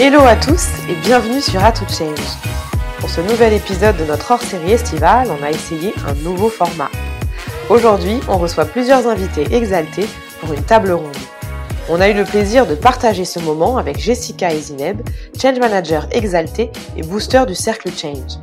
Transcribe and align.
Hello 0.00 0.20
à 0.20 0.36
tous 0.36 0.68
et 0.88 0.94
bienvenue 0.94 1.40
sur 1.40 1.64
A 1.64 1.72
to 1.72 1.84
Change. 1.88 2.20
Pour 3.00 3.10
ce 3.10 3.20
nouvel 3.20 3.52
épisode 3.52 3.96
de 3.96 4.04
notre 4.04 4.30
hors-série 4.30 4.70
estivale, 4.70 5.26
on 5.28 5.42
a 5.42 5.50
essayé 5.50 5.92
un 6.06 6.14
nouveau 6.22 6.48
format. 6.48 6.88
Aujourd'hui, 7.68 8.20
on 8.28 8.38
reçoit 8.38 8.64
plusieurs 8.64 9.08
invités 9.08 9.52
exaltés 9.52 10.06
pour 10.40 10.52
une 10.52 10.62
table 10.62 10.92
ronde. 10.92 11.16
On 11.88 12.00
a 12.00 12.08
eu 12.08 12.14
le 12.14 12.22
plaisir 12.22 12.64
de 12.64 12.76
partager 12.76 13.24
ce 13.24 13.40
moment 13.40 13.76
avec 13.76 13.98
Jessica 13.98 14.54
et 14.54 14.60
Zineb, 14.60 15.00
Change 15.36 15.58
Manager 15.58 16.06
exalté 16.12 16.70
et 16.96 17.02
booster 17.02 17.42
du 17.44 17.56
Cercle 17.56 17.90
Change. 17.90 18.38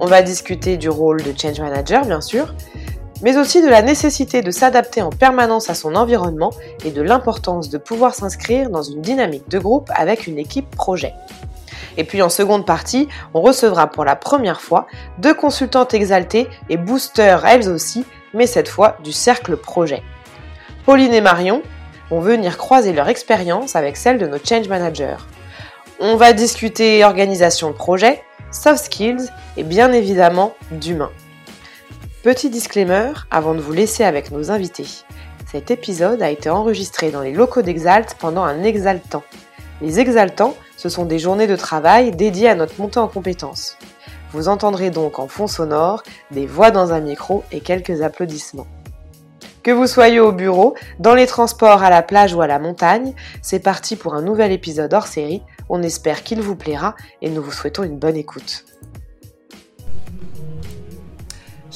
On 0.00 0.06
va 0.06 0.22
discuter 0.22 0.76
du 0.76 0.88
rôle 0.88 1.22
de 1.22 1.32
Change 1.40 1.60
Manager, 1.60 2.04
bien 2.04 2.20
sûr, 2.20 2.52
mais 3.22 3.36
aussi 3.36 3.62
de 3.62 3.68
la 3.68 3.82
nécessité 3.82 4.42
de 4.42 4.50
s'adapter 4.50 5.02
en 5.02 5.10
permanence 5.10 5.70
à 5.70 5.74
son 5.74 5.94
environnement 5.94 6.50
et 6.84 6.90
de 6.90 7.02
l'importance 7.02 7.68
de 7.70 7.78
pouvoir 7.78 8.14
s'inscrire 8.14 8.70
dans 8.70 8.82
une 8.82 9.00
dynamique 9.00 9.48
de 9.48 9.58
groupe 9.58 9.90
avec 9.94 10.26
une 10.26 10.38
équipe 10.38 10.70
projet. 10.76 11.14
Et 11.96 12.04
puis 12.04 12.22
en 12.22 12.28
seconde 12.28 12.66
partie, 12.66 13.08
on 13.34 13.40
recevra 13.40 13.86
pour 13.86 14.04
la 14.04 14.16
première 14.16 14.60
fois 14.60 14.86
deux 15.18 15.34
consultantes 15.34 15.94
exaltées 15.94 16.48
et 16.68 16.76
boosters 16.76 17.46
elles 17.46 17.68
aussi, 17.68 18.04
mais 18.34 18.46
cette 18.46 18.68
fois 18.68 18.96
du 19.02 19.12
cercle 19.12 19.56
projet. 19.56 20.02
Pauline 20.84 21.14
et 21.14 21.20
Marion 21.20 21.62
vont 22.10 22.20
venir 22.20 22.58
croiser 22.58 22.92
leur 22.92 23.08
expérience 23.08 23.76
avec 23.76 23.96
celle 23.96 24.18
de 24.18 24.26
nos 24.26 24.38
change 24.38 24.68
managers. 24.68 25.16
On 25.98 26.16
va 26.16 26.32
discuter 26.32 27.02
organisation 27.04 27.70
de 27.70 27.74
projet, 27.74 28.22
soft 28.52 28.84
skills 28.84 29.30
et 29.56 29.62
bien 29.62 29.92
évidemment 29.92 30.54
d'humain. 30.70 31.10
Petit 32.26 32.50
disclaimer 32.50 33.12
avant 33.30 33.54
de 33.54 33.60
vous 33.60 33.72
laisser 33.72 34.02
avec 34.02 34.32
nos 34.32 34.50
invités. 34.50 34.88
Cet 35.46 35.70
épisode 35.70 36.22
a 36.22 36.28
été 36.28 36.50
enregistré 36.50 37.12
dans 37.12 37.20
les 37.20 37.30
locaux 37.30 37.62
d'Exalt 37.62 38.16
pendant 38.18 38.42
un 38.42 38.64
exaltant. 38.64 39.22
Les 39.80 40.00
exaltants, 40.00 40.56
ce 40.76 40.88
sont 40.88 41.04
des 41.04 41.20
journées 41.20 41.46
de 41.46 41.54
travail 41.54 42.10
dédiées 42.10 42.48
à 42.48 42.56
notre 42.56 42.80
montée 42.80 42.98
en 42.98 43.06
compétences. 43.06 43.78
Vous 44.32 44.48
entendrez 44.48 44.90
donc 44.90 45.20
en 45.20 45.28
fond 45.28 45.46
sonore 45.46 46.02
des 46.32 46.48
voix 46.48 46.72
dans 46.72 46.92
un 46.92 46.98
micro 46.98 47.44
et 47.52 47.60
quelques 47.60 48.02
applaudissements. 48.02 48.66
Que 49.62 49.70
vous 49.70 49.86
soyez 49.86 50.18
au 50.18 50.32
bureau, 50.32 50.74
dans 50.98 51.14
les 51.14 51.28
transports, 51.28 51.84
à 51.84 51.90
la 51.90 52.02
plage 52.02 52.34
ou 52.34 52.40
à 52.40 52.48
la 52.48 52.58
montagne, 52.58 53.14
c'est 53.40 53.60
parti 53.60 53.94
pour 53.94 54.14
un 54.14 54.22
nouvel 54.22 54.50
épisode 54.50 54.94
hors 54.94 55.06
série. 55.06 55.44
On 55.68 55.80
espère 55.80 56.24
qu'il 56.24 56.40
vous 56.40 56.56
plaira 56.56 56.96
et 57.22 57.30
nous 57.30 57.40
vous 57.40 57.52
souhaitons 57.52 57.84
une 57.84 58.00
bonne 58.00 58.16
écoute. 58.16 58.64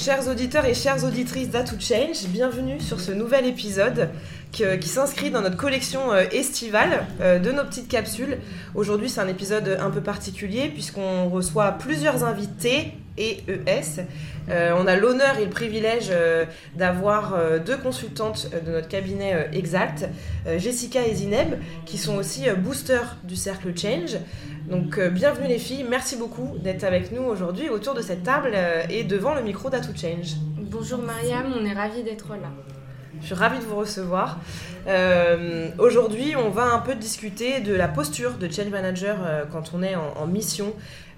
Chers 0.02 0.28
auditeurs 0.28 0.64
et 0.64 0.72
chères 0.72 1.04
auditrices 1.04 1.50
d'A 1.50 1.62
Change, 1.78 2.26
bienvenue 2.28 2.80
sur 2.80 3.00
ce 3.00 3.12
nouvel 3.12 3.44
épisode 3.44 4.08
qui, 4.50 4.88
s'inscrit 4.88 5.30
dans 5.30 5.42
notre 5.42 5.58
collection 5.58 6.10
euh, 6.10 6.24
estivale 6.32 7.06
euh, 7.20 7.38
de 7.38 7.52
nos 7.52 7.64
petites 7.64 7.88
capsules. 7.88 8.38
Aujourd'hui, 8.74 9.10
c'est 9.10 9.20
un 9.20 9.28
épisode 9.28 9.76
un 9.78 9.90
peu 9.90 10.00
particulier 10.00 10.70
puisqu'on 10.70 11.28
reçoit 11.28 11.72
plusieurs 11.72 12.24
invités 12.24 12.94
et 13.18 13.42
ES. 13.46 14.06
Euh, 14.48 14.74
on 14.78 14.86
a 14.86 14.96
l'honneur 14.96 15.38
et 15.38 15.44
le 15.44 15.50
privilège 15.50 16.10
d'avoir 16.76 17.34
deux 17.66 17.76
consultantes 17.76 18.48
de 18.64 18.72
notre 18.72 18.88
cabinet 18.88 19.50
Exalt, 19.52 20.08
Jessica 20.56 21.06
et 21.06 21.14
Zineb, 21.14 21.56
qui 21.84 21.98
sont 21.98 22.16
aussi 22.16 22.44
boosters 22.56 23.18
du 23.24 23.36
Cercle 23.36 23.76
Change. 23.76 24.16
Donc 24.70 25.00
bienvenue 25.00 25.48
les 25.48 25.58
filles, 25.58 25.84
merci 25.88 26.16
beaucoup 26.16 26.56
d'être 26.58 26.84
avec 26.84 27.10
nous 27.10 27.22
aujourd'hui 27.22 27.68
autour 27.68 27.94
de 27.94 28.02
cette 28.02 28.22
table 28.22 28.56
et 28.88 29.02
devant 29.02 29.34
le 29.34 29.42
micro 29.42 29.68
d'Atout 29.68 29.96
Change. 29.96 30.36
Bonjour 30.56 31.00
Mariam, 31.00 31.52
on 31.58 31.64
est 31.64 31.72
ravis 31.72 32.04
d'être 32.04 32.30
là. 32.30 32.50
Je 33.20 33.26
suis 33.26 33.34
ravie 33.34 33.58
de 33.58 33.64
vous 33.64 33.76
recevoir. 33.76 34.38
Aujourd'hui, 35.78 36.36
on 36.36 36.50
va 36.50 36.72
un 36.72 36.78
peu 36.78 36.94
discuter 36.94 37.60
de 37.60 37.74
la 37.74 37.88
posture 37.88 38.34
de 38.34 38.48
change 38.48 38.68
manager 38.68 39.18
quand 39.50 39.72
on 39.74 39.82
est 39.82 39.96
en 39.96 40.26
mission 40.26 40.72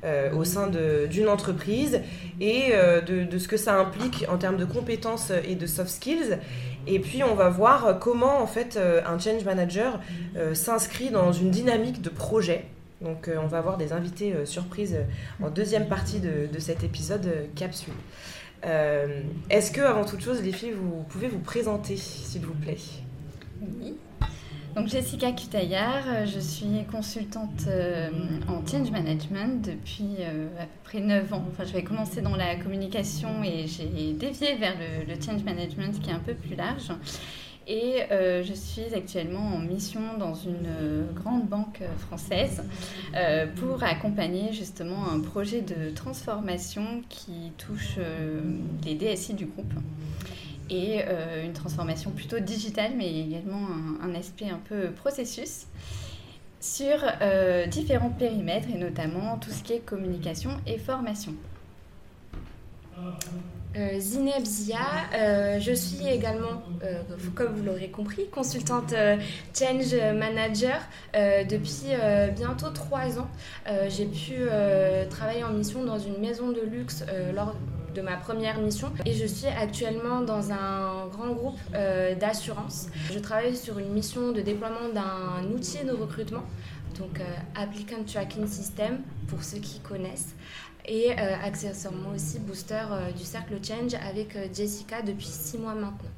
euh, 0.04 0.32
au 0.32 0.42
sein 0.42 0.68
d'une 0.68 1.28
entreprise 1.28 2.00
et 2.40 2.70
euh, 2.72 3.00
de, 3.02 3.38
ce 3.38 3.46
que 3.46 3.56
ça 3.56 3.78
implique 3.78 4.26
en 4.28 4.36
termes 4.36 4.56
de 4.56 4.64
compétences 4.64 5.30
et 5.46 5.54
de 5.54 5.64
soft 5.64 5.90
skills. 5.90 6.38
Et 6.88 6.98
puis 6.98 7.22
on 7.22 7.36
va 7.36 7.48
voir 7.48 8.00
comment 8.00 8.42
en 8.42 8.48
fait 8.48 8.76
euh, 8.76 9.00
un 9.06 9.16
change 9.20 9.44
manager 9.44 10.00
s'inscrit 10.54 11.10
dans 11.10 11.30
une 11.30 11.50
dynamique 11.52 12.02
de 12.02 12.08
projet. 12.08 12.64
Donc 13.02 13.28
on 13.36 13.46
va 13.46 13.58
avoir 13.58 13.76
des 13.76 13.92
invités 13.92 14.34
surprises 14.44 14.96
en 15.42 15.50
deuxième 15.50 15.88
partie 15.88 16.20
de, 16.20 16.58
cet 16.58 16.84
épisode 16.84 17.48
capsule. 17.54 17.94
Est-ce 19.50 19.72
que 19.72 19.80
avant 19.80 20.04
toute 20.04 20.20
chose 20.20 20.42
les 20.42 20.52
filles 20.52 20.72
vous 20.72 21.02
pouvez 21.08 21.28
vous 21.28 21.40
présenter 21.40 21.96
s'il 21.96 22.46
vous 22.46 22.54
plaît? 22.54 22.78
Oui. 23.60 23.94
Donc 24.74 24.88
Jessica 24.88 25.32
Cutaillard, 25.32 26.04
euh, 26.06 26.24
je 26.24 26.40
suis 26.40 26.84
consultante 26.90 27.66
euh, 27.66 28.08
en 28.48 28.66
change 28.66 28.90
management 28.90 29.62
depuis 29.62 30.16
euh, 30.20 30.46
à 30.58 30.62
peu 30.62 30.78
près 30.84 31.00
9 31.00 31.34
ans. 31.34 31.44
Enfin, 31.50 31.64
j'avais 31.64 31.84
commencé 31.84 32.22
dans 32.22 32.36
la 32.36 32.56
communication 32.56 33.42
et 33.44 33.66
j'ai 33.66 34.14
dévié 34.14 34.56
vers 34.56 34.74
le, 35.06 35.14
change 35.20 35.44
management 35.44 36.00
qui 36.00 36.08
est 36.08 36.14
un 36.14 36.20
peu 36.20 36.32
plus 36.32 36.56
large. 36.56 36.90
Et 37.68 38.02
je 38.10 38.52
suis 38.54 38.94
actuellement 38.94 39.54
en 39.54 39.58
mission 39.58 40.00
dans 40.18 40.34
une 40.34 41.06
grande 41.14 41.46
banque 41.46 41.82
française 41.98 42.64
pour 43.56 43.82
accompagner 43.82 44.52
justement 44.52 45.08
un 45.08 45.20
projet 45.20 45.60
de 45.60 45.90
transformation 45.94 47.02
qui 47.08 47.52
touche 47.58 47.98
les 48.84 48.94
DSI 48.94 49.34
du 49.34 49.46
groupe 49.46 49.72
et 50.72 51.02
euh, 51.06 51.44
une 51.44 51.52
transformation 51.52 52.10
plutôt 52.10 52.38
digitale, 52.38 52.92
mais 52.96 53.12
également 53.20 53.68
un, 54.02 54.14
aspect 54.14 54.48
un 54.48 54.60
peu 54.68 54.90
processus 54.90 55.66
sur 56.60 56.96
euh, 57.20 57.66
différents 57.66 58.10
périmètres 58.10 58.68
et 58.72 58.78
notamment 58.78 59.36
tout 59.38 59.50
ce 59.50 59.62
qui 59.62 59.74
est 59.74 59.80
communication 59.80 60.50
et 60.66 60.78
formation. 60.78 61.34
Euh, 63.76 63.98
Zineb 63.98 64.44
Zia, 64.44 64.78
je 65.58 65.72
suis 65.72 66.06
également, 66.06 66.62
comme 67.34 67.54
vous 67.54 67.64
l'aurez 67.64 67.88
compris, 67.88 68.28
consultante 68.28 68.94
Change 69.58 69.94
Manager 70.14 70.80
depuis 71.14 71.86
bientôt 72.36 72.70
trois 72.70 73.18
ans. 73.18 73.28
J'ai 73.88 74.06
pu 74.06 74.34
travailler 75.10 75.44
en 75.44 75.52
mission 75.52 75.84
dans 75.84 75.98
une 75.98 76.18
maison 76.18 76.50
de 76.50 76.60
luxe 76.60 77.04
lors 77.34 77.54
de 77.94 78.00
ma 78.00 78.16
première 78.16 78.58
mission 78.60 78.92
et 79.04 79.12
je 79.12 79.26
suis 79.26 79.46
actuellement 79.46 80.20
dans 80.20 80.50
un 80.50 81.06
grand 81.08 81.32
groupe 81.32 81.58
euh, 81.74 82.14
d'assurance. 82.14 82.88
Je 83.12 83.18
travaille 83.18 83.56
sur 83.56 83.78
une 83.78 83.90
mission 83.90 84.32
de 84.32 84.40
déploiement 84.40 84.88
d'un 84.92 85.50
outil 85.52 85.84
de 85.84 85.92
recrutement, 85.92 86.42
donc 86.98 87.20
euh, 87.20 87.24
Applicant 87.54 88.04
Tracking 88.04 88.46
System 88.46 89.00
pour 89.28 89.42
ceux 89.42 89.58
qui 89.58 89.80
connaissent 89.80 90.34
et 90.86 91.12
euh, 91.12 91.36
accessoirement 91.44 92.10
aussi 92.14 92.38
booster 92.40 92.82
du 93.16 93.24
Cercle 93.24 93.58
Change 93.62 93.94
avec 93.94 94.36
Jessica 94.54 95.00
depuis 95.02 95.26
six 95.26 95.58
mois 95.58 95.74
maintenant. 95.74 96.10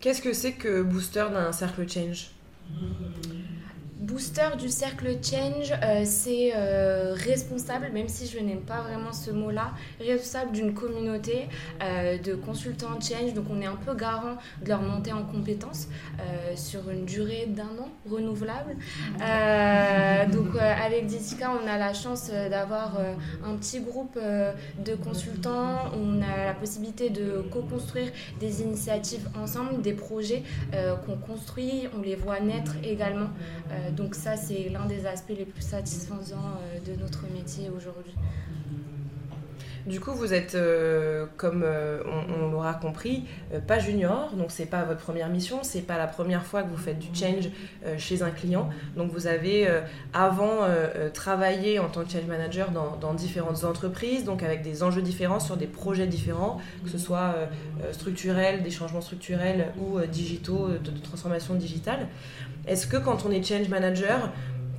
Qu'est-ce 0.00 0.20
que 0.20 0.32
c'est 0.32 0.52
que 0.52 0.82
booster 0.82 1.26
d'un 1.32 1.52
Cercle 1.52 1.88
Change? 1.88 2.30
Booster 4.02 4.56
du 4.58 4.68
cercle 4.68 5.06
change, 5.22 5.72
euh, 5.80 6.02
c'est 6.04 6.50
euh, 6.56 7.14
responsable, 7.14 7.90
même 7.92 8.08
si 8.08 8.26
je 8.26 8.40
n'aime 8.40 8.62
pas 8.62 8.80
vraiment 8.80 9.12
ce 9.12 9.30
mot-là, 9.30 9.74
responsable 10.00 10.50
d'une 10.50 10.74
communauté 10.74 11.46
euh, 11.80 12.18
de 12.18 12.34
consultants 12.34 12.98
change. 13.00 13.32
Donc 13.32 13.44
on 13.48 13.60
est 13.60 13.66
un 13.66 13.76
peu 13.76 13.94
garant 13.94 14.38
de 14.60 14.68
leur 14.68 14.82
montée 14.82 15.12
en 15.12 15.22
compétences 15.22 15.86
sur 16.56 16.90
une 16.90 17.04
durée 17.04 17.46
d'un 17.46 17.62
an 17.62 17.88
renouvelable. 18.10 18.76
donc 20.32 20.56
avec 20.56 21.08
Jessica, 21.08 21.52
on 21.52 21.66
a 21.68 21.78
la 21.78 21.94
chance 21.94 22.30
d'avoir 22.30 22.98
un 23.44 23.54
petit 23.56 23.80
groupe 23.80 24.18
de 24.18 24.94
consultants. 24.96 25.90
On 25.96 26.20
a 26.22 26.46
la 26.46 26.54
possibilité 26.54 27.10
de 27.10 27.44
co-construire 27.50 28.10
des 28.40 28.62
initiatives 28.62 29.28
ensemble, 29.40 29.80
des 29.80 29.92
projets 29.92 30.42
qu'on 31.06 31.16
construit, 31.16 31.88
on 31.96 32.02
les 32.02 32.16
voit 32.16 32.40
naître 32.40 32.74
également 32.82 33.28
donc 33.92 34.14
ça, 34.14 34.36
c'est 34.36 34.68
l'un 34.68 34.86
des 34.86 35.06
aspects 35.06 35.34
les 35.36 35.44
plus 35.44 35.62
satisfaisants 35.62 36.36
euh, 36.38 36.80
de 36.80 37.00
notre 37.00 37.24
métier 37.32 37.70
aujourd'hui. 37.70 38.14
Du 39.86 40.00
coup, 40.00 40.12
vous 40.12 40.32
êtes, 40.32 40.54
euh, 40.54 41.26
comme 41.36 41.62
euh, 41.64 42.02
on, 42.40 42.50
l'aura 42.50 42.74
compris, 42.74 43.24
pas 43.66 43.78
junior, 43.78 44.32
donc 44.34 44.50
c'est 44.50 44.66
pas 44.66 44.84
votre 44.84 45.00
première 45.00 45.28
mission, 45.28 45.60
c'est 45.62 45.82
pas 45.82 45.98
la 45.98 46.06
première 46.06 46.44
fois 46.44 46.62
que 46.62 46.68
vous 46.68 46.76
faites 46.76 46.98
du 46.98 47.08
change 47.14 47.48
chez 47.98 48.22
un 48.22 48.30
client. 48.30 48.70
Donc 48.96 49.10
vous 49.10 49.26
avez 49.26 49.68
avant 50.12 50.66
travaillé 51.12 51.78
en 51.78 51.88
tant 51.88 52.04
que 52.04 52.10
change 52.10 52.26
manager 52.26 52.70
dans, 52.70 53.14
différentes 53.14 53.64
entreprises, 53.64 54.24
donc 54.24 54.42
avec 54.42 54.62
des 54.62 54.82
enjeux 54.82 55.02
différents 55.02 55.40
sur 55.40 55.56
des 55.56 55.66
projets 55.66 56.06
différents, 56.06 56.58
que 56.84 56.90
ce 56.90 56.98
soit 56.98 57.34
structurels, 57.92 58.62
des 58.62 58.70
changements 58.70 59.00
structurels 59.00 59.72
ou 59.78 60.00
digitaux, 60.00 60.68
de 60.68 60.90
transformation 61.02 61.54
digitale. 61.54 62.08
Est-ce 62.66 62.86
que 62.86 62.96
quand 62.96 63.24
on 63.26 63.30
est 63.30 63.42
change 63.42 63.68
manager, 63.68 64.30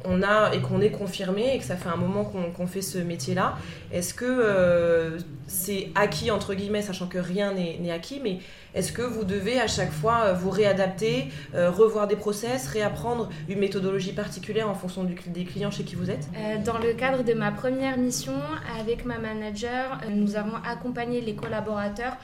on 0.06 0.22
a 0.24 0.54
et 0.54 0.60
qu'on 0.60 0.82
est 0.82 0.92
confirmé 0.92 1.56
et 1.56 1.60
que 1.60 1.64
ça 1.64 1.76
fait 1.76 1.90
un 1.90 1.96
moment 1.96 2.24
qu'on 2.26 2.68
fait 2.68 2.82
ce 2.82 2.98
métier-là, 2.98 3.58
est-ce 3.92 4.14
que 4.14 4.26
euh, 4.26 5.18
c'est 5.48 5.90
acquis 5.96 6.32
entre 6.32 6.54
guillemets, 6.54 6.82
sachant 6.82 7.08
que 7.08 7.18
rien 7.18 7.54
n'est 7.54 7.92
acquis, 7.92 8.20
mais 8.24 8.40
est-ce 8.74 8.92
que 8.92 9.04
vous 9.04 9.24
devez 9.24 9.60
à 9.60 9.68
chaque 9.68 9.92
fois 9.92 10.22
euh, 10.24 10.34
vous 10.34 10.50
réadapter, 10.50 11.30
euh, 11.54 11.70
revoir 11.70 12.08
des 12.08 12.16
process, 12.16 12.68
réapprendre 12.68 13.30
une 13.48 13.60
méthodologie 13.60 14.14
particulière 14.14 14.68
en 14.70 14.74
fonction 14.74 15.04
des 15.04 15.44
clients 15.46 15.70
chez 15.70 15.84
qui 15.84 15.96
vous 15.96 16.10
êtes? 16.10 16.28
Dans 16.66 16.80
le 16.80 16.94
cadre 16.94 17.24
de 17.24 17.34
ma 17.34 17.52
première 17.52 17.98
mission 17.98 18.34
avec 18.80 19.06
ma 19.06 19.20
manager, 19.20 20.02
nous 20.10 20.36
avons 20.36 20.56
accompagné 20.68 21.22
les 21.22 21.36
collaborateurs 21.36 22.18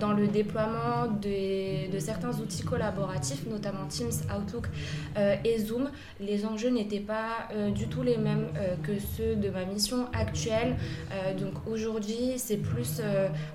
dans 0.00 0.12
le 0.12 0.26
déploiement 0.26 1.06
de 1.20 1.98
certains 1.98 2.38
outils 2.38 2.62
collaboratifs, 2.62 3.46
notamment 3.46 3.86
Teams, 3.88 4.10
Outlook 4.36 4.66
et 5.44 5.58
Zoom. 5.58 5.90
Les 6.20 6.46
enjeux 6.46 6.70
n'étaient 6.70 7.00
pas 7.00 7.48
du 7.74 7.88
tout 7.88 8.02
les 8.02 8.16
mêmes 8.16 8.48
que 8.82 8.92
ceux 8.98 9.36
de 9.36 9.50
ma 9.50 9.64
mission 9.64 10.06
actuelle. 10.12 10.76
donc 11.38 11.54
aujourd'hui, 11.70 12.34
c'est 12.36 12.56
plus, 12.56 13.00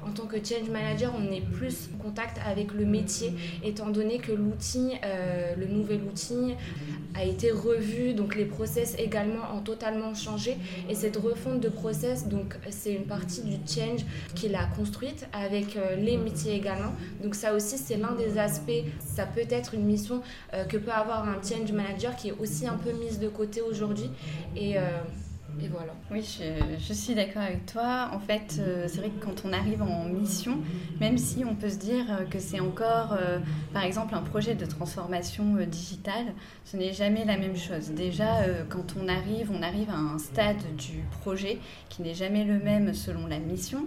en 0.05 0.11
tant 0.11 0.25
que 0.25 0.37
change 0.37 0.69
manager, 0.69 1.13
on 1.17 1.31
est 1.31 1.41
plus 1.41 1.89
en 1.95 2.03
contact 2.03 2.26
avec 2.45 2.73
le 2.73 2.85
métier, 2.85 3.33
étant 3.63 3.89
donné 3.89 4.19
que 4.19 4.31
l'outil, 4.31 4.93
euh, 5.03 5.55
le 5.55 5.67
nouvel 5.67 6.01
outil, 6.03 6.55
a 7.15 7.23
été 7.23 7.51
revu, 7.51 8.13
donc 8.13 8.35
les 8.35 8.45
process 8.45 8.95
également 8.97 9.55
ont 9.55 9.61
totalement 9.61 10.13
changé. 10.13 10.57
Et 10.89 10.95
cette 10.95 11.17
refonte 11.17 11.59
de 11.59 11.69
process, 11.69 12.27
donc 12.27 12.55
c'est 12.69 12.93
une 12.93 13.05
partie 13.05 13.41
du 13.41 13.55
change 13.67 14.05
qu'il 14.35 14.55
a 14.55 14.65
construite 14.65 15.27
avec 15.33 15.75
euh, 15.75 15.95
les 15.95 16.17
métiers 16.17 16.55
également. 16.55 16.93
Donc 17.23 17.35
ça 17.35 17.53
aussi, 17.53 17.77
c'est 17.77 17.97
l'un 17.97 18.13
des 18.13 18.37
aspects. 18.37 18.83
Ça 18.99 19.25
peut 19.25 19.45
être 19.49 19.73
une 19.73 19.85
mission 19.85 20.21
euh, 20.53 20.63
que 20.65 20.77
peut 20.77 20.91
avoir 20.91 21.27
un 21.27 21.41
change 21.41 21.71
manager 21.71 22.15
qui 22.15 22.29
est 22.29 22.35
aussi 22.39 22.67
un 22.67 22.77
peu 22.77 22.91
mise 22.91 23.19
de 23.19 23.27
côté 23.27 23.61
aujourd'hui. 23.61 24.09
Et 24.55 24.75
et 25.61 25.67
voilà. 25.67 25.93
Oui, 26.11 26.21
je, 26.79 26.93
suis 26.93 27.15
d'accord 27.15 27.41
avec 27.41 27.65
toi. 27.65 28.09
En 28.13 28.19
fait, 28.19 28.57
euh, 28.59 28.85
c'est 28.87 28.99
vrai 28.99 29.09
que 29.09 29.23
quand 29.23 29.43
on 29.45 29.53
arrive 29.53 29.81
en 29.81 30.05
mission, 30.05 30.59
même 30.99 31.17
si 31.17 31.43
on 31.45 31.55
peut 31.55 31.69
se 31.69 31.77
dire 31.77 32.05
euh, 32.09 32.25
que 32.25 32.39
c'est 32.39 32.59
encore, 32.59 33.13
euh, 33.13 33.39
par 33.73 33.83
exemple, 33.83 34.13
un 34.13 34.21
projet 34.21 34.55
de 34.55 34.65
transformation 34.65 35.57
digitale, 35.65 36.33
ce 36.63 36.77
n'est 36.77 36.93
jamais 36.93 37.25
la 37.25 37.37
même 37.37 37.57
chose. 37.57 37.89
Déjà, 37.91 38.27
quand 38.69 38.95
on 39.01 39.07
arrive, 39.07 39.51
on 39.51 39.61
arrive 39.63 39.89
à 39.89 39.97
un 39.97 40.19
stade 40.19 40.63
du 40.77 41.03
projet 41.21 41.59
qui 41.89 42.01
n'est 42.01 42.13
jamais 42.13 42.43
le 42.43 42.59
même 42.59 42.93
selon 42.93 43.25
la 43.27 43.39
mission. 43.39 43.85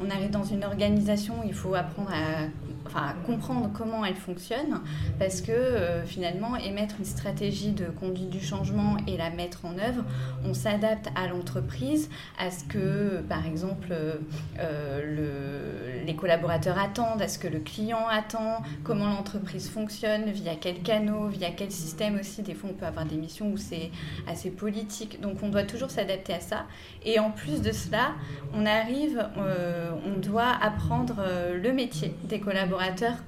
On 0.00 0.10
arrive 0.10 0.30
dans 0.30 0.44
une 0.44 0.64
organisation, 0.64 1.34
il 1.46 1.54
faut 1.54 1.74
apprendre 1.74 2.10
à 2.10 2.46
enfin, 2.86 3.14
comprendre 3.26 3.70
comment 3.72 4.04
elle 4.04 4.14
fonctionne, 4.14 4.80
parce 5.18 5.40
que 5.40 5.52
euh, 5.52 6.04
finalement, 6.04 6.56
émettre 6.56 6.96
une 6.98 7.04
stratégie 7.04 7.72
de 7.72 7.86
conduite 7.86 8.30
du 8.30 8.40
changement 8.40 8.96
et 9.06 9.16
la 9.16 9.30
mettre 9.30 9.64
en 9.64 9.78
œuvre, 9.78 10.04
on 10.44 10.54
s'adapte 10.54 11.08
à 11.14 11.28
l'entreprise, 11.28 12.08
à 12.38 12.50
ce 12.50 12.64
que, 12.64 13.20
par 13.28 13.46
exemple, 13.46 13.92
euh, 13.92 15.02
le, 15.04 16.06
les 16.06 16.16
collaborateurs 16.16 16.78
attendent, 16.78 17.20
à 17.20 17.28
ce 17.28 17.38
que 17.38 17.48
le 17.48 17.60
client 17.60 18.06
attend, 18.10 18.62
comment 18.84 19.08
l'entreprise 19.08 19.68
fonctionne, 19.68 20.30
via 20.30 20.54
quel 20.54 20.80
canaux, 20.80 21.28
via 21.28 21.50
quel 21.50 21.70
système 21.70 22.18
aussi. 22.18 22.42
Des 22.42 22.54
fois, 22.54 22.70
on 22.70 22.74
peut 22.74 22.86
avoir 22.86 23.04
des 23.04 23.16
missions 23.16 23.50
où 23.50 23.56
c'est 23.56 23.90
assez 24.26 24.50
politique, 24.50 25.20
donc 25.20 25.42
on 25.42 25.48
doit 25.48 25.64
toujours 25.64 25.90
s'adapter 25.90 26.34
à 26.34 26.40
ça. 26.40 26.66
Et 27.04 27.18
en 27.18 27.30
plus 27.30 27.60
de 27.60 27.72
cela, 27.72 28.12
on 28.54 28.66
arrive, 28.66 29.26
euh, 29.36 29.90
on 30.06 30.18
doit 30.18 30.56
apprendre 30.62 31.22
le 31.54 31.72
métier 31.72 32.14
des 32.24 32.40
collaborateurs 32.40 32.67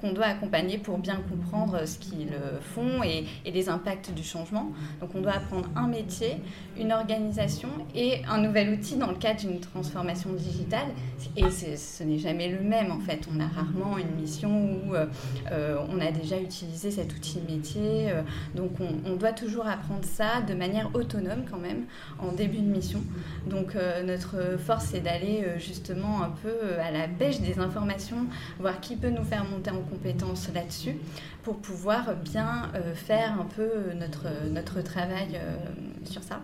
qu'on 0.00 0.12
doit 0.12 0.26
accompagner 0.26 0.78
pour 0.78 0.98
bien 0.98 1.20
comprendre 1.28 1.86
ce 1.86 1.98
qu'ils 1.98 2.32
font 2.74 3.02
et, 3.02 3.26
les 3.50 3.68
impacts 3.68 4.12
du 4.14 4.22
changement. 4.22 4.70
Donc 5.00 5.10
on 5.14 5.20
doit 5.20 5.32
apprendre 5.32 5.68
un 5.76 5.88
métier, 5.88 6.36
une 6.78 6.92
organisation 6.92 7.68
et 7.94 8.22
un 8.28 8.38
nouvel 8.38 8.70
outil 8.70 8.96
dans 8.96 9.08
le 9.08 9.16
cadre 9.16 9.40
d'une 9.40 9.60
transformation 9.60 10.32
digitale. 10.32 10.88
Et 11.36 11.50
ce 11.50 12.04
n'est 12.04 12.18
jamais 12.18 12.48
le 12.48 12.60
même 12.60 12.90
en 12.90 13.00
fait. 13.00 13.26
On 13.34 13.40
a 13.40 13.46
rarement 13.46 13.98
une 13.98 14.20
mission 14.20 14.50
où 14.50 14.94
euh, 14.94 15.06
euh, 15.52 15.78
on 15.88 16.00
a 16.00 16.10
déjà 16.10 16.38
utilisé 16.38 16.90
cet 16.90 17.12
outil 17.14 17.40
métier. 17.48 18.10
Euh, 18.10 18.22
donc 18.54 18.72
on, 18.80 19.16
doit 19.16 19.32
toujours 19.32 19.66
apprendre 19.66 20.04
ça 20.04 20.40
de 20.40 20.54
manière 20.54 20.90
autonome 20.94 21.44
quand 21.50 21.58
même 21.58 21.84
en 22.18 22.32
début 22.32 22.58
de 22.58 22.70
mission. 22.70 23.02
Donc 23.46 23.74
notre 24.04 24.58
force 24.58 24.86
c'est 24.86 25.00
d'aller 25.00 25.44
justement 25.58 26.22
un 26.22 26.30
peu 26.30 26.54
à 26.80 26.90
la 26.90 27.06
pêche 27.06 27.40
des 27.40 27.58
informations, 27.58 28.26
voir 28.58 28.80
qui 28.80 28.96
peut 28.96 29.10
nous 29.10 29.24
monter 29.38 29.70
en 29.70 29.80
compétence 29.82 30.48
là-dessus 30.54 30.96
pour 31.42 31.56
pouvoir 31.56 32.14
bien 32.16 32.70
euh, 32.74 32.94
faire 32.94 33.40
un 33.40 33.44
peu 33.44 33.92
notre, 33.98 34.26
notre 34.50 34.82
travail 34.82 35.28
euh, 35.34 35.56
sur 36.04 36.22
ça. 36.22 36.40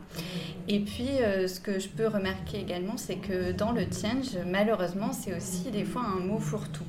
Et 0.68 0.80
puis, 0.80 1.08
euh, 1.20 1.48
ce 1.48 1.60
que 1.60 1.78
je 1.78 1.88
peux 1.88 2.06
remarquer 2.06 2.60
également, 2.60 2.96
c'est 2.96 3.16
que 3.16 3.52
dans 3.52 3.72
le 3.72 3.82
change, 3.82 4.36
malheureusement, 4.46 5.12
c'est 5.12 5.36
aussi 5.36 5.70
des 5.70 5.84
fois 5.84 6.02
un 6.02 6.20
mot 6.20 6.38
fourre-tout. 6.38 6.84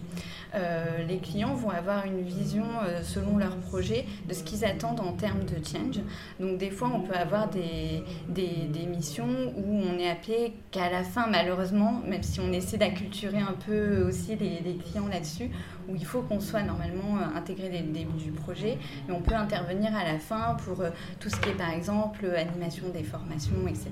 Euh, 0.55 1.03
les 1.07 1.17
clients 1.17 1.53
vont 1.53 1.69
avoir 1.69 2.05
une 2.05 2.21
vision 2.21 2.63
euh, 2.83 3.01
selon 3.03 3.37
leur 3.37 3.55
projet 3.57 4.05
de 4.27 4.33
ce 4.33 4.43
qu'ils 4.43 4.63
attendent 4.65 4.99
en 4.99 5.13
termes 5.13 5.43
de 5.43 5.55
change. 5.65 5.99
Donc 6.39 6.57
des 6.57 6.69
fois, 6.69 6.89
on 6.93 7.01
peut 7.01 7.15
avoir 7.15 7.49
des, 7.49 8.03
des, 8.29 8.85
missions 8.87 9.27
où 9.57 9.81
on 9.81 9.99
est 9.99 10.09
appelé 10.09 10.53
qu'à 10.71 10.89
la 10.89 11.03
fin, 11.03 11.27
malheureusement, 11.27 12.01
même 12.07 12.23
si 12.23 12.39
on 12.39 12.51
essaie 12.53 12.77
d'acculturer 12.77 13.39
un 13.39 13.55
peu 13.65 14.07
aussi 14.07 14.35
les, 14.35 14.61
les 14.61 14.77
clients 14.77 15.07
là-dessus, 15.07 15.49
où 15.89 15.95
il 15.95 16.05
faut 16.05 16.21
qu'on 16.21 16.39
soit 16.39 16.63
normalement 16.63 17.17
euh, 17.17 17.37
intégré 17.37 17.69
dès 17.69 17.81
le 17.81 17.91
début 17.91 18.17
du 18.17 18.31
projet, 18.31 18.77
mais 19.07 19.13
on 19.13 19.21
peut 19.21 19.35
intervenir 19.35 19.93
à 19.95 20.05
la 20.05 20.19
fin 20.19 20.55
pour 20.65 20.83
tout 21.19 21.29
ce 21.29 21.35
qui 21.37 21.49
est 21.49 21.57
par 21.57 21.71
exemple 21.71 22.25
animation 22.25 22.89
des 22.89 23.03
formations, 23.03 23.67
etc. 23.67 23.91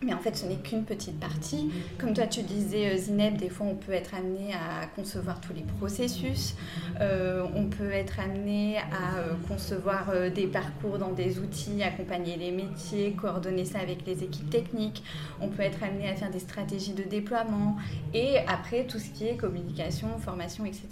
Mais 0.00 0.14
en 0.14 0.18
fait, 0.18 0.36
ce 0.36 0.46
n'est 0.46 0.54
qu'une 0.54 0.84
petite 0.84 1.18
partie. 1.18 1.72
Comme 1.98 2.14
toi, 2.14 2.28
tu 2.28 2.42
disais, 2.42 2.94
euh, 2.94 2.96
Zineb, 2.96 3.36
des 3.36 3.48
fois, 3.48 3.66
on 3.66 3.74
peut 3.74 3.90
être 3.90 4.14
amené 4.14 4.52
à 4.52 4.86
concevoir 4.94 5.40
tous 5.40 5.52
les 5.52 5.64
processus. 5.80 6.54
Euh, 7.00 7.44
on 7.56 7.64
peut 7.64 7.90
être 7.90 8.20
amené 8.20 8.78
à 8.78 9.18
euh, 9.18 9.34
concevoir 9.48 10.12
des 10.32 10.46
parcours 10.46 10.98
dans 10.98 11.10
des 11.10 11.40
outils, 11.40 11.82
accompagner 11.82 12.36
les 12.36 12.52
métiers, 12.52 13.16
coordonner 13.20 13.64
ça 13.64 13.80
avec 13.80 14.06
les 14.06 14.22
équipes 14.22 14.48
techniques. 14.50 15.02
On 15.40 15.48
peut 15.48 15.62
être 15.62 15.82
amené 15.82 16.08
à 16.08 16.14
faire 16.14 16.30
des 16.30 16.38
stratégies 16.38 16.92
de 16.92 17.02
déploiement. 17.02 17.76
Et 18.14 18.38
après, 18.46 18.84
tout 18.84 19.00
ce 19.00 19.10
qui 19.10 19.26
est 19.26 19.36
communication, 19.36 20.16
formation, 20.20 20.64
etc. 20.64 20.86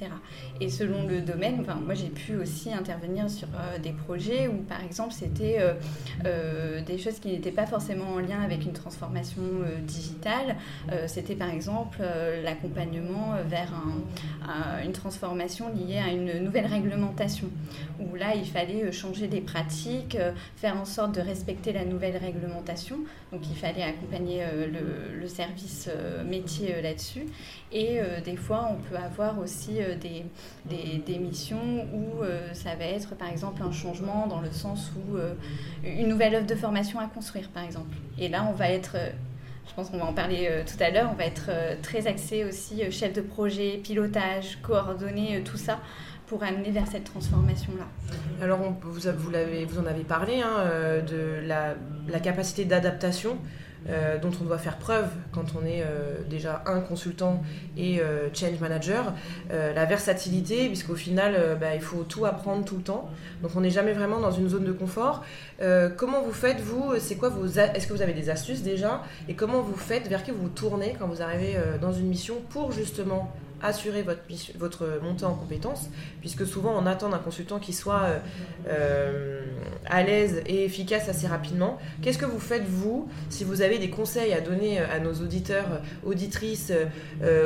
Et 0.60 0.68
selon 0.68 1.06
le 1.06 1.20
domaine, 1.20 1.58
enfin, 1.60 1.76
moi, 1.76 1.94
j'ai 1.94 2.08
pu 2.08 2.36
aussi 2.36 2.72
intervenir 2.72 3.30
sur 3.30 3.46
des 3.80 3.92
projets 3.92 4.48
où, 4.48 4.62
par 4.62 4.82
exemple, 4.82 5.12
c'était 5.12 5.60
des 6.24 6.98
choses 6.98 7.20
qui 7.20 7.28
n'étaient 7.28 7.52
pas 7.52 7.66
forcément 7.66 8.14
en 8.14 8.18
lien 8.18 8.42
avec 8.42 8.64
une 8.64 8.72
transformation 8.72 8.95
formation 8.96 9.42
euh, 9.42 9.78
digitale. 9.80 10.56
Euh, 10.90 11.04
c'était 11.06 11.34
par 11.34 11.50
exemple 11.50 11.98
euh, 12.00 12.42
l'accompagnement 12.42 13.34
vers 13.46 13.72
une 14.84 14.92
transformation 14.92 15.66
liée 15.74 15.98
à 15.98 16.12
une 16.12 16.42
nouvelle 16.44 16.66
réglementation, 16.66 17.48
où 18.00 18.14
là 18.14 18.34
il 18.34 18.46
fallait 18.46 18.92
changer 18.92 19.26
des 19.26 19.40
pratiques, 19.40 20.16
faire 20.56 20.76
en 20.76 20.84
sorte 20.84 21.14
de 21.14 21.20
respecter 21.20 21.72
la 21.72 21.84
nouvelle 21.84 22.16
réglementation. 22.16 22.98
Donc 23.32 23.42
il 23.50 23.56
fallait 23.56 23.82
accompagner 23.82 24.44
le, 24.72 25.26
service 25.26 25.90
métier 26.24 26.80
là-dessus. 26.80 27.26
Et 27.72 27.98
des 28.24 28.36
fois, 28.36 28.70
on 28.70 28.76
peut 28.76 28.96
avoir 28.96 29.40
aussi 29.40 29.78
des, 30.00 30.24
des, 31.04 31.18
missions 31.18 31.86
où 31.92 32.22
ça 32.52 32.76
va 32.76 32.84
être 32.84 33.16
par 33.16 33.28
exemple 33.28 33.62
un 33.62 33.72
changement 33.72 34.28
dans 34.28 34.40
le 34.40 34.52
sens 34.52 34.92
où 34.96 35.16
une 35.84 36.08
nouvelle 36.08 36.36
œuvre 36.36 36.46
de 36.46 36.54
formation 36.54 37.00
à 37.00 37.06
construire, 37.08 37.48
par 37.48 37.64
exemple. 37.64 37.96
Et 38.18 38.28
là, 38.28 38.46
on 38.48 38.52
va 38.52 38.70
être 38.70 38.85
euh, 38.94 39.10
je 39.68 39.74
pense 39.74 39.90
qu'on 39.90 39.98
va 39.98 40.06
en 40.06 40.12
parler 40.12 40.48
euh, 40.50 40.62
tout 40.64 40.82
à 40.82 40.90
l'heure, 40.90 41.10
on 41.12 41.16
va 41.16 41.26
être 41.26 41.46
euh, 41.48 41.74
très 41.82 42.06
axé 42.06 42.44
aussi 42.44 42.90
chef 42.90 43.12
de 43.12 43.20
projet, 43.20 43.80
pilotage, 43.82 44.58
coordonner 44.62 45.42
tout 45.44 45.56
ça 45.56 45.80
pour 46.26 46.42
amener 46.42 46.70
vers 46.70 46.86
cette 46.88 47.04
transformation-là. 47.04 47.84
Alors, 48.42 48.58
vous, 48.58 48.76
vous, 48.90 49.08
en 49.08 49.86
avez 49.86 50.02
parlé 50.02 50.40
hein, 50.40 50.64
de 51.06 51.46
la 51.46 52.20
capacité 52.20 52.64
d'adaptation 52.64 53.38
euh, 53.88 54.18
dont 54.18 54.32
on 54.40 54.44
doit 54.44 54.58
faire 54.58 54.78
preuve 54.78 55.06
quand 55.32 55.44
on 55.60 55.64
est 55.64 55.82
euh, 55.82 56.22
déjà 56.28 56.62
un 56.66 56.80
consultant 56.80 57.42
et 57.76 58.00
euh, 58.00 58.28
change 58.34 58.58
manager, 58.60 59.12
la 59.50 59.84
versatilité, 59.84 60.66
puisqu'au 60.66 60.94
final, 60.94 61.56
bah, 61.60 61.74
il 61.74 61.80
faut 61.80 62.02
tout 62.02 62.24
apprendre 62.24 62.64
tout 62.64 62.76
le 62.76 62.82
temps. 62.82 63.10
Donc 63.42 63.52
on 63.56 63.60
n'est 63.60 63.70
jamais 63.70 63.92
vraiment 63.92 64.20
dans 64.20 64.30
une 64.30 64.48
zone 64.48 64.64
de 64.64 64.72
confort. 64.72 65.24
comment 65.96 66.22
vous 66.22 66.32
faites, 66.32 66.60
vous 66.60 66.94
C'est 66.98 67.16
quoi 67.16 67.28
vos... 67.28 67.46
Est-ce 67.46 67.86
que 67.86 67.92
vous 67.92 68.02
avez 68.02 68.12
des 68.12 68.30
astuces 68.30 68.62
déjà? 68.62 69.02
Et 69.28 69.34
comment 69.34 69.60
vous 69.60 69.76
faites 69.76 70.08
Vers 70.08 70.22
qui 70.24 70.30
vous 70.30 70.42
vous 70.42 70.48
tournez 70.48 70.96
quand 70.98 71.06
vous 71.06 71.22
arrivez 71.22 71.56
dans 71.80 71.92
une 71.92 72.06
mission 72.06 72.36
pour 72.50 72.72
justement 72.72 73.32
assurer 73.66 74.02
votre, 74.02 74.20
votre 74.56 75.00
montée 75.02 75.24
en 75.24 75.34
compétences, 75.34 75.88
puisque 76.20 76.46
souvent 76.46 76.74
on 76.76 76.86
attend 76.86 77.08
d'un 77.08 77.18
consultant 77.18 77.58
qui 77.58 77.72
soit 77.72 78.02
euh, 78.02 78.18
euh, 78.68 79.42
à 79.86 80.02
l'aise 80.02 80.42
et 80.46 80.64
efficace 80.64 81.08
assez 81.08 81.26
rapidement. 81.26 81.78
Qu'est-ce 82.02 82.18
que 82.18 82.24
vous 82.24 82.40
faites 82.40 82.64
vous 82.64 83.08
si 83.28 83.44
vous 83.44 83.62
avez 83.62 83.78
des 83.78 83.90
conseils 83.90 84.32
à 84.32 84.40
donner 84.40 84.80
euh, 84.80 84.86
à 84.90 84.98
nos 84.98 85.14
auditeurs, 85.14 85.82
auditrices, 86.04 86.72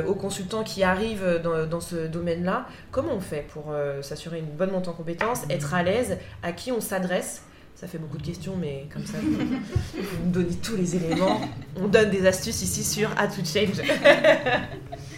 aux 0.07 0.15
consultants 0.15 0.63
qui 0.63 0.83
arrivent 0.83 1.41
dans, 1.43 1.65
dans 1.65 1.81
ce 1.81 2.07
domaine-là? 2.07 2.67
Comment 2.91 3.13
on 3.13 3.19
fait 3.19 3.45
pour 3.53 3.73
s'assurer 4.01 4.39
une 4.39 4.45
bonne 4.45 4.71
montée 4.71 4.89
en 4.89 4.93
compétences, 4.93 5.43
être 5.49 5.73
à 5.73 5.83
l'aise, 5.83 6.17
à 6.43 6.51
qui 6.51 6.71
on 6.71 6.81
s'adresse? 6.81 7.43
Ça 7.75 7.87
fait 7.87 7.97
beaucoup 7.97 8.17
de 8.17 8.23
questions, 8.23 8.55
mais 8.59 8.87
comme 8.93 9.05
ça, 9.05 9.17
vous, 9.19 10.27
me 10.27 10.31
donnez 10.31 10.55
tous 10.61 10.75
les 10.75 10.95
éléments. 10.95 11.41
On 11.77 11.87
donne 11.87 12.11
des 12.11 12.27
astuces 12.27 12.61
ici 12.61 12.83
sur 12.83 13.09
A 13.17 13.27
to 13.27 13.43
Change. 13.43 13.81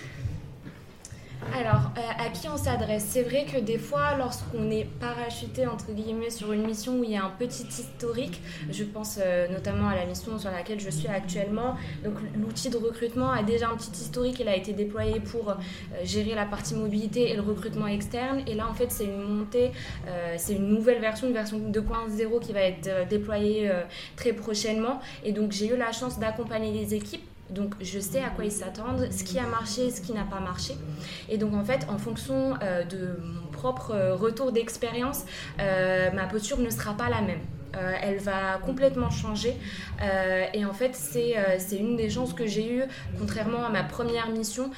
Alors, 1.55 1.91
euh, 1.99 2.25
à 2.25 2.29
qui 2.29 2.49
on 2.49 2.57
s'adresse? 2.57 3.05
C'est 3.07 3.21
vrai 3.21 3.45
que 3.45 3.59
des 3.59 3.77
fois, 3.77 4.15
lorsqu'on 4.17 4.71
est 4.71 4.85
parachuté, 4.99 5.67
entre 5.67 5.91
guillemets, 5.91 6.31
sur 6.31 6.51
une 6.51 6.65
mission 6.65 6.97
où 6.97 7.03
il 7.03 7.11
y 7.11 7.15
a 7.15 7.23
un 7.23 7.29
petit 7.29 7.67
historique, 7.67 8.41
je 8.71 8.83
pense 8.83 9.19
euh, 9.21 9.47
notamment 9.49 9.87
à 9.87 9.95
la 9.95 10.07
mission 10.07 10.39
sur 10.39 10.49
laquelle 10.49 10.79
je 10.79 10.89
suis 10.89 11.07
actuellement, 11.07 11.75
donc 12.03 12.15
l'outil 12.35 12.71
de 12.71 12.77
recrutement 12.77 13.29
a 13.29 13.43
déjà 13.43 13.69
un 13.69 13.75
petit 13.75 13.91
historique, 13.91 14.39
il 14.39 14.47
a 14.47 14.55
été 14.55 14.73
déployé 14.73 15.19
pour 15.19 15.51
euh, 15.51 15.53
gérer 16.03 16.33
la 16.33 16.45
partie 16.45 16.73
mobilité 16.73 17.29
et 17.29 17.35
le 17.35 17.43
recrutement 17.43 17.87
externe, 17.87 18.41
et 18.47 18.55
là, 18.55 18.67
en 18.67 18.73
fait, 18.73 18.91
c'est 18.91 19.05
une 19.05 19.21
montée, 19.21 19.71
c'est 20.37 20.53
une 20.53 20.69
nouvelle 20.69 20.99
version, 20.99 21.27
une 21.27 21.33
version 21.33 21.59
2.0 21.59 22.39
qui 22.39 22.53
va 22.53 22.61
être 22.61 23.07
déployée 23.09 23.71
très 24.15 24.33
prochainement, 24.33 24.99
et 25.23 25.31
donc 25.31 25.51
j'ai 25.51 25.67
eu 25.67 25.77
la 25.77 25.91
chance 25.91 26.17
d'accompagner 26.17 26.71
les 26.71 26.95
équipes 26.95 27.23
donc 27.53 27.75
je 27.81 27.99
sais 27.99 28.21
à 28.21 28.29
quoi 28.29 28.45
ils 28.45 28.51
s'attendent, 28.51 29.07
ce 29.11 29.23
qui 29.23 29.39
a 29.39 29.47
marché, 29.47 29.91
ce 29.91 30.01
qui 30.01 30.13
n'a 30.13 30.23
pas 30.23 30.39
marché. 30.39 30.73
Et 31.29 31.37
donc 31.37 31.53
en 31.53 31.63
fait, 31.63 31.85
en 31.89 31.97
fonction 31.97 32.55
euh, 32.61 32.83
de 32.83 33.19
mon 33.21 33.47
propre 33.51 33.91
euh, 33.91 34.15
retour 34.15 34.51
d'expérience, 34.51 35.23
euh, 35.59 36.11
ma 36.11 36.25
posture 36.25 36.59
ne 36.59 36.69
sera 36.69 36.93
pas 36.93 37.09
la 37.09 37.21
même. 37.21 37.39
Euh, 37.75 37.93
elle 38.01 38.17
va 38.17 38.59
complètement 38.63 39.09
changer. 39.09 39.55
Euh, 40.01 40.45
et 40.53 40.63
en 40.65 40.73
fait, 40.73 40.95
c'est 40.95 41.37
euh, 41.37 41.55
c'est 41.57 41.77
une 41.77 41.95
des 41.95 42.09
chances 42.09 42.33
que 42.33 42.45
j'ai 42.45 42.71
eues, 42.71 42.83
contrairement 43.17 43.65
à 43.65 43.69
ma 43.69 43.83
première 43.83 44.29
mission, 44.29 44.71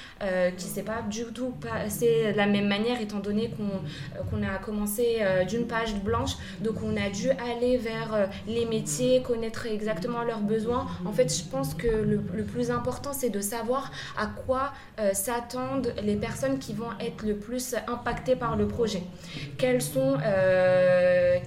qui 0.57 0.65
s'est 0.65 0.83
pas 0.83 1.01
du 1.09 1.25
tout 1.25 1.51
passée 1.51 2.31
de 2.31 2.37
la 2.37 2.45
même 2.45 2.67
manière, 2.67 2.99
étant 3.01 3.19
donné 3.19 3.51
qu'on 3.51 4.43
a 4.43 4.57
commencé 4.57 5.19
d'une 5.47 5.67
page 5.67 5.95
blanche. 5.95 6.31
Donc, 6.61 6.75
on 6.83 6.95
a 6.97 7.09
dû 7.09 7.29
aller 7.31 7.77
vers 7.77 8.29
les 8.47 8.65
métiers, 8.65 9.21
connaître 9.21 9.65
exactement 9.65 10.23
leurs 10.23 10.41
besoins. 10.41 10.87
En 11.05 11.11
fait, 11.11 11.33
je 11.33 11.43
pense 11.49 11.73
que 11.73 11.87
le, 11.87 12.21
le 12.33 12.43
plus 12.43 12.71
important, 12.71 13.13
c'est 13.13 13.29
de 13.29 13.41
savoir 13.41 13.91
à 14.17 14.27
quoi 14.27 14.73
s'attendent 15.13 15.93
les 16.03 16.15
personnes 16.15 16.59
qui 16.59 16.73
vont 16.73 16.91
être 16.99 17.23
le 17.23 17.35
plus 17.35 17.75
impactées 17.87 18.35
par 18.35 18.55
le 18.55 18.67
projet. 18.67 19.03
Quelles 19.57 19.81
sont, 19.81 20.17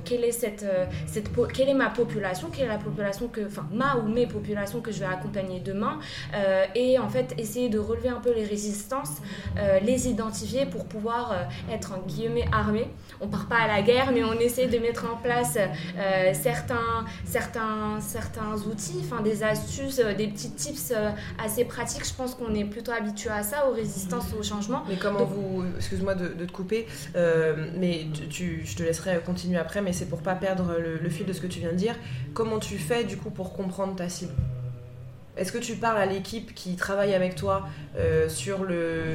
quelle 0.05 0.25
est 0.25 0.33
cette, 0.33 0.67
cette 1.07 1.29
quelle 1.47 1.69
est 1.69 1.75
ma 1.75 1.91
population, 1.91 2.49
quelle 2.51 2.67
est 2.67 2.69
la 2.69 2.79
population 2.79 3.29
que, 3.29 3.47
enfin, 3.47 3.67
ma 3.73 3.97
ou 3.97 4.09
mes 4.09 4.27
populations 4.27 4.81
que 4.81 4.93
je 4.93 5.01
vais 5.01 5.07
accompagner 5.07 5.61
demain, 5.61 5.99
euh, 6.35 6.65
et 6.75 6.99
en 6.99 7.09
fait 7.09 7.35
essayer 7.39 7.69
de 7.69 7.79
relever 7.79 8.09
un 8.09 8.21
peu 8.21 8.33
les 8.35 8.45
résistances, 8.45 9.17
euh, 9.59 9.81
les 9.81 10.09
identifier 10.09 10.67
pour 10.67 10.87
pouvoir 10.87 11.33
euh, 11.33 11.73
être 11.73 11.93
en 11.93 12.07
guillemets 12.07 12.47
armé. 12.53 12.89
On 13.21 13.29
part 13.29 13.47
pas 13.47 13.57
à 13.57 13.67
la 13.67 13.83
guerre, 13.83 14.13
mais 14.13 14.23
on 14.23 14.35
essaie 14.35 14.67
de 14.69 14.79
mettre 14.79 15.07
en 15.13 15.17
place 15.17 15.59
certains, 16.35 17.05
certains, 17.25 17.99
certains 18.01 18.55
outils, 18.71 19.01
enfin 19.01 19.23
des 19.23 19.43
astuces, 19.43 19.97
des 19.97 20.29
petits 20.29 20.53
tips 20.53 20.93
assez 21.45 21.65
pratiques. 21.65 22.07
Je 22.07 22.15
pense 22.15 22.37
qu'on 22.37 22.55
est 22.55 22.65
plutôt 22.65 22.93
habitué 22.93 23.31
à 23.31 23.43
ça, 23.43 23.69
aux 23.69 23.73
résistances 23.73 24.33
au 24.39 24.43
changement. 24.45 24.85
Mais 24.89 24.97
comment 24.97 25.25
vous, 25.25 25.65
excuse-moi 25.77 26.15
de, 26.15 26.29
te 26.29 26.53
couper, 26.53 26.87
mais 27.77 28.07
tu, 28.31 28.63
je 28.65 28.77
te 28.77 28.85
laisserai 28.85 29.21
continuer 29.27 29.59
après, 29.59 29.83
mais 29.83 29.93
c'est 29.93 30.07
pour 30.07 30.23
pas 30.23 30.37
perdre 30.37 30.77
le, 30.79 30.99
le 30.99 31.11
fil 31.11 31.28
de 31.29 31.33
ce 31.33 31.41
que 31.41 31.47
tu 31.47 31.61
viens 31.61 31.73
de 31.73 31.77
dire, 31.77 31.95
comment 32.35 32.59
tu 32.59 32.79
fais 32.79 33.05
du 33.05 33.17
coup 33.17 33.31
pour 33.31 33.53
comprendre 33.53 33.95
ta 33.95 34.09
cible? 34.09 34.33
Est-ce 35.39 35.53
que 35.53 35.59
tu 35.59 35.77
parles 35.77 35.99
à 35.99 36.07
l'équipe 36.07 36.53
qui 36.53 36.75
travaille 36.75 37.15
avec 37.15 37.37
toi 37.37 37.69
euh, 37.97 38.29
sur 38.29 38.65
le, 38.65 39.15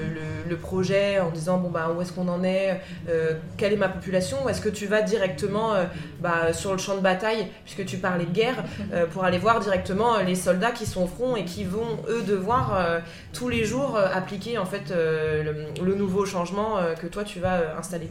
projet 0.62 1.20
en 1.20 1.32
disant 1.32 1.58
bon 1.58 1.72
bah 1.72 1.91
où 1.93 2.01
est-ce 2.01 2.13
qu'on 2.13 2.27
en 2.27 2.43
est, 2.43 2.79
euh, 3.10 3.34
quelle 3.58 3.74
est 3.74 3.77
ma 3.77 3.89
population, 3.89 4.46
ou 4.46 4.50
est-ce 4.50 4.62
que 4.62 4.70
tu 4.70 4.86
vas 4.86 5.01
directement 5.01 5.74
euh, 5.74 5.86
bah, 6.22 6.53
sur 6.53 6.72
le 6.72 6.77
champ 6.77 6.96
de 6.96 7.01
bataille 7.01 7.48
puisque 7.65 7.86
tu 7.86 7.98
parlais 7.98 8.25
de 8.25 8.32
guerre 8.32 8.63
pour 9.12 9.24
aller 9.24 9.39
voir 9.39 9.60
directement 9.60 10.17
les 10.20 10.36
soldats 10.36 10.72
qui 10.72 10.86
sont 10.86 11.03
au 11.03 11.08
front 11.08 11.36
et 11.36 11.43
qui 11.43 11.63
vont 11.63 11.98
eux 12.08 12.22
devoir 12.22 13.01
tous 13.34 13.50
les 13.50 13.65
jours 13.65 13.98
appliquer 13.98 14.60
en 14.60 14.65
fait 14.65 14.93
le, 14.93 15.96
nouveau 15.96 16.25
changement 16.25 16.77
que 17.01 17.08
toi 17.08 17.24
tu 17.24 17.39
vas 17.39 17.77
installer? 17.77 18.10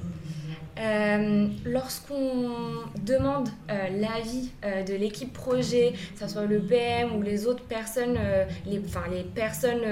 Euh, 0.78 1.48
lorsqu'on 1.66 2.48
demande 3.02 3.48
euh, 3.70 3.88
l'avis 3.90 4.50
euh, 4.64 4.82
de 4.82 4.94
l'équipe 4.94 5.32
projet, 5.32 5.92
que 6.14 6.20
ce 6.20 6.32
soit 6.32 6.46
le 6.46 6.60
PM 6.60 7.14
ou 7.14 7.22
les 7.22 7.46
autres 7.46 7.64
personnes, 7.64 8.18
les, 8.66 8.78
personnes, 9.34 9.82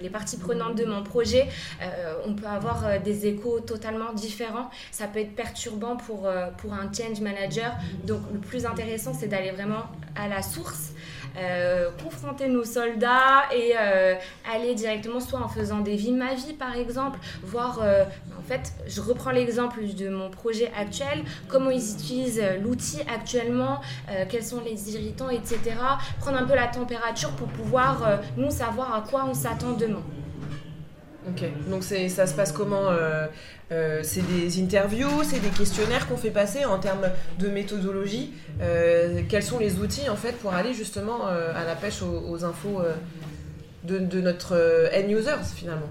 les 0.00 0.10
parties 0.10 0.36
prenantes 0.36 0.76
de 0.76 0.84
mon 0.84 1.02
projet, 1.02 1.48
on 2.26 2.34
peut 2.34 2.46
avoir 2.46 3.00
des 3.00 3.26
échos 3.26 3.60
totalement 3.60 4.12
différents. 4.12 4.70
Ça 4.90 5.06
peut 5.06 5.20
être 5.20 5.34
perturbant 5.34 5.96
pour, 5.96 6.28
pour 6.58 6.72
un 6.74 6.90
change 6.92 7.20
manager. 7.20 7.74
Donc 8.04 8.20
le 8.32 8.38
plus 8.38 8.66
intéressant, 8.66 9.12
c'est 9.14 9.28
d'aller 9.28 9.50
vraiment 9.50 9.84
à 10.14 10.28
la 10.28 10.42
source. 10.42 10.92
confronter 12.02 12.48
nos 12.48 12.64
soldats 12.64 13.44
et 13.54 13.74
aller 14.52 14.74
directement 14.74 15.20
soit 15.20 15.40
en 15.40 15.48
faisant 15.48 15.80
des 15.80 15.96
vies 15.96 16.12
ma 16.12 16.34
vie 16.34 16.54
par 16.54 16.74
exemple, 16.74 17.18
voir 17.42 17.80
en 18.38 18.42
fait, 18.42 18.72
je 18.86 19.00
reprends 19.00 19.32
l'exemple 19.32 19.80
de 19.84 20.08
mon 20.08 20.25
projet 20.30 20.70
actuel, 20.76 21.24
comment 21.48 21.70
ils 21.70 21.92
utilisent 21.92 22.40
euh, 22.42 22.58
l'outil 22.58 23.00
actuellement, 23.12 23.80
euh, 24.10 24.24
quels 24.28 24.44
sont 24.44 24.60
les 24.64 24.94
irritants, 24.94 25.30
etc. 25.30 25.58
Prendre 26.20 26.38
un 26.38 26.44
peu 26.44 26.54
la 26.54 26.66
température 26.66 27.30
pour 27.30 27.48
pouvoir, 27.48 28.06
euh, 28.06 28.16
nous, 28.36 28.50
savoir 28.50 28.94
à 28.94 29.00
quoi 29.08 29.26
on 29.28 29.34
s'attend 29.34 29.72
demain. 29.72 30.02
Ok, 31.28 31.42
donc 31.68 31.82
ça 31.82 32.26
se 32.26 32.34
passe 32.34 32.52
comment 32.52 32.88
C'est 33.68 34.24
des 34.28 34.62
interviews, 34.62 35.24
c'est 35.24 35.40
des 35.40 35.48
questionnaires 35.48 36.06
qu'on 36.06 36.16
fait 36.16 36.30
passer 36.30 36.64
en 36.64 36.78
termes 36.78 37.08
de 37.40 37.48
méthodologie. 37.48 38.32
quels 39.28 39.42
sont 39.42 39.58
les 39.58 39.80
outils 39.80 40.08
en 40.08 40.14
fait 40.14 40.38
pour 40.38 40.54
aller 40.54 40.72
justement 40.72 41.26
à 41.26 41.64
la 41.64 41.74
pêche 41.74 42.00
aux, 42.02 42.44
infos 42.44 42.80
de, 43.82 43.98
de, 43.98 44.20
notre 44.20 44.54
end 44.94 45.08
users 45.08 45.42
finalement? 45.56 45.88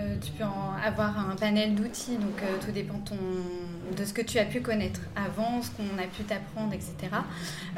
Euh, 0.00 0.16
tu 0.20 0.32
peux 0.32 0.44
avoir 0.84 1.30
un 1.30 1.36
panel 1.36 1.74
d'outils, 1.74 2.16
donc 2.16 2.42
euh, 2.42 2.56
tout 2.64 2.72
dépend 2.72 3.00
de 3.96 4.04
ce 4.04 4.12
que 4.12 4.22
tu 4.22 4.38
as 4.38 4.44
pu 4.44 4.60
connaître 4.60 5.00
avant, 5.16 5.62
ce 5.62 5.70
qu'on 5.70 5.98
a 5.98 6.06
pu 6.06 6.22
t'apprendre, 6.22 6.72
etc. 6.72 6.94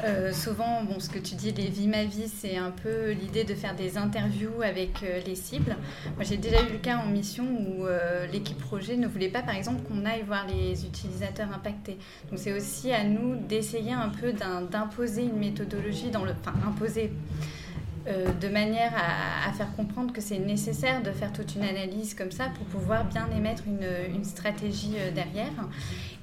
Euh, 0.03 0.31
souvent, 0.31 0.83
bon, 0.83 0.99
ce 0.99 1.09
que 1.09 1.19
tu 1.19 1.35
dis, 1.35 1.51
les 1.51 1.69
vies 1.69 1.87
ma 1.87 2.05
vie, 2.05 2.27
c'est 2.27 2.57
un 2.57 2.71
peu 2.71 3.11
l'idée 3.11 3.43
de 3.43 3.53
faire 3.53 3.75
des 3.75 3.97
interviews 3.97 4.61
avec 4.61 5.03
les 5.25 5.35
cibles. 5.35 5.75
Moi, 6.15 6.23
j'ai 6.23 6.37
déjà 6.37 6.61
eu 6.61 6.71
le 6.71 6.77
cas 6.77 6.97
en 6.97 7.07
mission 7.07 7.43
où 7.43 7.85
l'équipe 8.31 8.59
projet 8.59 8.95
ne 8.95 9.07
voulait 9.07 9.29
pas, 9.29 9.41
par 9.41 9.55
exemple, 9.55 9.81
qu'on 9.83 10.05
aille 10.05 10.23
voir 10.25 10.45
les 10.47 10.85
utilisateurs 10.85 11.51
impactés. 11.53 11.97
Donc, 12.29 12.39
c'est 12.39 12.53
aussi 12.53 12.91
à 12.91 13.03
nous 13.03 13.35
d'essayer 13.35 13.93
un 13.93 14.09
peu 14.09 14.33
d'imposer 14.33 15.23
une 15.23 15.37
méthodologie 15.37 16.11
dans 16.11 16.23
le, 16.23 16.31
enfin, 16.31 16.53
imposer 16.67 17.11
euh, 18.05 18.33
de 18.33 18.49
manière 18.49 18.91
à, 18.95 19.51
faire 19.53 19.73
comprendre 19.75 20.11
que 20.11 20.19
c'est 20.19 20.39
nécessaire 20.39 21.01
de 21.03 21.11
faire 21.11 21.31
toute 21.31 21.55
une 21.55 21.63
analyse 21.63 22.13
comme 22.13 22.31
ça 22.31 22.49
pour 22.49 22.65
pouvoir 22.65 23.05
bien 23.05 23.29
émettre 23.35 23.63
une, 23.67 24.23
stratégie 24.23 24.95
euh, 24.97 25.11
derrière. 25.11 25.51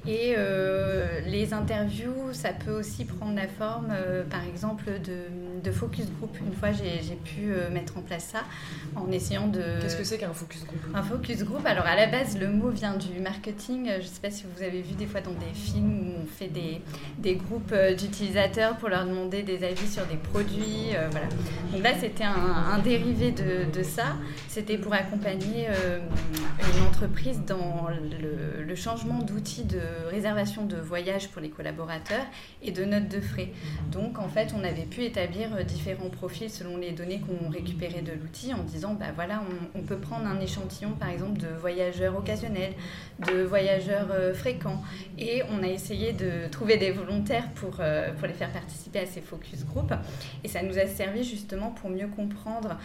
Et 0.06 0.34
euh, 0.36 1.20
les 1.26 1.52
interviews, 1.52 2.32
ça 2.32 2.50
peut 2.52 2.72
aussi 2.72 3.04
prendre 3.04 3.34
la 3.34 3.48
forme, 3.48 3.88
euh, 3.92 4.22
par 4.24 4.44
exemple, 4.46 4.84
de, 5.64 5.70
focus 5.70 6.06
group. 6.18 6.36
Une 6.40 6.54
fois, 6.54 6.70
j'ai 6.72 7.14
pu 7.16 7.52
euh, 7.52 7.70
mettre 7.70 7.96
en 7.96 8.00
place 8.00 8.24
ça 8.24 8.40
en 8.96 9.12
essayant 9.12 9.46
de... 9.46 9.62
Qu'est-ce 9.80 9.96
que 9.96 10.04
c'est 10.04 10.18
qu'un 10.18 10.32
focus 10.32 10.64
group? 10.64 10.80
Un 10.94 11.02
focus 11.02 11.44
group, 11.44 11.64
alors 11.64 11.86
à 11.86 11.94
la 11.94 12.06
base, 12.06 12.38
le 12.38 12.48
mot 12.48 12.70
vient 12.70 12.96
du 12.96 13.20
marketing. 13.20 13.88
Je 13.92 13.98
ne 13.98 14.02
sais 14.02 14.20
pas 14.20 14.30
si 14.30 14.44
vous 14.52 14.62
avez 14.62 14.82
vu 14.82 14.94
des 14.94 15.06
fois 15.06 15.20
dans 15.20 15.32
des 15.32 15.54
films 15.54 15.92
où 15.92 16.22
on 16.22 16.26
fait 16.26 16.48
des, 16.48 16.80
des 17.18 17.36
groupes 17.36 17.74
d'utilisateurs 17.96 18.78
pour 18.78 18.88
leur 18.88 19.04
demander 19.04 19.42
des 19.42 19.62
avis 19.62 19.86
sur 19.86 20.04
des 20.06 20.16
produits. 20.16 20.88
voilà. 21.10 21.28
Donc 21.72 21.82
là, 21.84 21.90
c'était 22.00 22.24
un, 22.24 22.78
dérivé 22.80 23.30
de, 23.30 23.70
de 23.70 23.82
ça. 23.84 24.16
C'était 24.48 24.78
pour 24.78 24.92
accompagner 24.92 25.68
une 26.74 26.82
entreprise 26.82 27.40
dans 27.46 27.88
le, 27.88 28.64
le 28.64 28.74
changement 28.74 29.20
d'outils 29.20 29.64
de 29.64 29.78
réservation 30.08 30.64
de 30.66 30.76
voyage 30.76 31.28
pour 31.28 31.40
les 31.40 31.50
collaborateurs 31.50 32.24
et 32.62 32.72
de 32.72 32.84
notes 32.84 33.08
de 33.08 33.20
frais. 33.20 33.50
Donc 33.90 34.18
en 34.18 34.28
fait, 34.28 34.52
on 34.56 34.64
avait 34.64 34.84
pu 34.84 35.04
établir 35.04 35.54
euh, 35.54 35.62
différents 35.62 36.10
profils 36.10 36.50
selon 36.50 36.76
les 36.76 36.92
données 36.92 37.20
qu'on 37.20 37.48
récupérait 37.48 38.02
de 38.02 38.12
l'outil 38.12 38.54
en 38.54 38.62
disant, 38.62 38.94
bah 38.94 39.06
voilà, 39.14 39.42
on, 39.74 39.82
peut 39.82 39.98
prendre 39.98 40.26
un 40.26 40.40
échantillon 40.40 40.90
par 40.92 41.08
exemple 41.08 41.40
de 41.40 41.48
voyageurs 41.48 42.16
occasionnels, 42.16 42.74
de 43.26 43.42
voyageurs 43.42 44.08
euh, 44.12 44.34
fréquents. 44.34 44.82
Et 45.18 45.42
on 45.50 45.62
a 45.62 45.66
essayé 45.66 46.12
de 46.12 46.48
trouver 46.50 46.76
des 46.76 46.90
volontaires 46.90 47.48
pour, 47.54 47.76
euh, 47.80 48.12
pour 48.14 48.26
les 48.26 48.34
faire 48.34 48.50
participer 48.50 49.00
à 49.00 49.06
ces 49.06 49.20
focus 49.20 49.64
group. 49.64 49.92
Et 50.44 50.48
ça 50.48 50.62
nous 50.62 50.78
a 50.78 50.86
servi 50.86 51.24
justement 51.24 51.70
pour 51.70 51.90
mieux 51.90 52.08
comprendre 52.08 52.78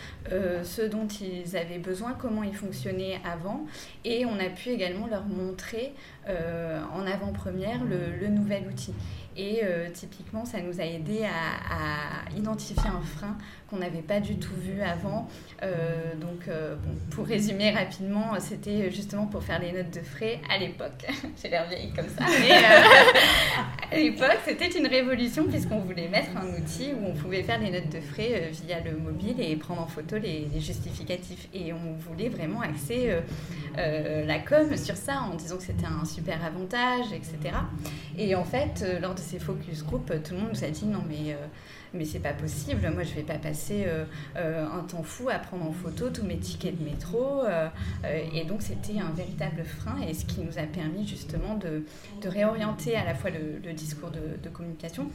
ce 0.63 0.81
dont 0.81 1.07
ils 1.07 1.55
avaient 1.55 1.77
besoin, 1.77 2.13
comment 2.13 2.43
ils 2.43 2.55
fonctionnaient 2.55 3.19
avant. 3.23 3.65
Et 4.03 4.25
on 4.25 4.39
a 4.39 4.49
pu 4.49 4.69
également 4.69 5.07
leur 5.07 5.25
montrer 5.25 5.93
en 6.27 7.05
avant-première 7.05 7.83
le, 7.83 8.27
nouvel 8.27 8.67
outil. 8.67 8.93
Et 9.37 9.61
euh, 9.63 9.89
typiquement, 9.93 10.45
ça 10.45 10.61
nous 10.61 10.79
a 10.79 10.85
aidé 10.85 11.25
à, 11.25 12.29
identifier 12.37 12.87
un 12.87 13.01
frein 13.01 13.37
qu'on 13.69 13.77
n'avait 13.77 14.01
pas 14.01 14.19
du 14.19 14.37
tout 14.37 14.53
vu 14.55 14.81
avant. 14.81 15.27
Euh, 15.63 16.15
donc, 16.15 16.47
euh, 16.47 16.75
pour 17.11 17.25
résumer 17.25 17.71
rapidement, 17.71 18.39
c'était 18.39 18.91
justement 18.91 19.25
pour 19.25 19.43
faire 19.43 19.59
les 19.59 19.71
notes 19.71 19.91
de 19.91 20.01
frais 20.01 20.39
à 20.49 20.57
l'époque. 20.57 21.05
J'ai 21.41 21.49
l'air 21.49 21.67
vieille 21.67 21.91
comme 21.93 22.07
ça. 22.07 22.25
Mais 22.39 22.51
à 23.91 23.97
l'époque, 23.97 24.39
c'était 24.45 24.69
une 24.69 24.87
révolution 24.87 25.45
puisqu'on 25.45 25.79
voulait 25.79 26.07
mettre 26.07 26.29
un 26.37 26.47
outil 26.47 26.93
où 26.93 27.05
on 27.07 27.13
pouvait 27.13 27.43
faire 27.43 27.59
les 27.59 27.71
notes 27.71 27.89
de 27.89 27.99
frais 27.99 28.49
via 28.65 28.79
le 28.81 28.97
mobile 28.97 29.35
et 29.39 29.55
prendre 29.55 29.81
en 29.81 29.87
photo 29.87 30.17
les, 30.17 30.47
justificatifs. 30.59 31.47
Et 31.53 31.73
on 31.73 31.93
voulait 31.99 32.29
vraiment 32.29 32.61
axer 32.61 33.13
la 33.75 34.39
com 34.39 34.75
sur 34.77 34.95
ça 34.95 35.21
en 35.21 35.35
disant 35.35 35.57
que 35.57 35.63
c'était 35.63 35.85
un 35.85 36.05
super 36.05 36.43
avantage, 36.45 37.11
etc. 37.13 37.57
Et 38.17 38.35
en 38.35 38.45
fait, 38.45 38.85
lors 39.01 39.13
de 39.13 39.19
ces 39.25 39.39
focus 39.39 39.83
group, 39.83 40.11
tout 40.23 40.33
le 40.33 40.39
monde 40.39 40.51
nous 40.53 40.63
a 40.63 40.69
dit 40.69 40.85
non 40.85 41.03
mais 41.07 41.35
mais 41.95 42.05
c'est 42.05 42.19
pas 42.19 42.33
possible. 42.33 42.89
Moi, 42.93 43.03
je 43.03 43.13
vais 43.13 43.23
pas 43.23 43.37
passer 43.37 43.85
euh, 43.87 44.05
euh, 44.35 44.65
un 44.67 44.83
temps 44.83 45.03
fou 45.03 45.29
à 45.29 45.39
prendre 45.39 45.65
en 45.65 45.71
photo 45.71 46.09
tous 46.09 46.23
mes 46.23 46.37
tickets 46.37 46.77
de 46.77 46.83
métro. 46.83 47.43
Euh, 47.43 47.69
et 48.33 48.43
donc, 48.45 48.61
c'était 48.61 48.99
un 48.99 49.11
véritable 49.11 49.63
frein 49.63 49.97
et 50.07 50.13
ce 50.13 50.25
qui 50.25 50.41
nous 50.41 50.57
a 50.57 50.63
permis 50.63 51.07
justement 51.07 51.55
de, 51.55 51.83
réorienter 52.25 52.95
à 52.95 53.05
la 53.05 53.13
fois 53.13 53.29
le, 53.29 53.73
discours 53.73 54.09
de, 54.09 54.49
communication 54.49 55.09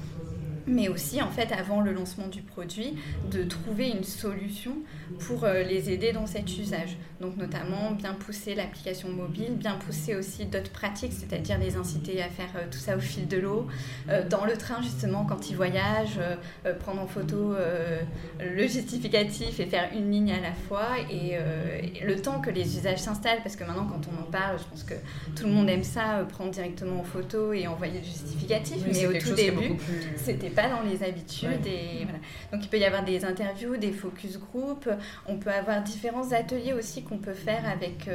mais 0.66 0.88
aussi 0.88 1.20
en 1.22 1.30
fait 1.30 1.50
avant 1.52 1.80
le 1.80 1.92
lancement 1.92 2.28
du 2.28 2.42
produit 2.42 2.94
de 3.32 3.42
trouver 3.42 3.88
une 3.88 4.04
solution 4.04 4.76
pour 5.18 5.46
les 5.46 5.90
aider 5.90 6.12
dans 6.12 6.26
cet 6.26 6.56
usage. 6.58 6.96
Donc 7.20 7.37
notamment 7.37 7.92
bien 7.92 8.12
pousser 8.12 8.54
l'application 8.54 9.08
mobile, 9.08 9.56
bien 9.56 9.75
pousser 9.75 10.14
aussi 10.14 10.44
d'autres 10.44 10.70
pratiques, 10.70 11.12
c'est-à-dire 11.12 11.58
les 11.58 11.76
inciter 11.76 12.22
à 12.22 12.28
faire 12.28 12.52
tout 12.70 12.78
ça 12.78 12.96
au 12.96 13.00
fil 13.00 13.26
de 13.26 13.38
l'eau, 13.38 13.66
dans 14.28 14.44
le 14.44 14.56
train 14.56 14.80
justement 14.82 15.25
quand 15.25 15.50
ils 15.50 15.56
voyagent, 15.56 16.20
euh, 16.71 16.75
prendre 16.75 17.00
en 17.00 17.07
photo 17.07 17.55
euh, 17.55 18.00
le 18.41 18.67
justificatif 18.67 19.61
et 19.61 19.67
faire 19.67 19.91
une 19.95 20.11
ligne 20.11 20.33
à 20.33 20.41
la 20.41 20.53
fois. 20.53 20.99
Et, 21.11 21.33
euh, 21.35 21.81
le 22.03 22.21
temps 22.21 22.41
que 22.41 22.50
les 22.50 22.79
usages 22.79 22.99
s'installent, 22.99 23.43
parce 23.43 23.57
que 23.57 23.65
maintenant, 23.65 23.87
quand 23.87 24.00
on 24.11 24.23
en 24.23 24.31
parle, 24.31 24.59
je 24.59 24.65
pense 24.65 24.85
que 24.85 24.95
tout 25.37 25.47
le 25.47 25.53
monde 25.53 25.69
aime 25.69 25.85
ça, 25.85 26.25
prendre 26.29 26.50
directement 26.50 27.00
en 27.00 27.05
photo 27.05 27.53
et 27.53 27.67
envoyer 27.67 27.99
le 27.99 28.05
justificatif. 28.05 28.79
mais 28.87 29.07
au 29.07 29.12
tout 29.12 29.35
début, 29.35 29.77
c'était 30.17 30.50
pas 30.50 30.69
dans 30.69 30.83
les 30.83 31.03
habitudes. 31.03 31.67
Et 31.67 32.05
voilà. 32.05 32.19
Donc, 32.53 32.65
il 32.65 32.69
peut 32.69 32.79
y 32.79 32.85
avoir 32.85 33.05
des 33.05 33.25
interviews, 33.25 33.77
des 33.77 33.93
focus 33.93 34.39
group. 34.39 34.89
On 35.27 35.37
peut 35.37 35.50
avoir 35.50 35.83
différents 35.83 36.33
ateliers 36.33 36.73
aussi 36.73 37.03
qu'on 37.03 37.19
peut 37.19 37.35
faire 37.35 37.69
avec 37.69 38.09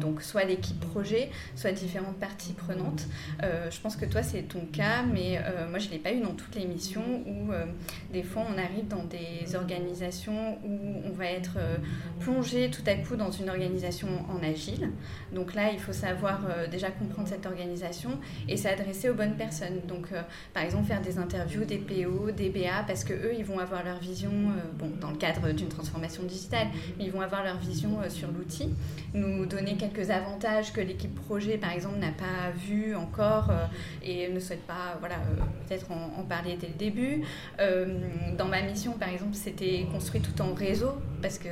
donc 0.00 0.22
soit 0.22 0.44
l'équipe 0.44 0.80
projet, 0.80 1.30
soit 1.54 1.72
différentes 1.72 2.18
parties 2.18 2.52
prenantes. 2.52 3.06
je 3.40 3.80
pense 3.80 3.96
que 3.96 4.04
toi, 4.04 4.22
c'est 4.22 4.42
ton 4.42 4.66
cas, 4.72 5.02
mais 5.02 5.40
moi, 5.70 5.78
je 5.78 5.90
l'ai 5.90 5.98
pas 5.98 6.12
eu 6.12 6.20
dans 6.20 6.34
toutes 6.34 6.54
les 6.54 6.66
missions 6.66 7.22
où 7.26 7.33
euh, 7.52 7.66
des 8.12 8.22
fois 8.22 8.44
on 8.48 8.58
arrive 8.58 8.88
dans 8.88 9.04
des 9.04 9.54
organisations 9.54 10.58
où 10.64 11.02
on 11.04 11.12
va 11.12 11.26
être 11.26 11.56
euh, 11.58 11.76
plongé 12.20 12.70
tout 12.70 12.82
à 12.86 12.94
coup 12.94 13.16
dans 13.16 13.30
une 13.30 13.48
organisation 13.48 14.08
en 14.28 14.42
agile. 14.42 14.90
Donc 15.32 15.54
là, 15.54 15.72
il 15.72 15.78
faut 15.78 15.92
savoir 15.92 16.40
euh, 16.48 16.66
déjà 16.66 16.90
comprendre 16.90 17.28
cette 17.28 17.46
organisation 17.46 18.10
et 18.48 18.56
s'adresser 18.56 19.10
aux 19.10 19.14
bonnes 19.14 19.36
personnes. 19.36 19.80
Donc 19.86 20.08
par 20.52 20.62
exemple 20.62 20.86
faire 20.86 21.02
des 21.02 21.18
interviews 21.18 21.64
des 21.64 21.78
PO, 21.78 22.30
des 22.30 22.50
BA, 22.50 22.84
parce 22.86 23.04
que 23.04 23.12
eux, 23.12 23.34
ils 23.36 23.44
vont 23.44 23.58
avoir 23.58 23.84
leur 23.84 23.98
vision, 23.98 24.30
dans 25.00 25.10
le 25.10 25.16
cadre 25.16 25.52
d'une 25.52 25.68
transformation 25.68 26.22
digitale, 26.24 26.68
mais 26.98 27.04
ils 27.04 27.12
vont 27.12 27.20
avoir 27.20 27.44
leur 27.44 27.58
vision 27.58 27.98
sur 28.08 28.30
l'outil, 28.30 28.70
nous 29.12 29.46
donner 29.46 29.76
quelques 29.76 30.10
avantages 30.10 30.72
que 30.72 30.80
l'équipe 30.80 31.14
projet, 31.14 31.58
par 31.58 31.72
exemple, 31.72 31.98
n'a 31.98 32.12
pas 32.12 32.50
vu 32.56 32.94
encore 32.94 33.50
et 34.02 34.28
ne 34.28 34.40
souhaite 34.40 34.66
pas, 34.66 34.98
peut-être 35.66 35.90
en, 35.90 36.22
parler 36.24 36.56
dès 36.60 36.68
le 36.68 36.74
début. 36.74 37.13
Euh, 37.60 37.98
dans 38.36 38.46
ma 38.46 38.62
mission, 38.62 38.92
par 38.92 39.08
exemple, 39.08 39.34
c'était 39.34 39.86
construit 39.92 40.20
tout 40.20 40.40
en 40.42 40.54
réseau 40.54 40.92
parce 41.22 41.38
que 41.38 41.48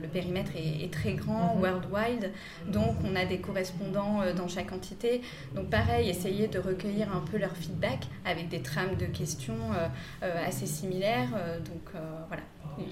le 0.00 0.08
périmètre 0.08 0.52
est, 0.56 0.92
très 0.92 1.14
grand, 1.14 1.54
mhm. 1.54 1.62
worldwide. 1.62 2.30
Donc, 2.68 2.96
on 3.04 3.16
a 3.16 3.24
des 3.24 3.38
correspondants 3.38 4.22
euh, 4.22 4.32
dans 4.32 4.48
chaque 4.48 4.72
entité. 4.72 5.22
Donc, 5.54 5.70
pareil, 5.70 6.08
essayer 6.08 6.48
de 6.48 6.58
recueillir 6.58 7.14
un 7.14 7.20
peu 7.20 7.38
leur 7.38 7.56
feedback 7.56 8.00
avec 8.24 8.48
des 8.48 8.60
trames 8.60 8.96
de 8.96 9.06
questions 9.06 9.54
euh, 10.22 10.46
assez 10.46 10.66
similaires. 10.66 11.30
donc, 11.64 12.02
voilà. 12.28 12.42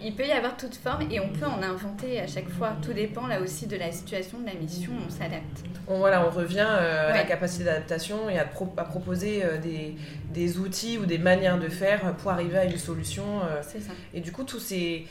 Il 0.02 0.14
peut 0.14 0.26
y 0.26 0.32
avoir 0.32 0.56
toute 0.56 0.76
forme 0.76 1.02
et 1.10 1.18
on 1.18 1.28
peut 1.28 1.46
en 1.46 1.62
inventer 1.62 2.20
à 2.20 2.26
chaque 2.26 2.48
fois. 2.48 2.76
Tout 2.82 2.92
dépend 2.92 3.26
là 3.26 3.40
aussi 3.40 3.66
de 3.66 3.76
la 3.76 3.90
situation, 3.90 4.38
de 4.38 4.46
la 4.46 4.54
mission, 4.54 4.92
on 5.06 5.10
s'adapte. 5.10 5.64
Voilà, 5.86 6.24
on 6.26 6.30
revient 6.30 6.66
euh, 6.68 7.10
à 7.10 7.16
la 7.16 7.24
capacité 7.24 7.64
d'adaptation 7.64 8.30
et 8.30 8.38
à, 8.38 8.42
à 8.42 8.84
proposer 8.84 9.44
euh, 9.44 9.58
des, 9.58 9.96
des, 10.32 10.58
outils 10.58 10.98
ou 10.98 11.06
des 11.06 11.18
manières 11.18 11.58
de 11.58 11.68
faire 11.68 12.14
pour 12.16 12.30
arriver 12.30 12.58
à 12.58 12.64
une 12.64 12.76
solution. 12.76 13.24
Euh. 13.42 13.62
Ça. 13.62 13.78
Et 14.14 14.20
du 14.20 14.32
coup, 14.32 14.44
tout 14.44 14.58
c'est 14.58 15.04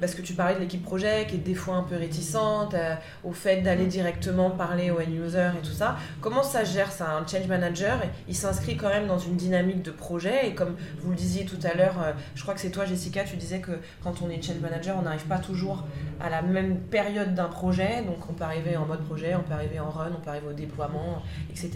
parce 0.00 0.14
que 0.14 0.22
tu 0.22 0.34
parlais 0.34 0.54
de 0.54 0.60
l'équipe 0.60 0.82
projet 0.82 1.26
qui 1.28 1.36
est 1.36 1.38
des 1.38 1.54
fois 1.54 1.76
un 1.76 1.82
peu 1.82 1.96
réticente 1.96 2.74
au 3.24 3.32
fait 3.32 3.62
d'aller 3.62 3.86
directement 3.86 4.50
parler 4.50 4.90
aux 4.90 5.00
end-users 5.00 5.52
et 5.58 5.66
tout 5.66 5.72
ça. 5.72 5.96
Comment 6.20 6.42
ça 6.42 6.64
gère 6.64 6.92
ça 6.92 7.12
Un 7.12 7.26
change 7.26 7.46
manager, 7.46 8.00
il 8.28 8.34
s'inscrit 8.34 8.76
quand 8.76 8.88
même 8.88 9.06
dans 9.06 9.18
une 9.18 9.36
dynamique 9.36 9.82
de 9.82 9.90
projet 9.90 10.48
et 10.48 10.54
comme 10.54 10.76
vous 11.00 11.10
le 11.10 11.16
disiez 11.16 11.44
tout 11.44 11.58
à 11.64 11.74
l'heure, 11.74 12.14
je 12.34 12.42
crois 12.42 12.54
que 12.54 12.60
c'est 12.60 12.70
toi 12.70 12.84
Jessica, 12.84 13.24
tu 13.24 13.36
disais 13.36 13.60
que 13.60 13.72
quand 14.02 14.22
on 14.22 14.30
est 14.30 14.42
change 14.42 14.60
manager, 14.60 14.96
on 14.98 15.02
n'arrive 15.02 15.26
pas 15.26 15.38
toujours 15.38 15.84
à 16.20 16.30
la 16.30 16.42
même 16.42 16.78
période 16.78 17.34
d'un 17.34 17.48
projet. 17.48 18.02
Donc 18.02 18.18
on 18.28 18.32
peut 18.32 18.44
arriver 18.44 18.76
en 18.76 18.86
mode 18.86 19.04
projet, 19.04 19.34
on 19.34 19.42
peut 19.42 19.54
arriver 19.54 19.80
en 19.80 19.90
run, 19.90 20.10
on 20.16 20.20
peut 20.20 20.30
arriver 20.30 20.48
au 20.48 20.52
déploiement, 20.52 21.22
etc. 21.50 21.70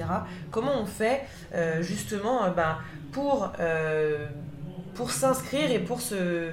Comment 0.50 0.81
on 0.81 0.87
fait 0.87 1.22
euh, 1.55 1.83
justement 1.83 2.42
euh, 2.55 2.62
ben, 2.62 2.79
pour, 3.12 3.53
euh, 3.61 4.27
pour 4.95 5.11
s'inscrire 5.11 5.71
et 5.71 5.79
pour 5.79 6.01
se 6.01 6.51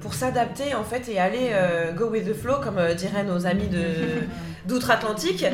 pour 0.00 0.12
s'adapter 0.12 0.74
en 0.74 0.84
fait 0.84 1.08
et 1.08 1.18
aller 1.18 1.52
go 1.96 2.10
with 2.10 2.28
the 2.28 2.34
flow 2.34 2.60
comme 2.62 2.78
diraient 2.94 3.24
nos 3.24 3.46
amis 3.46 3.66
de 3.66 3.80
d'outre-Atlantique. 4.66 5.44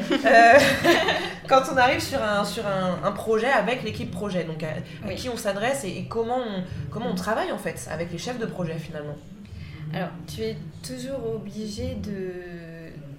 Quand 1.49 1.63
on 1.73 1.77
arrive 1.77 2.01
sur 2.01 2.21
un 2.23 2.45
sur 2.45 2.65
un, 2.67 3.13
projet 3.13 3.47
avec 3.47 3.83
l'équipe 3.83 4.11
projet 4.11 4.45
donc 4.45 4.65
à, 4.65 5.15
qui 5.15 5.29
on 5.29 5.37
s'adresse 5.37 5.85
et, 5.85 6.07
comment 6.09 6.39
on, 6.39 6.65
comment 6.91 7.11
on 7.11 7.15
travaille 7.15 7.53
en 7.53 7.59
fait 7.59 7.89
avec 7.91 8.11
les 8.11 8.19
chefs 8.19 8.39
de 8.39 8.47
projet 8.47 8.79
finalement. 8.79 9.17
Alors, 9.95 10.09
tu 10.27 10.41
es 10.41 10.57
toujours 10.83 11.35
obligé 11.35 11.97
de, 11.97 12.33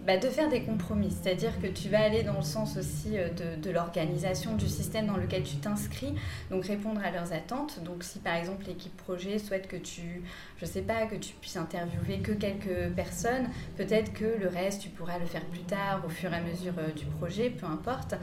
bah, 0.06 0.18
de 0.18 0.28
faire 0.28 0.50
des 0.50 0.64
compromis. 0.64 1.12
C'est-à-dire 1.12 1.62
que 1.62 1.68
tu 1.68 1.88
vas 1.88 2.02
aller 2.02 2.24
dans 2.24 2.36
le 2.36 2.44
sens 2.44 2.76
aussi 2.76 3.18
euh, 3.18 3.30
de, 3.30 3.72
l'organisation 3.72 4.56
du 4.56 4.68
système 4.68 5.08
dans 5.08 5.16
lequel 5.16 5.44
tu 5.44 5.56
t'inscris, 5.56 6.14
donc 6.52 6.66
répondre 6.66 7.02
à 7.04 7.10
leurs 7.10 7.32
attentes. 7.32 7.82
Donc, 7.84 8.04
si 8.04 8.20
par 8.20 8.36
exemple 8.36 8.66
l'équipe 8.68 8.96
projet 8.98 9.40
souhaite 9.40 9.68
que 9.68 9.78
tu, 9.78 10.22
je 10.58 10.66
sais 10.66 10.82
pas, 10.82 11.06
que 11.06 11.16
tu 11.16 11.34
puisses 11.36 11.56
interviewer 11.56 12.20
que 12.20 12.34
quelques 12.34 12.94
personnes, 12.96 13.50
peut-être 13.78 14.14
que 14.14 14.26
le 14.26 14.48
reste, 14.48 14.82
tu 14.82 14.90
pourras 14.90 15.18
le 15.20 15.26
faire 15.26 15.46
plus 15.46 15.62
tard, 15.62 16.04
au 16.06 16.10
fur 16.10 16.34
et 16.34 16.36
à 16.36 16.42
mesure 16.42 16.74
euh, 16.78 16.92
du 16.92 17.06
projet, 17.06 17.50
peu 17.50 17.66
importe. 17.66 18.16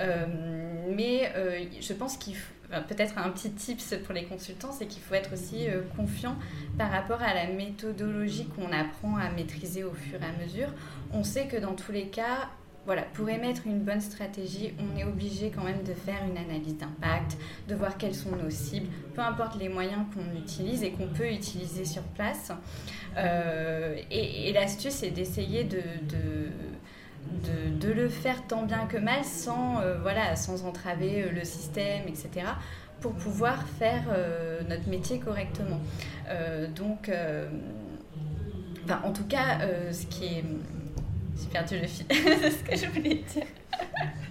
Euh, 0.00 0.26
mais 0.94 1.32
je 1.80 1.92
pense 1.92 2.16
qu'il 2.16 2.34
faut 2.34 2.54
peut-être 2.88 3.16
un 3.16 3.30
petit 3.30 3.50
tips 3.50 3.94
pour 4.04 4.12
les 4.12 4.24
consultants, 4.24 4.72
c'est 4.72 4.86
qu'il 4.86 5.02
faut 5.02 5.14
être 5.14 5.32
aussi 5.32 5.66
confiant 5.96 6.36
par 6.76 6.90
rapport 6.90 7.22
à 7.22 7.32
la 7.32 7.46
méthodologie 7.46 8.46
qu'on 8.46 8.72
apprend 8.72 9.16
à 9.16 9.30
maîtriser 9.30 9.84
au 9.84 9.92
fur 9.92 10.18
et 10.20 10.26
à 10.26 10.44
mesure. 10.44 10.68
On 11.12 11.24
sait 11.24 11.46
que 11.46 11.56
dans 11.56 11.74
tous 11.74 11.92
les 11.92 12.08
cas, 12.08 12.48
voilà, 12.88 13.02
pour 13.02 13.28
émettre 13.28 13.66
une 13.66 13.80
bonne 13.80 14.00
stratégie, 14.00 14.72
on 14.78 14.98
est 14.98 15.04
obligé 15.04 15.50
quand 15.50 15.62
même 15.62 15.82
de 15.82 15.92
faire 15.92 16.24
une 16.26 16.38
analyse 16.38 16.78
d'impact, 16.78 17.36
de 17.68 17.74
voir 17.74 17.98
quelles 17.98 18.14
sont 18.14 18.34
nos 18.34 18.48
cibles, 18.48 18.88
peu 19.14 19.20
importe 19.20 19.58
les 19.58 19.68
moyens 19.68 20.06
qu'on 20.14 20.38
utilise 20.38 20.82
et 20.82 20.92
qu'on 20.92 21.08
peut 21.08 21.30
utiliser 21.30 21.84
sur 21.84 22.02
place. 22.02 22.50
Euh, 23.18 23.94
et, 24.10 24.54
l'astuce, 24.54 24.94
c'est 24.94 25.10
d'essayer 25.10 25.64
de 25.64 25.82
le 27.92 28.08
faire 28.08 28.46
tant 28.46 28.62
bien 28.62 28.86
que 28.86 28.96
mal 28.96 29.22
sans, 29.22 29.82
euh, 29.82 29.98
entraver 30.64 31.24
euh, 31.24 31.30
le 31.30 31.44
système, 31.44 32.08
etc., 32.08 32.46
pour 33.02 33.12
pouvoir 33.12 33.68
faire 33.78 34.04
notre 34.68 34.88
métier 34.88 35.20
correctement. 35.20 35.78
donc, 36.74 37.12
en 39.04 39.12
tout 39.12 39.26
cas, 39.26 39.58
ce 39.92 40.06
qui 40.06 40.24
est... 40.24 40.44
J'ai 41.38 41.46
perdu 41.46 41.78
le 41.78 41.86
fil, 41.86 42.06
c'est 42.10 42.50
ce 42.50 42.64
que 42.64 42.76
je 42.76 42.86
voulais 42.90 43.22
dire. 43.32 43.46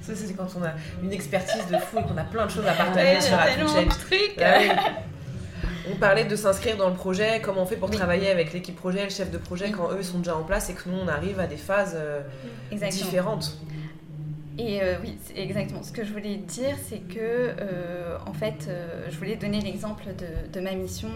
Ça, 0.02 0.14
c'est 0.16 0.34
quand 0.34 0.48
on 0.60 0.64
a 0.64 0.72
une 1.04 1.12
expertise 1.12 1.68
de 1.72 1.78
fou 1.78 2.00
et 2.00 2.04
qu'on 2.04 2.18
a 2.18 2.24
plein 2.24 2.46
de 2.46 2.52
choses 2.52 2.66
à 2.66 2.74
partager 2.74 3.16
ouais, 3.16 3.22
sur 3.22 3.78
un 3.78 3.86
truc. 3.86 4.40
On 5.90 5.96
parlait 5.96 6.26
de 6.26 6.36
s'inscrire 6.36 6.76
dans 6.76 6.90
le 6.90 6.96
projet, 6.96 7.42
comment 7.42 7.62
on 7.62 7.66
fait 7.66 7.78
pour 7.78 7.90
travailler 7.90 8.30
avec 8.30 8.52
l'équipe 8.52 8.76
projet, 8.76 9.04
le 9.06 9.10
chef 9.10 9.32
de 9.32 9.38
projet, 9.38 9.72
quand 9.72 9.92
eux 9.92 10.04
sont 10.04 10.18
déjà 10.18 10.36
en 10.36 10.44
place 10.44 10.70
et 10.70 10.74
que 10.74 10.90
nous, 10.90 10.98
on 10.98 11.08
arrive 11.08 11.40
à 11.40 11.48
des 11.48 11.58
phases 11.58 11.96
euh, 11.96 12.22
différentes. 12.90 13.58
Et 14.58 14.82
euh, 14.82 14.96
oui, 15.02 15.16
exactement. 15.36 15.84
Ce 15.84 15.92
que 15.92 16.04
je 16.04 16.12
voulais 16.12 16.38
dire, 16.38 16.76
c'est 16.84 17.00
que, 17.00 17.20
euh, 17.20 18.18
en 18.26 18.34
fait, 18.34 18.70
je 19.10 19.18
voulais 19.18 19.36
donner 19.36 19.62
l'exemple 19.62 20.06
de, 20.52 20.60
ma 20.60 20.74
mission 20.74 21.10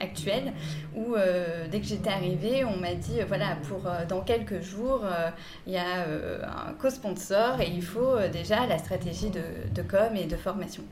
actuelle, 0.00 0.52
où 0.94 1.16
dès 1.70 1.80
que 1.80 1.86
j'étais 1.86 2.10
arrivée, 2.10 2.64
on 2.64 2.76
m'a 2.76 2.94
dit, 2.94 3.18
voilà, 3.26 3.56
pour 3.68 3.90
dans 4.08 4.20
quelques 4.20 4.60
jours, 4.62 5.04
il 5.66 5.72
y 5.72 5.76
a 5.76 6.04
un 6.68 6.72
co-sponsor 6.74 7.60
et 7.60 7.68
il 7.68 7.82
faut 7.82 8.16
déjà 8.32 8.66
la 8.66 8.78
stratégie 8.78 9.30
de, 9.30 9.82
com 9.82 10.14
et 10.14 10.26
de 10.26 10.36
formation. 10.36 10.84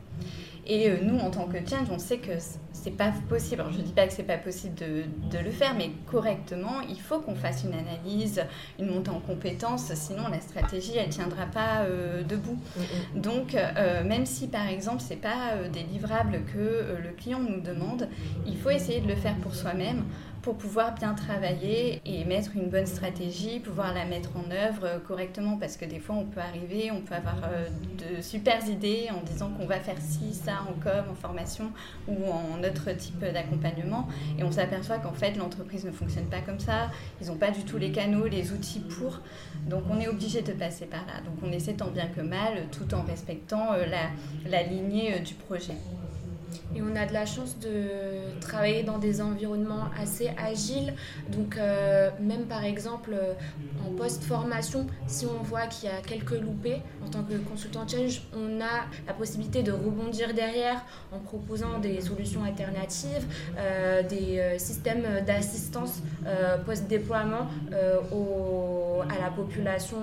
Et 0.67 0.91
euh, 0.91 0.97
nous, 1.03 1.19
en 1.19 1.31
tant 1.31 1.47
que 1.47 1.59
change, 1.59 1.89
on 1.91 1.99
sait 1.99 2.19
que 2.19 2.33
c'est 2.73 2.91
pas 2.91 3.13
possible. 3.29 3.61
Alors, 3.61 3.73
je 3.73 3.81
dis 3.81 3.93
pas 3.93 4.07
que 4.07 4.13
c'est 4.13 4.25
pas 4.25 4.37
possible 4.37 4.75
de, 4.75 5.05
de, 5.31 5.39
le 5.43 5.51
faire, 5.51 5.75
mais 5.77 5.91
correctement, 6.11 6.81
il 6.89 7.01
faut 7.01 7.21
qu'on 7.21 7.37
fasse 7.37 7.65
une 7.65 7.75
analyse, 7.75 8.43
une 8.79 8.91
montée 8.91 9.11
en 9.11 9.21
compétences, 9.21 9.93
sinon 9.95 10.29
la 10.29 10.41
stratégie, 10.41 10.97
elle 10.97 11.09
tiendra 11.09 11.47
pas 11.47 11.83
euh, 11.83 12.23
debout. 12.25 12.59
Mm, 12.77 12.81
mm. 12.81 13.21
Donc, 13.21 13.55
euh, 13.55 14.03
même 14.05 14.27
si 14.27 14.49
par 14.49 14.67
exemple, 14.69 15.03
c'est 15.07 15.21
pas 15.21 15.55
des 15.73 15.83
livrables 15.85 16.41
que 16.53 16.97
le 17.03 17.11
client 17.17 17.41
nous 17.41 17.61
demande, 17.61 18.09
il 18.47 18.57
faut 18.57 18.71
essayer 18.71 19.01
de 19.01 19.09
le 19.09 19.17
faire 19.17 19.37
pour 19.37 19.55
soi-même 19.55 20.03
pour 20.47 20.55
pouvoir 20.55 20.95
bien 20.95 21.13
travailler 21.13 22.01
et 22.05 22.25
mettre 22.25 22.53
une 22.55 22.71
bonne 22.71 22.87
stratégie, 22.87 23.59
pouvoir 23.59 23.93
la 23.93 24.05
mettre 24.05 24.31
en 24.37 24.49
œuvre 24.53 24.85
euh, 24.85 24.99
correctement 25.01 25.57
parce 25.59 25.77
que 25.77 25.85
des 25.85 25.99
fois 25.99 26.15
on 26.15 26.25
peut 26.25 26.39
arriver, 26.39 26.93
on 26.93 27.01
peut 27.01 27.17
avoir 27.17 27.51
euh, 27.51 27.67
de 27.99 28.23
super 28.23 28.65
idées 28.69 29.09
en 29.11 29.25
disant 29.25 29.51
qu'on 29.51 29.67
va 29.67 29.81
faire 29.81 29.99
ci, 29.99 30.33
ça 30.33 30.63
en 30.63 30.81
com, 30.81 31.05
en 31.11 31.17
formation 31.17 31.73
ou 32.07 32.31
en 32.31 32.61
autre 32.63 32.93
type 32.97 33.19
d'accompagnement 33.19 34.07
et 34.39 34.45
on 34.45 34.53
s'aperçoit 34.53 34.99
qu'en 34.99 35.15
fait 35.15 35.37
l'entreprise 35.37 35.85
ne 35.85 35.91
fonctionne 35.91 36.27
pas 36.27 36.43
comme 36.43 36.61
ça, 36.61 36.93
ils 37.21 37.27
n'ont 37.27 37.39
pas 37.39 37.51
du 37.51 37.65
tout 37.65 37.79
les 37.79 37.91
canaux, 37.91 38.29
les 38.29 38.53
outils 38.53 38.79
pour, 38.79 39.19
donc 39.67 39.83
on 39.91 39.99
est 39.99 40.07
obligé 40.07 40.43
de 40.43 40.53
passer 40.53 40.87
par 40.87 41.05
là. 41.07 41.23
Donc 41.25 41.39
on 41.43 41.51
essaie 41.51 41.75
tant 41.75 41.91
bien 41.91 42.07
que 42.07 42.21
mal 42.21 42.69
tout 42.71 42.95
en 42.95 43.03
respectant 43.03 43.73
euh, 43.73 43.85
la, 43.87 44.11
la 44.49 44.63
lignée 44.63 45.19
du 45.19 45.35
projet. 45.35 45.75
Et 46.75 46.83
on 46.83 46.95
a 46.97 47.07
de 47.07 47.13
la 47.13 47.27
chance 47.27 47.59
de 47.59 48.39
travailler 48.41 48.83
dans 48.83 48.99
des 48.99 49.21
environnements 49.21 49.85
assez 50.01 50.31
agiles. 50.37 50.95
Donc 51.31 51.57
euh, 51.57 52.11
même 52.21 52.47
par 52.47 52.65
exemple 52.65 53.15
euh, 53.15 53.33
en 53.87 53.93
post-formation, 53.95 54.87
si 55.07 55.27
on 55.27 55.43
voit 55.43 55.67
qu'il 55.67 55.89
y 55.89 55.93
a 55.93 56.01
quelques 56.01 56.39
loupés, 56.41 56.83
en 57.05 57.09
tant 57.09 57.23
que 57.23 57.35
consultant 57.37 57.87
change, 57.87 58.23
on 58.37 58.61
a 58.61 58.87
la 59.07 59.15
possibilité 59.15 59.63
de 59.63 59.73
rebondir 59.73 60.35
derrière 60.35 60.85
en 61.13 61.19
proposant 61.19 61.79
des 61.79 62.01
solutions 62.01 62.45
alternatives, 62.45 63.27
euh, 63.59 64.03
des 64.03 64.59
systèmes 64.59 65.25
d'assistance 65.27 66.03
post-déploiement 66.65 67.47
à 67.73 69.23
la 69.23 69.31
population 69.31 69.97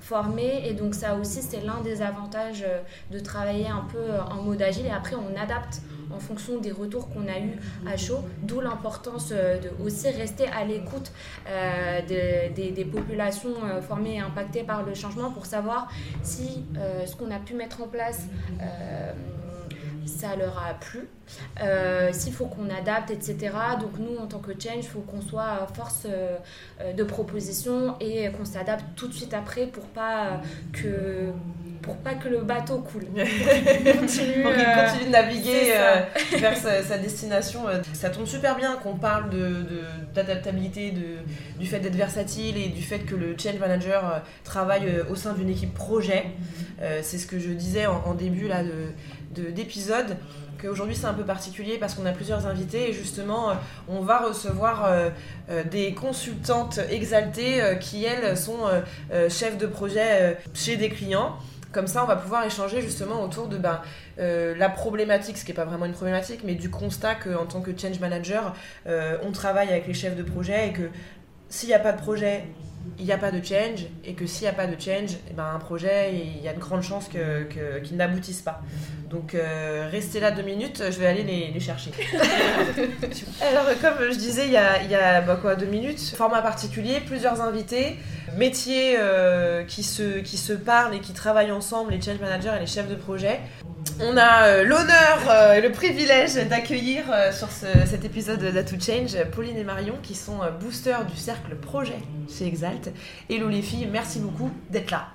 formée. 0.00 0.68
Et 0.68 0.74
donc 0.74 0.94
ça 0.94 1.14
aussi, 1.14 1.42
c'est 1.42 1.60
l'un 1.64 1.80
des 1.82 2.02
avantages 2.02 2.64
de 3.10 3.18
travailler 3.18 3.68
un 3.68 3.86
peu 3.90 4.02
en 4.30 4.42
mode 4.42 4.62
agile. 4.62 4.86
Et 4.86 4.90
après, 4.90 5.16
on 5.16 5.40
adapte 5.42 5.82
en 6.14 6.18
fonction 6.18 6.58
des 6.58 6.72
retours 6.72 7.08
qu'on 7.08 7.26
a 7.26 7.38
eu 7.38 7.58
à 7.86 7.96
chaud, 7.96 8.20
d'où 8.42 8.60
l'importance 8.60 9.30
euh, 9.32 9.58
de 9.58 9.70
aussi 9.84 10.10
rester 10.10 10.46
à 10.48 10.64
l'écoute 10.64 11.12
euh, 11.48 12.00
des, 12.06 12.84
populations 12.84 13.54
euh, 13.64 13.80
formées 13.80 14.16
et 14.16 14.20
impactées 14.20 14.64
par 14.64 14.82
le 14.82 14.94
changement 14.94 15.30
pour 15.30 15.46
savoir 15.46 15.88
si 16.22 16.64
ce 17.06 17.14
qu'on 17.16 17.30
a 17.30 17.38
pu 17.38 17.54
mettre 17.54 17.80
en 17.82 17.86
place 17.86 18.26
ça 20.04 20.34
leur 20.36 20.58
a 20.58 20.74
plu, 20.74 21.08
s'il 22.12 22.32
faut 22.32 22.46
qu'on 22.46 22.68
adapte, 22.70 23.10
etc. 23.10 23.50
Donc 23.80 23.98
nous, 23.98 24.16
en 24.18 24.26
tant 24.26 24.40
que 24.40 24.52
change, 24.52 24.78
il 24.78 24.86
faut 24.86 25.00
qu'on 25.00 25.22
soit 25.22 25.66
force 25.74 26.06
de 26.96 27.04
proposition 27.04 27.96
et 28.00 28.30
qu'on 28.32 28.44
s'adapte 28.44 28.84
tout 28.96 29.08
de 29.08 29.14
suite 29.14 29.32
après 29.32 29.66
pour 29.66 29.84
pas 29.84 30.40
que 30.72 31.32
pour 31.82 31.96
pas 31.96 32.14
que 32.14 32.28
le 32.28 32.40
bateau 32.42 32.78
coule. 32.78 33.04
pour 33.06 33.16
qu'il 33.16 33.92
continue, 33.98 34.46
euh, 34.46 34.86
continue, 34.86 35.06
de 35.06 35.10
naviguer 35.10 35.72
euh, 35.74 36.02
vers 36.38 36.56
sa, 36.56 36.98
destination. 36.98 37.68
Euh. 37.68 37.82
Ça 37.92 38.10
tombe 38.10 38.26
super 38.26 38.56
bien 38.56 38.76
qu'on 38.76 38.96
parle 38.96 39.30
d'adaptabilité, 40.14 40.92
de, 40.92 41.58
du 41.58 41.66
fait 41.66 41.80
d'être 41.80 41.96
versatile 41.96 42.56
et 42.56 42.68
du 42.68 42.82
fait 42.82 43.00
que 43.00 43.16
le 43.16 43.36
change 43.36 43.58
manager 43.58 44.22
travaille 44.44 45.02
au 45.10 45.16
sein 45.16 45.32
d'une 45.34 45.50
équipe 45.50 45.74
projet. 45.74 46.26
c'est 47.02 47.18
ce 47.18 47.26
que 47.26 47.38
je 47.38 47.50
disais 47.50 47.86
en, 47.86 48.14
début 48.14 48.48
là, 48.48 48.62
d'épisode. 49.30 50.16
qu'aujourd'hui 50.60 50.94
c'est 50.94 51.06
un 51.06 51.14
peu 51.14 51.24
particulier 51.24 51.78
parce 51.78 51.94
qu'on 51.94 52.06
a 52.06 52.12
plusieurs 52.12 52.46
invités 52.46 52.90
et 52.90 52.92
justement 52.92 53.52
on 53.88 54.00
va 54.00 54.18
recevoir 54.18 54.90
des 55.70 55.94
consultantes 55.94 56.78
exaltées 56.90 57.60
qui 57.80 58.04
elles 58.04 58.36
sont 58.36 58.60
chefs 59.28 59.58
de 59.58 59.66
projet 59.66 60.36
chez 60.54 60.76
des 60.76 60.88
clients 60.88 61.36
comme 61.72 61.86
ça, 61.86 62.04
on 62.04 62.06
va 62.06 62.16
pouvoir 62.16 62.44
échanger 62.44 62.82
justement 62.82 63.22
autour 63.22 63.48
de 63.48 63.56
ben, 63.56 63.80
euh, 64.18 64.54
la 64.56 64.68
problématique, 64.68 65.38
ce 65.38 65.44
qui 65.44 65.50
n'est 65.50 65.56
pas 65.56 65.64
vraiment 65.64 65.86
une 65.86 65.92
problématique, 65.92 66.40
mais 66.44 66.54
du 66.54 66.70
constat 66.70 67.14
qu'en 67.14 67.46
tant 67.46 67.60
que 67.60 67.70
change 67.76 67.98
manager, 67.98 68.54
euh, 68.86 69.16
on 69.22 69.32
travaille 69.32 69.68
avec 69.68 69.86
les 69.86 69.94
chefs 69.94 70.16
de 70.16 70.22
projet 70.22 70.68
et 70.68 70.72
que 70.72 70.88
s'il 71.48 71.68
n'y 71.68 71.74
a 71.74 71.78
pas 71.78 71.92
de 71.92 72.00
projet, 72.00 72.44
il 72.98 73.04
n'y 73.04 73.12
a 73.12 73.18
pas 73.18 73.30
de 73.30 73.44
change, 73.44 73.86
et 74.04 74.14
que 74.14 74.26
s'il 74.26 74.42
n'y 74.42 74.48
a 74.48 74.52
pas 74.52 74.66
de 74.66 74.80
change, 74.80 75.16
eh 75.30 75.34
ben, 75.34 75.46
un 75.54 75.58
projet, 75.58 76.12
il 76.14 76.42
y 76.42 76.48
a 76.48 76.52
de 76.52 76.60
grandes 76.60 76.82
chances 76.82 77.08
qu'il 77.08 77.20
que, 77.20 77.94
n'aboutisse 77.94 78.42
pas. 78.42 78.62
Donc 79.10 79.34
euh, 79.34 79.88
restez 79.90 80.20
là 80.20 80.30
deux 80.30 80.42
minutes, 80.42 80.82
je 80.90 80.98
vais 80.98 81.06
aller 81.06 81.22
les, 81.22 81.60
chercher. 81.60 81.90
Alors 83.42 83.66
comme 83.80 84.10
je 84.10 84.16
disais 84.16 84.46
il 84.46 84.52
y 84.52 84.56
a, 84.56 84.82
il 84.82 84.90
y 84.90 84.94
a 84.94 85.20
bah, 85.20 85.38
quoi, 85.40 85.54
deux 85.54 85.66
minutes, 85.66 86.00
format 86.16 86.42
particulier, 86.42 87.00
plusieurs 87.04 87.40
invités, 87.40 87.96
métiers 88.36 88.96
euh, 88.98 89.64
qui, 89.64 89.82
se, 89.82 90.20
qui 90.20 90.36
se 90.36 90.52
parlent 90.52 90.94
et 90.94 91.00
qui 91.00 91.12
travaillent 91.12 91.52
ensemble, 91.52 91.92
les 91.92 92.00
change 92.00 92.20
managers 92.20 92.52
et 92.56 92.60
les 92.60 92.66
chefs 92.66 92.88
de 92.88 92.94
projet. 92.94 93.40
On 94.00 94.16
a 94.16 94.46
euh, 94.46 94.64
l'honneur 94.64 95.54
et 95.54 95.60
le 95.60 95.70
privilège 95.72 96.34
d'accueillir 96.48 97.04
sur 97.32 97.48
cet 97.50 98.04
épisode 98.04 98.40
d'A2 98.42 98.84
Change 98.84 99.24
Pauline 99.30 99.56
et 99.56 99.64
Marion 99.64 99.94
qui 100.02 100.14
sont 100.14 100.38
boosters 100.60 101.04
du 101.06 101.16
cercle 101.16 101.54
projet 101.56 101.98
chez 102.28 102.46
Exalt. 102.46 102.92
Hello 103.28 103.48
les 103.48 103.62
filles, 103.62 103.88
merci 103.90 104.18
beaucoup 104.18 104.50
d'être 104.70 104.90
là. 104.90 105.08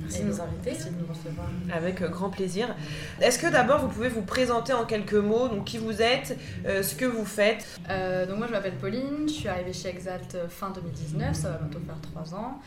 Merci 0.00 0.22
de 0.22 0.28
nous 0.28 0.40
inviter. 0.40 0.70
Merci 0.70 0.90
de 0.90 1.00
nous 1.00 1.06
recevoir. 1.06 1.46
Avec 1.72 2.02
grand 2.02 2.30
plaisir. 2.30 2.74
Est-ce 3.20 3.38
que 3.38 3.46
d'abord 3.50 3.80
vous 3.80 3.88
pouvez 3.88 4.08
vous 4.08 4.22
présenter 4.22 4.72
en 4.72 4.84
quelques 4.86 5.12
mots, 5.14 5.48
donc 5.48 5.64
qui 5.64 5.78
vous 5.78 6.00
êtes, 6.00 6.38
euh, 6.66 6.82
ce 6.82 6.94
que 6.94 7.04
vous 7.04 7.24
faites? 7.24 7.66
Euh, 7.90 8.26
Donc 8.26 8.38
moi 8.38 8.46
je 8.46 8.52
m'appelle 8.52 8.76
Pauline, 8.76 9.28
je 9.28 9.32
suis 9.32 9.48
arrivée 9.48 9.72
chez 9.72 9.88
Exalt 9.88 10.34
euh, 10.34 10.48
fin 10.48 10.70
2019, 10.70 11.34
ça 11.34 11.50
va 11.50 11.58
bientôt 11.58 11.80
faire 11.84 12.00
trois 12.00 12.34
ans, 12.34 12.60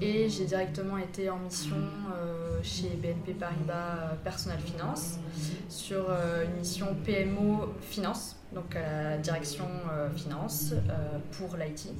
et 0.00 0.28
j'ai 0.28 0.44
directement 0.44 0.96
été 0.96 1.28
en 1.28 1.38
mission 1.38 1.76
chez 2.62 2.88
BNP 2.88 3.34
Paribas 3.34 4.16
Personnel 4.24 4.58
Finance 4.64 5.18
sur 5.68 6.06
une 6.44 6.58
mission 6.58 6.96
PMO 7.04 7.74
Finance 7.82 8.36
donc 8.56 8.74
à 8.74 9.10
la 9.10 9.18
direction 9.18 9.66
euh, 9.92 10.08
finance 10.10 10.72
euh, 10.72 11.18
pour 11.32 11.56
l'IT. 11.56 11.92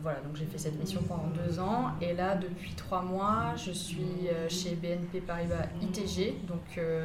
Voilà, 0.00 0.20
donc 0.20 0.36
j'ai 0.36 0.46
fait 0.46 0.58
cette 0.58 0.78
mission 0.78 1.02
pendant 1.02 1.28
deux 1.44 1.58
ans 1.58 1.90
et 2.00 2.14
là 2.14 2.36
depuis 2.36 2.72
trois 2.74 3.02
mois 3.02 3.54
je 3.56 3.72
suis 3.72 4.28
euh, 4.28 4.48
chez 4.48 4.76
BNP 4.76 5.20
Paribas 5.20 5.66
ITG, 5.82 6.46
donc 6.46 6.62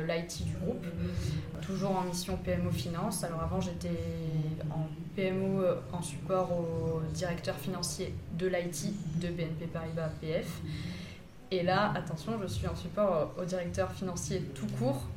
l'IT 0.07 0.45
du 0.45 0.53
groupe, 0.53 0.85
toujours 1.61 1.97
en 1.97 2.03
mission 2.03 2.37
PMO 2.37 2.71
finance. 2.71 3.23
Alors 3.23 3.41
avant 3.41 3.59
j'étais 3.59 3.89
en 4.69 4.87
PMO 5.15 5.63
en 5.91 6.01
support 6.01 6.51
au 6.51 7.01
directeur 7.13 7.55
financier 7.55 8.13
de 8.37 8.47
l'IT 8.47 8.93
de 9.19 9.29
BNP 9.29 9.65
Paribas 9.73 10.09
PF. 10.21 10.61
Et 11.49 11.63
là, 11.63 11.93
attention, 11.95 12.33
je 12.41 12.47
suis 12.47 12.67
en 12.67 12.75
support 12.75 13.33
au 13.39 13.45
directeur 13.45 13.89
financier 13.93 14.41
tout 14.53 14.67
court 14.77 15.07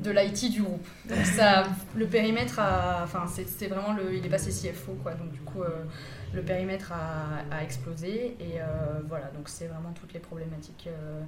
de 0.00 0.10
l'IT 0.10 0.50
du 0.50 0.62
groupe. 0.62 0.86
Donc 1.08 1.24
ça, 1.24 1.64
le 1.94 2.06
périmètre 2.06 2.58
a, 2.58 3.02
enfin 3.04 3.26
c'est 3.28 3.66
vraiment 3.66 3.92
le, 3.92 4.14
il 4.14 4.24
est 4.24 4.28
passé 4.28 4.50
CFO 4.50 4.92
quoi. 5.02 5.14
Donc 5.14 5.30
du 5.30 5.40
coup 5.40 5.62
euh, 5.62 5.84
le 6.32 6.42
périmètre 6.42 6.92
a, 6.92 7.62
explosé 7.62 8.36
et 8.40 8.60
euh, 8.60 9.00
voilà 9.08 9.26
donc 9.28 9.48
c'est 9.48 9.66
vraiment 9.66 9.92
toutes 9.92 10.12
les 10.12 10.20
problématiques 10.20 10.88
euh, 10.88 11.22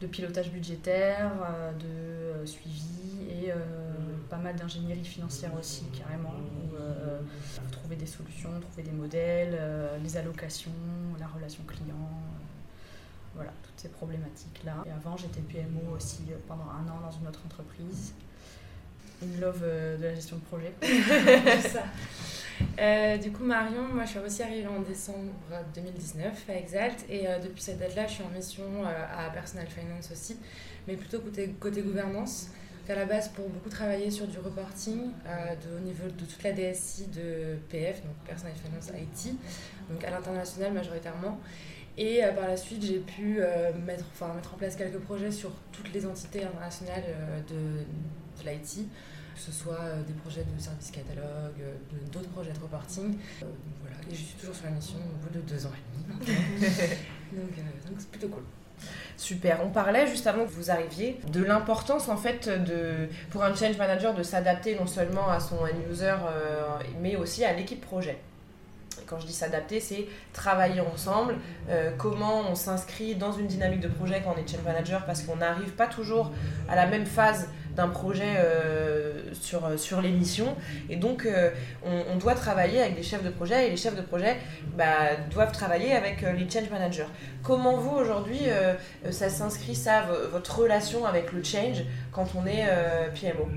de 0.00 0.06
pilotage 0.06 0.50
budgétaire, 0.50 1.30
de 1.80 2.46
suivi 2.46 3.28
et 3.30 3.52
pas 4.28 4.36
mal 4.36 4.54
d'ingénierie 4.56 5.04
financière 5.04 5.52
aussi 5.58 5.84
carrément 5.98 6.34
trouver 7.72 7.96
des 7.96 8.06
solutions, 8.06 8.50
trouver 8.60 8.82
des 8.82 8.92
modèles, 8.92 9.58
les 10.02 10.16
allocations, 10.16 10.70
la 11.18 11.26
relation 11.26 11.62
client. 11.64 11.96
Voilà, 13.34 13.52
toutes 13.62 13.78
ces 13.78 13.88
problématiques-là. 13.88 14.84
Et 14.86 14.90
avant, 14.90 15.16
j'étais 15.16 15.40
PMO 15.40 15.94
aussi 15.94 16.22
euh, 16.30 16.36
pendant 16.48 16.64
un 16.64 16.90
an 16.90 17.00
dans 17.00 17.10
une 17.10 17.26
autre 17.28 17.40
entreprise. 17.44 18.14
Une 19.22 19.40
love 19.40 19.60
euh, 19.62 19.96
de 19.96 20.04
la 20.04 20.14
gestion 20.14 20.36
de 20.36 20.42
projet. 20.42 20.72
ça. 21.68 21.84
Euh, 22.78 23.16
du 23.18 23.30
coup, 23.30 23.44
Marion, 23.44 23.82
moi 23.94 24.04
je 24.04 24.10
suis 24.10 24.18
aussi 24.18 24.42
arrivée 24.42 24.66
en 24.66 24.80
décembre 24.80 25.32
2019 25.74 26.44
à 26.48 26.54
Exalt 26.54 27.06
et 27.08 27.26
depuis 27.42 27.62
cette 27.62 27.78
date-là, 27.78 28.06
je 28.06 28.14
suis 28.14 28.22
en 28.22 28.28
mission 28.28 28.84
à 28.84 29.30
Personal 29.30 29.66
Finance 29.66 30.10
aussi, 30.12 30.36
mais 30.86 30.94
plutôt 30.94 31.20
côté, 31.20 31.48
côté 31.58 31.80
gouvernance. 31.80 32.48
à 32.86 32.94
la 32.94 33.06
base, 33.06 33.30
pour 33.30 33.48
beaucoup 33.48 33.70
travailler 33.70 34.10
sur 34.10 34.26
du 34.26 34.38
reporting 34.38 35.10
de, 35.24 35.76
au 35.78 35.80
niveau 35.80 36.04
de 36.04 36.24
toute 36.26 36.42
la 36.42 36.52
DSI 36.52 37.06
de 37.06 37.56
PF, 37.70 38.02
donc 38.02 38.12
Personal 38.26 38.52
Finance 38.56 38.90
IT, 38.94 39.34
donc 39.88 40.04
à 40.04 40.10
l'international 40.10 40.74
majoritairement. 40.74 41.40
Et 42.00 42.24
euh, 42.24 42.32
par 42.32 42.48
la 42.48 42.56
suite, 42.56 42.82
j'ai 42.82 42.98
pu 42.98 43.36
euh, 43.38 43.72
mettre, 43.84 44.06
enfin, 44.14 44.32
mettre 44.32 44.54
en 44.54 44.56
place 44.56 44.74
quelques 44.74 44.98
projets 45.00 45.30
sur 45.30 45.50
toutes 45.70 45.92
les 45.92 46.06
entités 46.06 46.42
internationales 46.42 47.04
euh, 47.06 47.40
de, 47.42 48.42
de 48.42 48.50
l'IT, 48.50 48.88
que 49.34 49.40
ce 49.40 49.52
soit 49.52 49.96
des 50.06 50.14
projets 50.14 50.42
de 50.44 50.58
service 50.58 50.90
catalogue, 50.90 51.62
d'autres 52.10 52.30
projets 52.30 52.52
de 52.52 52.58
reporting. 52.58 53.18
voilà, 53.38 53.96
et 54.10 54.14
je 54.14 54.22
suis 54.22 54.34
toujours 54.38 54.54
sur 54.54 54.64
la 54.64 54.72
mission 54.72 54.96
au 54.96 55.22
bout 55.22 55.38
de 55.38 55.40
deux 55.42 55.66
ans 55.66 55.72
et 55.76 56.24
demi. 56.24 56.36
donc 57.32 57.50
c'est 57.98 58.08
plutôt 58.08 58.28
cool. 58.28 58.44
Super. 59.16 59.60
On 59.64 59.68
parlait 59.68 60.06
juste 60.06 60.26
avant 60.26 60.44
que 60.44 60.50
vous 60.50 60.70
arriviez 60.70 61.20
de 61.30 61.42
l'importance 61.42 62.08
en 62.08 62.16
fait 62.16 62.48
de 62.48 63.08
pour 63.30 63.44
un 63.44 63.54
change 63.54 63.76
manager 63.76 64.14
de 64.14 64.22
s'adapter 64.22 64.74
non 64.76 64.86
seulement 64.86 65.28
à 65.28 65.40
son 65.40 65.56
end 65.56 65.90
user 65.90 66.06
euh, 66.06 66.62
mais 67.00 67.16
aussi 67.16 67.44
à 67.44 67.52
l'équipe 67.52 67.80
projet. 67.80 68.18
Quand 69.06 69.20
je 69.20 69.26
dis 69.26 69.32
s'adapter, 69.32 69.80
c'est 69.80 70.06
travailler 70.32 70.80
ensemble, 70.80 71.36
euh, 71.68 71.90
comment 71.98 72.42
on 72.50 72.54
s'inscrit 72.54 73.14
dans 73.14 73.32
une 73.32 73.46
dynamique 73.46 73.80
de 73.80 73.88
projet 73.88 74.22
quand 74.24 74.34
on 74.36 74.40
est 74.40 74.48
change 74.48 74.64
manager 74.64 75.04
parce 75.06 75.22
qu'on 75.22 75.36
n'arrive 75.36 75.72
pas 75.72 75.86
toujours 75.86 76.32
à 76.68 76.76
la 76.76 76.86
même 76.86 77.06
phase 77.06 77.48
d'un 77.76 77.88
projet 77.88 78.36
euh, 78.38 79.32
sur, 79.32 79.78
sur 79.78 80.00
l'émission. 80.00 80.56
Et 80.88 80.96
donc, 80.96 81.26
euh, 81.26 81.50
on, 81.84 82.16
doit 82.16 82.34
travailler 82.34 82.80
avec 82.80 82.96
des 82.96 83.02
chefs 83.02 83.22
de 83.22 83.30
projet 83.30 83.66
et 83.66 83.70
les 83.70 83.76
chefs 83.76 83.96
de 83.96 84.02
projet 84.02 84.36
bah, 84.76 85.16
doivent 85.30 85.52
travailler 85.52 85.92
avec 85.92 86.22
euh, 86.22 86.32
les 86.32 86.48
change 86.50 86.70
managers. 86.70 87.06
Comment 87.42 87.76
vous, 87.76 87.96
aujourd'hui, 87.96 88.40
euh, 88.48 88.74
ça 89.10 89.28
s'inscrit, 89.28 89.74
ça, 89.74 90.06
votre 90.32 90.58
relation 90.58 91.06
avec 91.06 91.32
le 91.32 91.42
change 91.42 91.84
quand 92.12 92.26
on 92.36 92.46
est 92.46 92.66
euh, 92.68 93.08
PMO 93.10 93.48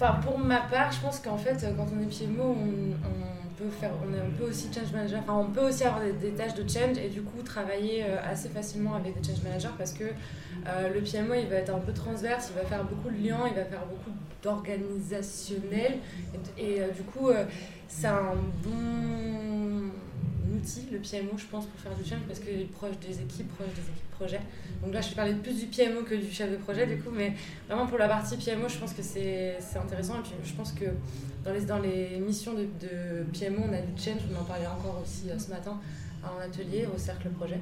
Enfin, 0.00 0.20
pour 0.22 0.38
ma 0.38 0.60
part, 0.60 0.92
je 0.92 1.00
pense 1.00 1.18
qu'en 1.18 1.36
fait, 1.36 1.66
quand 1.76 1.86
on 1.92 2.00
est 2.00 2.06
PMO, 2.06 2.54
on, 2.54 3.48
peut 3.56 3.68
faire, 3.68 3.90
on 4.06 4.14
est 4.14 4.48
aussi 4.48 4.68
change 4.72 4.92
manager. 4.92 5.18
Enfin, 5.24 5.44
on 5.48 5.50
peut 5.50 5.68
aussi 5.68 5.82
avoir 5.82 6.02
des, 6.04 6.30
tâches 6.30 6.54
de 6.54 6.68
change 6.68 6.98
et 6.98 7.08
du 7.08 7.22
coup 7.22 7.42
travailler 7.42 8.04
euh, 8.04 8.16
assez 8.22 8.48
facilement 8.48 8.94
avec 8.94 9.20
des 9.20 9.28
change 9.28 9.42
managers 9.42 9.74
parce 9.76 9.92
que 9.92 10.04
euh, 10.04 10.94
le 10.94 11.00
PMO, 11.00 11.34
il 11.34 11.48
va 11.48 11.56
être 11.56 11.74
un 11.74 11.80
peu 11.80 11.92
transverse, 11.92 12.52
il 12.54 12.62
va 12.62 12.64
faire 12.64 12.84
beaucoup 12.84 13.10
de 13.10 13.20
liens, 13.20 13.40
il 13.48 13.56
va 13.56 13.64
faire 13.64 13.84
beaucoup 13.86 14.16
d'organisationnel 14.40 15.98
et, 16.56 16.80
euh, 16.80 16.90
du 16.92 17.02
coup, 17.02 17.30
c'est 17.88 18.06
un 18.06 18.36
bon 18.62 19.57
le 20.92 20.98
PMO, 20.98 21.36
je 21.36 21.46
pense, 21.46 21.66
pour 21.66 21.80
faire 21.80 21.94
du 21.94 22.08
change 22.08 22.20
parce 22.26 22.40
qu'il 22.40 22.60
est 22.60 22.72
proche 22.72 22.98
des 23.00 23.20
équipes, 23.20 23.48
proche 23.54 23.68
des 23.74 23.82
équipes 23.82 24.08
projet. 24.18 24.40
Donc 24.82 24.92
là, 24.92 25.00
je 25.00 25.10
vais 25.10 25.14
parler 25.14 25.34
plus 25.34 25.58
du 25.58 25.66
PMO 25.66 26.02
que 26.02 26.14
du 26.14 26.30
chef 26.30 26.50
de 26.50 26.56
projet, 26.56 26.86
du 26.86 26.98
coup, 26.98 27.10
mais 27.12 27.34
vraiment 27.68 27.86
pour 27.86 27.98
la 27.98 28.08
partie 28.08 28.36
PMO, 28.36 28.68
je 28.68 28.78
pense 28.78 28.92
que 28.92 29.02
c'est 29.02 29.56
intéressant. 29.76 30.14
Et 30.18 30.22
puis, 30.22 30.32
je 30.44 30.54
pense 30.54 30.72
que 30.72 30.86
dans 31.66 31.78
les, 31.78 32.18
missions 32.18 32.54
de, 32.54 33.24
PMO, 33.32 33.64
on 33.68 33.72
a 33.72 33.80
du 33.80 34.02
change, 34.02 34.22
on 34.32 34.40
en 34.40 34.44
parlait 34.44 34.66
encore 34.66 35.00
aussi 35.02 35.30
euh, 35.30 35.38
ce 35.38 35.50
matin 35.50 35.78
en 36.22 36.40
atelier 36.40 36.86
au 36.94 36.98
cercle 36.98 37.28
projet. 37.30 37.60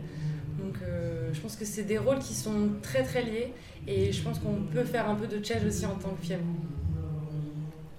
Donc 0.58 0.76
euh, 0.82 1.28
je 1.32 1.40
pense 1.40 1.56
que 1.56 1.66
c'est 1.66 1.82
des 1.82 1.98
rôles 1.98 2.18
qui 2.18 2.32
sont 2.32 2.70
très 2.82 3.02
très 3.02 3.22
liés 3.22 3.52
et 3.86 4.10
je 4.10 4.22
pense 4.22 4.38
qu'on 4.38 4.62
peut 4.72 4.82
faire 4.82 5.08
un 5.08 5.14
peu 5.14 5.26
de 5.26 5.44
change 5.44 5.64
aussi 5.66 5.84
en 5.84 5.94
tant 5.94 6.08
que 6.08 6.26
PMO. 6.26 6.56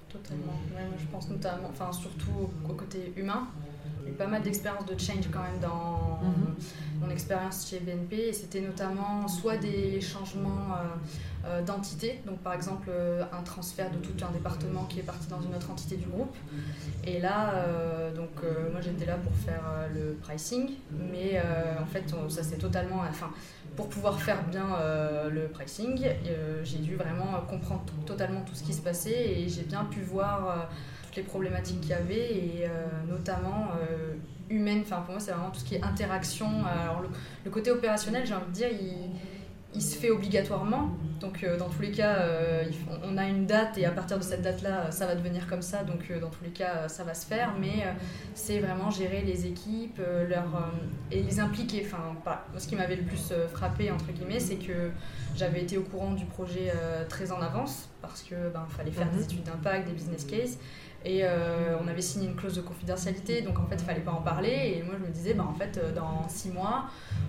Totalement. 0.09 0.59
Ouais, 0.75 0.81
je 0.99 1.05
pense 1.11 1.29
notamment, 1.29 1.69
enfin 1.69 1.91
surtout 1.93 2.49
au 2.67 2.73
côté 2.73 3.13
humain. 3.15 3.47
Eu 4.07 4.11
pas 4.13 4.27
mal 4.27 4.41
d'expériences 4.41 4.85
de 4.85 4.97
change 4.99 5.25
quand 5.31 5.41
même 5.43 5.59
dans 5.61 6.19
Mhm. 6.23 6.55
mon 7.01 7.09
expérience 7.09 7.67
chez 7.69 7.79
BNP 7.79 8.15
et 8.29 8.33
c'était 8.33 8.61
notamment 8.61 9.27
soit 9.27 9.57
des 9.57 10.01
changements 10.01 10.67
euh, 10.73 11.47
euh, 11.47 11.61
d'entité, 11.61 12.19
donc 12.25 12.39
par 12.39 12.53
exemple 12.53 12.87
euh, 12.89 13.23
un 13.31 13.43
transfert 13.43 13.89
de 13.91 13.97
tout 13.97 14.13
un 14.25 14.31
département 14.31 14.83
qui 14.85 14.99
est 14.99 15.03
parti 15.03 15.27
dans 15.27 15.41
une 15.41 15.53
autre 15.55 15.69
entité 15.69 15.95
du 15.97 16.07
groupe. 16.07 16.35
Et 17.05 17.19
là, 17.19 17.53
euh, 17.53 18.13
donc 18.15 18.31
moi 18.71 18.81
j'étais 18.81 19.05
là 19.05 19.15
pour 19.17 19.33
faire 19.33 19.63
le 19.93 20.13
pricing, 20.21 20.71
mais 21.11 21.41
en 21.81 21.85
fait 21.85 22.05
on- 22.13 22.29
ça 22.29 22.43
c'est 22.43 22.57
totalement, 22.57 23.01
enfin 23.09 23.29
pour 23.77 23.87
pouvoir 23.87 24.19
faire 24.19 24.43
bien 24.43 24.65
euh, 24.81 25.29
le 25.29 25.47
pricing, 25.47 26.03
euh, 26.03 26.61
j'ai 26.63 26.79
dû 26.79 26.95
vraiment 26.95 27.39
comprendre 27.47 27.83
totalement 28.05 28.41
tout 28.41 28.55
ce 28.55 28.63
qui 28.63 28.73
se 28.73 28.81
passait 28.81 29.39
et 29.39 29.47
j'ai 29.47 29.61
bien 29.61 29.85
pu 29.85 30.01
voir 30.01 30.49
euh, 30.49 30.53
toutes 31.03 31.15
les 31.15 31.21
problématiques 31.21 31.79
qu'il 31.81 31.91
y 31.91 31.93
avait 31.93 32.35
et 32.35 32.69
notamment 33.07 33.69
humaine. 34.49 34.81
Enfin 34.81 35.01
pour 35.01 35.11
moi 35.11 35.19
c'est 35.19 35.31
vraiment 35.31 35.51
tout 35.51 35.59
ce 35.59 35.65
qui 35.65 35.75
est 35.75 35.83
interaction. 35.83 36.47
Alors 36.65 37.01
le, 37.01 37.09
le 37.45 37.51
côté 37.51 37.71
opérationnel, 37.71 38.25
j'ai 38.25 38.33
envie 38.33 38.47
de 38.47 38.51
dire, 38.51 38.69
il, 38.71 39.11
il 39.77 39.81
se 39.81 39.95
fait 39.95 40.09
obligatoirement. 40.09 40.89
Donc 41.21 41.43
euh, 41.43 41.57
dans 41.57 41.69
tous 41.69 41.81
les 41.81 41.91
cas, 41.91 42.15
euh, 42.17 42.63
on 43.03 43.17
a 43.17 43.25
une 43.27 43.45
date 43.47 43.77
et 43.77 43.85
à 43.85 43.91
partir 43.91 44.17
de 44.19 44.23
cette 44.23 44.41
date-là, 44.43 44.91
ça 44.91 45.05
va 45.07 45.15
devenir 45.15 45.47
comme 45.47 45.61
ça. 45.61 45.83
Donc 45.83 46.01
euh, 46.09 46.19
dans 46.19 46.29
tous 46.29 46.43
les 46.43 46.49
cas, 46.51 46.73
euh, 46.75 46.87
ça 46.87 47.03
va 47.03 47.13
se 47.13 47.25
faire. 47.25 47.53
Mais 47.59 47.83
euh, 47.85 47.91
c'est 48.35 48.59
vraiment 48.59 48.89
gérer 48.91 49.21
les 49.21 49.45
équipes, 49.47 49.99
euh, 49.99 50.27
leur, 50.27 50.45
euh, 50.55 50.59
et 51.11 51.21
les 51.23 51.39
impliquer. 51.39 51.83
Enfin, 51.85 52.15
pas- 52.23 52.45
ce 52.57 52.67
qui 52.67 52.75
m'avait 52.75 52.95
le 52.95 53.03
plus 53.03 53.29
euh, 53.31 53.47
frappé 53.47 53.89
entre 53.91 54.11
guillemets, 54.11 54.39
c'est 54.39 54.55
que 54.57 54.89
j'avais 55.35 55.61
été 55.61 55.77
au 55.77 55.83
courant 55.83 56.11
du 56.11 56.25
projet 56.25 56.71
euh, 56.75 57.03
très 57.07 57.31
en 57.31 57.41
avance 57.41 57.89
parce 58.01 58.21
que 58.23 58.35
ben 58.53 58.65
fallait 58.69 58.91
faire 58.91 59.07
Mhm. 59.07 59.17
des 59.17 59.23
études 59.23 59.43
d'impact, 59.43 59.87
des 59.87 59.93
business 59.93 60.23
cases. 60.25 60.57
Et 61.05 61.21
euh, 61.23 61.75
on 61.81 61.87
avait 61.87 62.01
signé 62.01 62.27
une 62.27 62.35
clause 62.35 62.55
de 62.55 62.61
confidentialité, 62.61 63.41
donc 63.41 63.59
en 63.59 63.65
fait, 63.65 63.75
il 63.75 63.85
fallait 63.85 64.01
pas 64.01 64.11
en 64.11 64.21
parler. 64.21 64.75
Et 64.77 64.83
moi, 64.83 64.95
je 64.99 65.05
me 65.05 65.11
disais, 65.11 65.33
ben, 65.33 65.45
en 65.45 65.53
fait, 65.53 65.77
euh, 65.77 65.93
dans 65.93 66.27
six 66.27 66.49
mois, 66.49 66.85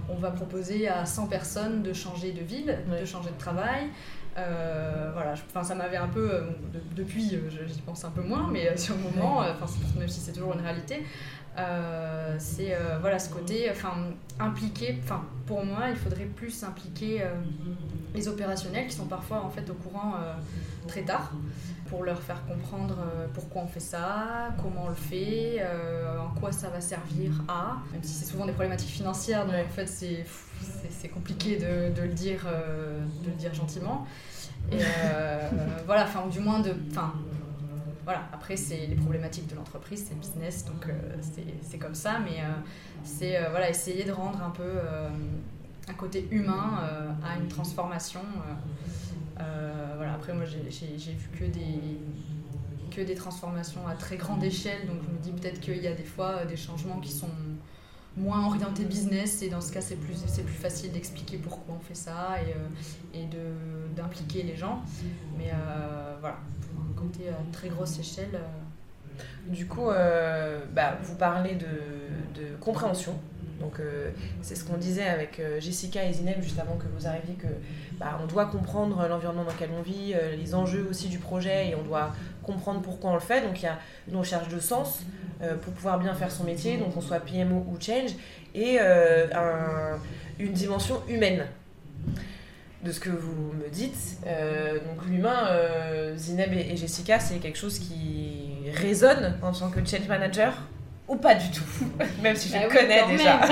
on 0.09 0.17
va 0.17 0.31
proposer 0.31 0.89
à 0.89 1.05
100 1.07 1.27
personnes 1.27 1.83
de 1.83 1.93
changer 1.93 2.33
de 2.33 2.41
ville, 2.43 2.79
Ouais. 2.91 3.01
de 3.03 3.05
changer 3.07 3.31
de 3.31 3.39
travail. 3.39 3.89
Euh, 4.37 5.11
voilà, 5.13 5.33
enfin, 5.33 5.63
ça 5.63 5.75
m'avait 5.75 5.97
un 5.97 6.09
peu, 6.09 6.29
de- 6.73 6.81
depuis, 6.97 7.29
j'y 7.67 7.81
pense 7.85 8.05
un 8.05 8.11
peu 8.11 8.23
moins, 8.23 8.49
mais 8.51 8.77
sur 8.77 8.95
le 8.97 9.03
moment, 9.03 9.39
enfin, 9.41 9.67
même 9.99 10.09
si 10.09 10.21
c'est 10.21 10.33
toujours 10.33 10.55
une 10.55 10.61
réalité, 10.61 11.05
euh, 11.59 12.37
c'est 12.39 12.75
euh, 12.75 12.99
voilà 13.01 13.19
ce 13.19 13.31
côté, 13.31 13.69
enfin, 13.71 13.93
impliquer. 14.39 14.99
Enfin, 15.03 15.23
pour 15.47 15.65
moi, 15.65 15.89
il 15.91 15.97
faudrait 15.97 16.25
plus 16.27 16.63
impliquer 16.63 17.23
euh, 17.23 17.31
les 18.15 18.29
opérationnels 18.29 18.87
qui 18.87 18.95
sont 18.95 19.07
parfois 19.07 19.43
en 19.43 19.51
fait 19.51 19.69
au 19.71 19.75
courant 19.75 20.15
très 20.87 21.03
tard 21.03 21.33
pour 21.89 22.05
leur 22.05 22.21
faire 22.21 22.45
comprendre 22.47 22.97
euh, 23.01 23.27
pourquoi 23.35 23.63
on 23.63 23.67
fait 23.67 23.81
ça, 23.81 24.51
comment 24.63 24.85
on 24.87 24.89
le 24.89 24.95
fait, 24.95 25.57
euh, 25.61 26.19
en 26.19 26.29
quoi 26.39 26.53
ça 26.53 26.69
va 26.69 26.81
servir 26.81 27.33
à, 27.49 27.79
même 27.93 28.03
si 28.03 28.13
c'est 28.13 28.27
souvent 28.27 28.47
des 28.47 28.53
problématiques 28.53 28.91
financières, 28.91 29.47
donc 29.47 29.55
en 29.55 29.69
fait 29.71 29.87
c'est 29.87 31.09
compliqué 31.09 31.57
de, 31.57 31.93
de 31.95 32.03
le 32.03 32.13
dire, 32.13 32.47
euh, 32.47 33.01
de 33.25 33.31
le 33.31 33.37
dire 33.37 33.55
gentiment. 33.55 34.07
Et 34.73 34.77
voilà, 35.87 36.05
enfin 36.05 36.25
ou 36.27 36.31
du 36.31 36.41
moins 36.41 36.61
de, 36.61 36.75
enfin 36.91 37.13
voilà. 38.05 38.23
Après 38.33 38.57
c'est 38.57 38.87
les 38.87 38.97
problématiques 38.97 39.47
de 39.49 39.55
l'entreprise, 39.55 40.05
c'est 40.09 40.15
le 40.15 40.21
business, 40.21 40.65
donc 40.67 40.87
euh, 40.89 40.93
c'est- 41.63 41.79
comme 41.79 41.95
ça, 41.95 42.19
mais 42.19 42.41
euh, 42.41 42.49
c'est 43.05 43.37
euh, 43.39 43.49
voilà 43.51 43.71
essayer 43.71 44.05
de 44.05 44.13
rendre 44.13 44.43
un 44.43 44.51
peu 44.51 44.69
un 45.89 45.95
côté 45.95 46.27
humain 46.31 46.81
à 47.25 47.39
une 47.39 47.49
transformation. 47.49 48.21
Euh, 49.41 49.93
voilà, 49.97 50.15
après, 50.15 50.33
moi, 50.35 50.45
j'ai- 50.45 50.87
vu 51.15 51.29
que 51.39 51.45
des, 51.45 51.81
que 52.91 53.01
des 53.03 53.15
transformations 53.15 53.87
à 53.87 53.95
très 53.95 54.17
grande 54.17 54.43
échelle, 54.43 54.87
donc 54.87 54.97
je 55.07 55.11
me 55.13 55.19
dis 55.19 55.33
peut-être 55.33 55.61
qu'il 55.61 55.77
y 55.83 55.87
a 55.87 55.95
des 55.95 56.05
fois 56.05 56.39
euh, 56.41 56.45
des 56.47 56.57
changements 56.57 56.99
qui 57.01 57.11
sont 57.13 57.29
moins 58.17 58.47
orientés 58.47 58.85
business, 58.85 59.43
et 59.43 59.49
dans 59.49 59.61
ce 59.61 59.73
cas, 59.73 59.81
c'est 59.81 59.97
plus, 59.97 60.17
plus 60.23 60.53
facile 60.55 60.91
d'expliquer 60.93 61.37
pourquoi 61.37 61.77
on 61.77 61.81
fait 61.81 61.95
ça 61.95 62.37
et, 62.43 62.53
euh, 62.53 63.21
et 63.21 63.29
d'impliquer 63.95 64.43
les 64.43 64.57
gens. 64.57 64.83
Mais 65.37 65.53
voilà, 66.21 66.39
pour 66.63 66.83
un 66.83 66.93
côté 67.01 67.29
à 67.29 67.53
très 67.53 67.69
grosse 67.69 67.99
échelle. 68.01 68.41
Du 69.47 69.67
coup, 69.67 69.87
bah, 70.75 70.99
vous 71.03 71.15
parlez 71.15 71.55
de, 71.55 71.67
de 72.41 72.57
compréhension. 72.61 73.15
Donc, 73.61 73.81
c'est 74.43 74.55
ce 74.57 74.65
qu'on 74.65 74.77
disait 74.79 75.07
avec 75.09 75.41
Jessica 75.61 76.05
et 76.05 76.13
Zineb 76.13 76.41
juste 76.41 76.59
avant 76.59 76.77
que 76.77 76.87
vous 76.97 77.07
arriviez, 77.07 77.35
que 77.35 77.47
bah, 77.99 78.19
on 78.23 78.27
doit 78.27 78.47
comprendre 78.47 79.07
l'environnement 79.09 79.45
dans 79.45 79.51
lequel 79.53 79.71
on 79.79 79.83
vit, 79.83 80.15
euh, 80.15 80.35
les 80.37 80.55
enjeux 80.55 80.87
aussi 80.91 81.09
du 81.09 81.19
projet, 81.19 81.69
et 81.71 81.75
on 81.75 81.83
doit 81.83 82.13
comprendre 82.43 82.81
pourquoi 82.81 83.11
on 83.11 83.15
le 83.15 83.21
fait. 83.21 83.41
Donc, 83.43 83.61
il 83.61 83.65
y 83.65 83.69
a 83.69 83.79
une 84.09 84.17
recherche 84.17 84.49
de 84.49 84.61
sens 84.61 85.01
euh, 85.43 85.57
pour 85.57 85.73
pouvoir 85.73 85.99
bien 85.99 86.15
faire 86.15 86.31
son 86.31 86.45
métier, 86.45 86.77
donc 86.77 86.95
qu'on 86.95 87.01
soit 87.01 87.21
PMO 87.21 87.65
ou 87.69 87.77
change, 87.81 88.11
et 88.55 88.79
euh, 88.81 89.27
un- 89.35 89.99
une 90.39 90.53
dimension 90.53 91.03
humaine 91.09 91.45
de 92.85 92.93
ce 92.93 93.01
que 93.01 93.11
vous 93.11 93.53
me 93.53 93.69
dites. 93.69 94.19
Euh, 94.27 94.75
donc 94.75 95.05
l'humain, 95.07 95.49
euh, 95.49 96.17
Zineb 96.17 96.53
et, 96.53 96.71
et 96.73 96.77
Jessica, 96.77 97.19
c'est 97.19 97.37
quelque 97.39 97.59
chose 97.59 97.79
qui 97.81 98.71
résonne 98.73 99.37
en 99.43 99.51
tant 99.53 99.69
que 99.71 99.81
change 99.85 100.07
manager 100.09 100.55
ou 101.09 101.17
pas 101.17 101.35
du 101.35 101.51
tout 101.51 101.65
Même 102.23 102.37
si 102.37 102.49
je 102.49 102.55
Bah 102.55 102.63
le 102.65 102.69
connais 102.69 103.07
déjà. 103.09 103.41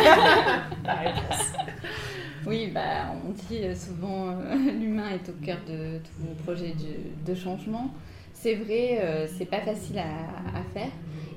Oui, 2.46 2.70
bah, 2.72 3.12
on 3.26 3.30
dit 3.30 3.64
euh, 3.64 3.74
souvent 3.74 4.28
euh, 4.28 4.54
l'humain 4.80 5.10
est 5.10 5.28
au 5.28 5.32
cœur 5.44 5.58
de 5.68 5.98
tout 5.98 6.42
projet 6.44 6.74
de, 6.74 7.30
de 7.30 7.34
changement. 7.34 7.92
C'est 8.32 8.54
vrai, 8.54 9.00
euh, 9.00 9.26
c'est 9.26 9.46
pas 9.46 9.60
facile 9.62 9.98
à, 9.98 10.58
à 10.58 10.62
faire. 10.72 10.90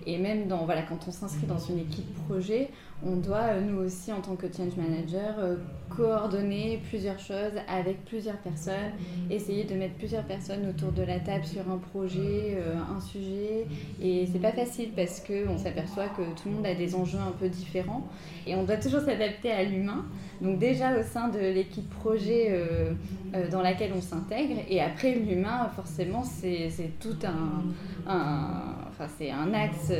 Et 0.05 0.17
même 0.17 0.47
dans, 0.47 0.65
voilà, 0.65 0.83
quand 0.83 0.99
on 1.07 1.11
s'inscrit 1.11 1.47
dans 1.47 1.57
une 1.57 1.79
équipe 1.79 2.13
projet, 2.27 2.69
on 3.05 3.15
doit, 3.15 3.37
euh, 3.53 3.61
nous 3.61 3.79
aussi, 3.79 4.11
en 4.11 4.19
tant 4.21 4.35
que 4.35 4.47
change 4.47 4.75
manager, 4.75 5.35
euh, 5.39 5.55
coordonner 5.89 6.81
plusieurs 6.89 7.17
choses 7.19 7.53
avec 7.67 8.03
plusieurs 8.05 8.37
personnes, 8.37 8.91
essayer 9.29 9.63
de 9.63 9.73
mettre 9.75 9.95
plusieurs 9.95 10.23
personnes 10.23 10.67
autour 10.69 10.91
de 10.91 11.03
la 11.03 11.19
table 11.19 11.45
sur 11.45 11.61
un 11.69 11.77
projet, 11.77 12.57
euh, 12.57 12.75
un 12.95 12.99
sujet. 12.99 13.65
Et 14.01 14.27
c'est 14.31 14.39
pas 14.39 14.51
facile 14.51 14.89
parce 14.95 15.21
qu'on 15.21 15.57
s'aperçoit 15.57 16.09
que 16.09 16.21
tout 16.41 16.49
le 16.49 16.55
monde 16.55 16.65
a 16.65 16.75
des 16.75 16.93
enjeux 16.93 17.17
un 17.19 17.31
peu 17.31 17.47
différents. 17.49 18.05
Et 18.45 18.55
on 18.55 18.63
doit 18.63 18.77
toujours 18.77 19.01
s'adapter 19.01 19.51
à 19.51 19.63
l'humain. 19.63 20.05
Donc 20.41 20.59
déjà 20.59 20.97
au 20.97 21.03
sein 21.03 21.29
de 21.29 21.39
l'équipe 21.39 21.89
projet 21.89 22.57
dans 23.51 23.61
laquelle 23.61 23.91
on 23.95 24.01
s'intègre, 24.01 24.55
et 24.69 24.79
après 24.81 25.15
l'humain, 25.15 25.69
forcément, 25.75 26.23
c'est 26.23 26.69
tout 27.01 27.17
un, 27.25 27.63
un- 28.09 29.53
axe 29.53 29.91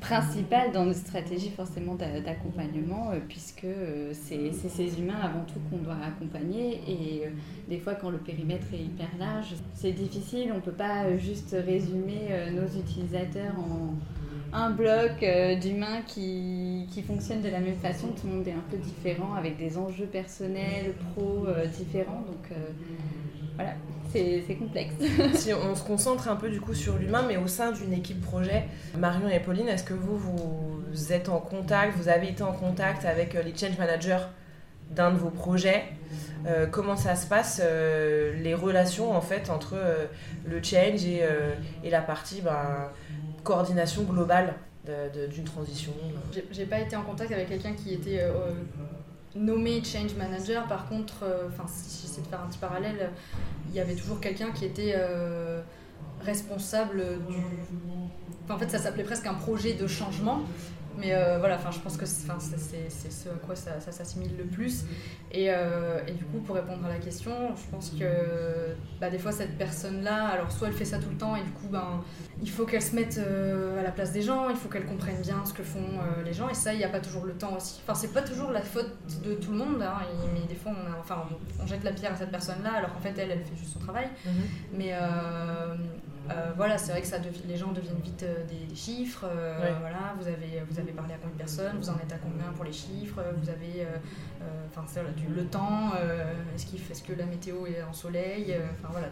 principal 0.00 0.72
dans 0.72 0.84
nos 0.84 0.92
stratégies 0.92 1.50
forcément 1.50 1.94
d'accompagnement, 1.94 3.12
puisque 3.28 3.66
c'est 4.12 4.52
ces 4.52 4.98
humains 4.98 5.20
avant 5.22 5.44
tout 5.44 5.60
qu'on 5.70 5.78
doit 5.78 5.96
accompagner. 6.06 6.80
Et 6.88 7.22
des 7.68 7.78
fois, 7.78 7.94
quand 7.94 8.10
le 8.10 8.18
périmètre 8.18 8.66
est 8.72 8.82
hyper 8.82 9.08
large, 9.18 9.54
c'est 9.74 9.92
difficile. 9.92 10.50
On 10.52 10.56
ne 10.56 10.60
peut 10.60 10.72
pas 10.72 11.16
juste 11.16 11.54
résumer 11.66 12.28
nos 12.52 12.66
utilisateurs 12.80 13.58
en 13.58 13.94
un 14.52 14.70
bloc 14.70 15.22
euh, 15.22 15.56
d'humains 15.56 16.02
qui, 16.06 16.86
qui 16.90 17.02
fonctionnent 17.02 17.42
de 17.42 17.48
la 17.48 17.60
même 17.60 17.76
façon. 17.76 18.08
Tout 18.08 18.26
le 18.26 18.34
monde 18.34 18.48
est 18.48 18.52
un 18.52 18.64
peu 18.70 18.76
différent, 18.76 19.34
avec 19.34 19.56
des 19.56 19.78
enjeux 19.78 20.06
personnels, 20.06 20.94
pro 21.12 21.46
euh, 21.46 21.66
différents. 21.66 22.22
Donc 22.22 22.50
euh, 22.52 22.70
voilà, 23.54 23.74
c'est 24.12 24.56
complexe. 24.58 24.94
si 25.34 25.52
on 25.52 25.74
se 25.74 25.82
concentre 25.82 26.28
un 26.28 26.36
peu 26.36 26.50
du 26.50 26.60
coup 26.60 26.74
sur 26.74 26.96
l'humain, 26.96 27.24
mais 27.26 27.36
au 27.36 27.46
sein 27.46 27.72
d'une 27.72 27.92
équipe 27.92 28.20
projet, 28.20 28.64
Marion 28.98 29.28
et 29.28 29.40
Pauline, 29.40 29.68
est-ce 29.68 29.84
que 29.84 29.94
vous, 29.94 30.18
vous 30.18 31.12
êtes 31.12 31.28
en 31.28 31.38
contact, 31.38 31.96
vous 31.96 32.08
avez 32.08 32.28
été 32.28 32.42
en 32.42 32.52
contact 32.52 33.04
avec 33.04 33.34
les 33.34 33.56
change 33.56 33.78
managers 33.78 34.24
d'un 34.90 35.12
de 35.12 35.16
vos 35.18 35.30
projets? 35.30 35.84
Comment 36.72 36.96
ça 36.96 37.14
se 37.16 37.26
passe, 37.26 37.60
les 37.60 38.54
relations 38.54 39.14
en 39.14 39.20
fait 39.20 39.50
entre 39.50 39.76
le 40.46 40.62
change 40.62 41.04
et, 41.04 41.22
et 41.84 41.90
la 41.90 42.00
partie 42.00 42.40
ben, 42.40 42.90
coordination 43.44 44.02
globale 44.02 44.54
d'une 45.30 45.44
transition? 45.44 45.92
J'ai 46.50 46.66
pas 46.66 46.80
été 46.80 46.96
en 46.96 47.02
contact 47.02 47.32
avec 47.32 47.48
quelqu'un 47.48 47.72
qui 47.72 47.94
était 47.94 48.20
euh, 48.20 48.52
nommé 49.34 49.82
change 49.84 50.14
manager. 50.16 50.66
Par 50.66 50.88
contre, 50.88 51.22
euh, 51.22 51.48
enfin, 51.48 51.64
si 51.66 52.02
j'essaie 52.06 52.20
de 52.20 52.26
faire 52.26 52.42
un 52.42 52.48
petit 52.48 52.58
parallèle, 52.58 53.10
il 53.68 53.74
y 53.74 53.80
avait 53.80 53.94
toujours 53.94 54.20
quelqu'un 54.20 54.50
qui 54.50 54.64
était 54.64 54.94
euh, 54.96 55.62
responsable 56.20 57.04
du. 57.28 58.52
en 58.52 58.58
fait, 58.58 58.70
ça 58.70 58.78
s'appelait 58.78 59.04
presque 59.04 59.26
un 59.26 59.34
projet 59.34 59.74
de 59.74 59.86
changement. 59.86 60.40
Mais 61.00 61.14
euh, 61.14 61.38
voilà, 61.38 61.56
enfin, 61.56 61.70
je 61.70 61.78
pense 61.78 61.96
que 61.96 62.04
c'est 62.06 62.26
ce 62.28 63.28
à 63.28 63.32
quoi 63.46 63.56
ça, 63.56 63.80
s'assimile 63.80 64.36
le 64.36 64.44
plus. 64.44 64.84
Et, 65.32 65.46
euh, 65.48 66.00
et, 66.06 66.12
du 66.12 66.24
coup, 66.24 66.38
pour 66.38 66.56
répondre 66.56 66.84
à 66.84 66.88
la 66.88 66.98
question, 66.98 67.32
je 67.56 67.70
pense 67.70 67.90
que 67.90 68.74
bah, 69.00 69.10
des 69.10 69.18
fois, 69.18 69.32
cette 69.32 69.56
personne-là, 69.56 70.26
alors 70.26 70.50
soit 70.52 70.68
elle 70.68 70.74
fait 70.74 70.84
ça 70.84 70.98
tout 70.98 71.08
le 71.08 71.16
temps, 71.16 71.36
et 71.36 71.42
du 71.42 71.50
coup, 71.50 71.68
ben, 71.70 72.02
il 72.42 72.50
faut 72.50 72.66
qu'elle 72.66 72.82
se 72.82 72.94
mette 72.94 73.18
euh, 73.18 73.80
à 73.80 73.82
la 73.82 73.92
place 73.92 74.12
des 74.12 74.22
gens, 74.22 74.50
il 74.50 74.56
faut 74.56 74.68
qu'elle 74.68 74.86
comprenne 74.86 75.20
bien 75.22 75.44
ce 75.44 75.54
que 75.54 75.62
font 75.62 75.78
les 76.24 76.32
gens, 76.32 76.48
et 76.48 76.54
ça, 76.54 76.72
il 76.72 76.78
n'y 76.78 76.84
a 76.84 76.88
pas 76.88 77.00
toujours 77.00 77.24
le 77.24 77.34
temps 77.34 77.56
aussi. 77.56 77.80
Enfin, 77.82 77.94
c'est 77.94 78.12
pas 78.12 78.22
toujours 78.22 78.50
la 78.50 78.62
faute 78.62 78.92
de 79.24 79.34
tout 79.34 79.52
le 79.52 79.58
monde, 79.58 79.82
hein, 79.82 79.94
mais 80.34 80.46
des 80.48 80.56
fois, 80.56 80.72
on, 80.72 81.00
enfin, 81.00 81.24
on, 81.62 81.66
jette 81.66 81.84
la 81.84 81.92
pierre 81.92 82.12
à 82.12 82.16
cette 82.16 82.30
personne-là, 82.30 82.72
alors 82.74 82.92
qu'en 82.92 83.00
fait, 83.00 83.14
elle, 83.16 83.30
elle 83.30 83.44
fait 83.44 83.56
juste 83.56 83.72
son 83.72 83.78
travail. 83.78 84.08
Mm-hmm. 84.26 84.30
Mais 84.76 84.94
euh, 86.28 86.52
voilà, 86.56 86.78
c'est 86.78 86.92
vrai 86.92 87.00
que 87.00 87.06
ça 87.06 87.16
les 87.48 87.56
gens 87.56 87.72
deviennent 87.72 88.00
vite 88.00 88.22
euh, 88.22 88.44
des, 88.44 88.74
chiffres. 88.74 89.24
Euh, 89.24 89.72
voilà, 89.80 90.14
vous 90.18 90.28
avez, 90.28 90.62
vous 90.68 90.78
avez 90.78 90.92
parlé 90.92 91.14
à 91.14 91.16
combien 91.16 91.34
de 91.34 91.38
personnes, 91.38 91.76
vous 91.78 91.90
en 91.90 91.96
êtes 91.96 92.12
à 92.12 92.18
combien 92.18 92.52
pour 92.54 92.64
les 92.64 92.72
chiffres, 92.72 93.20
vous 93.36 93.48
avez 93.48 93.86
enfin 94.68 94.84
le 95.34 95.44
temps, 95.44 95.92
est-ce, 96.54 97.02
que 97.02 97.12
la 97.12 97.26
météo 97.26 97.66
est 97.66 97.82
en 97.82 97.92
soleil, 97.92 98.56
enfin 98.78 98.92
voilà. 98.92 99.08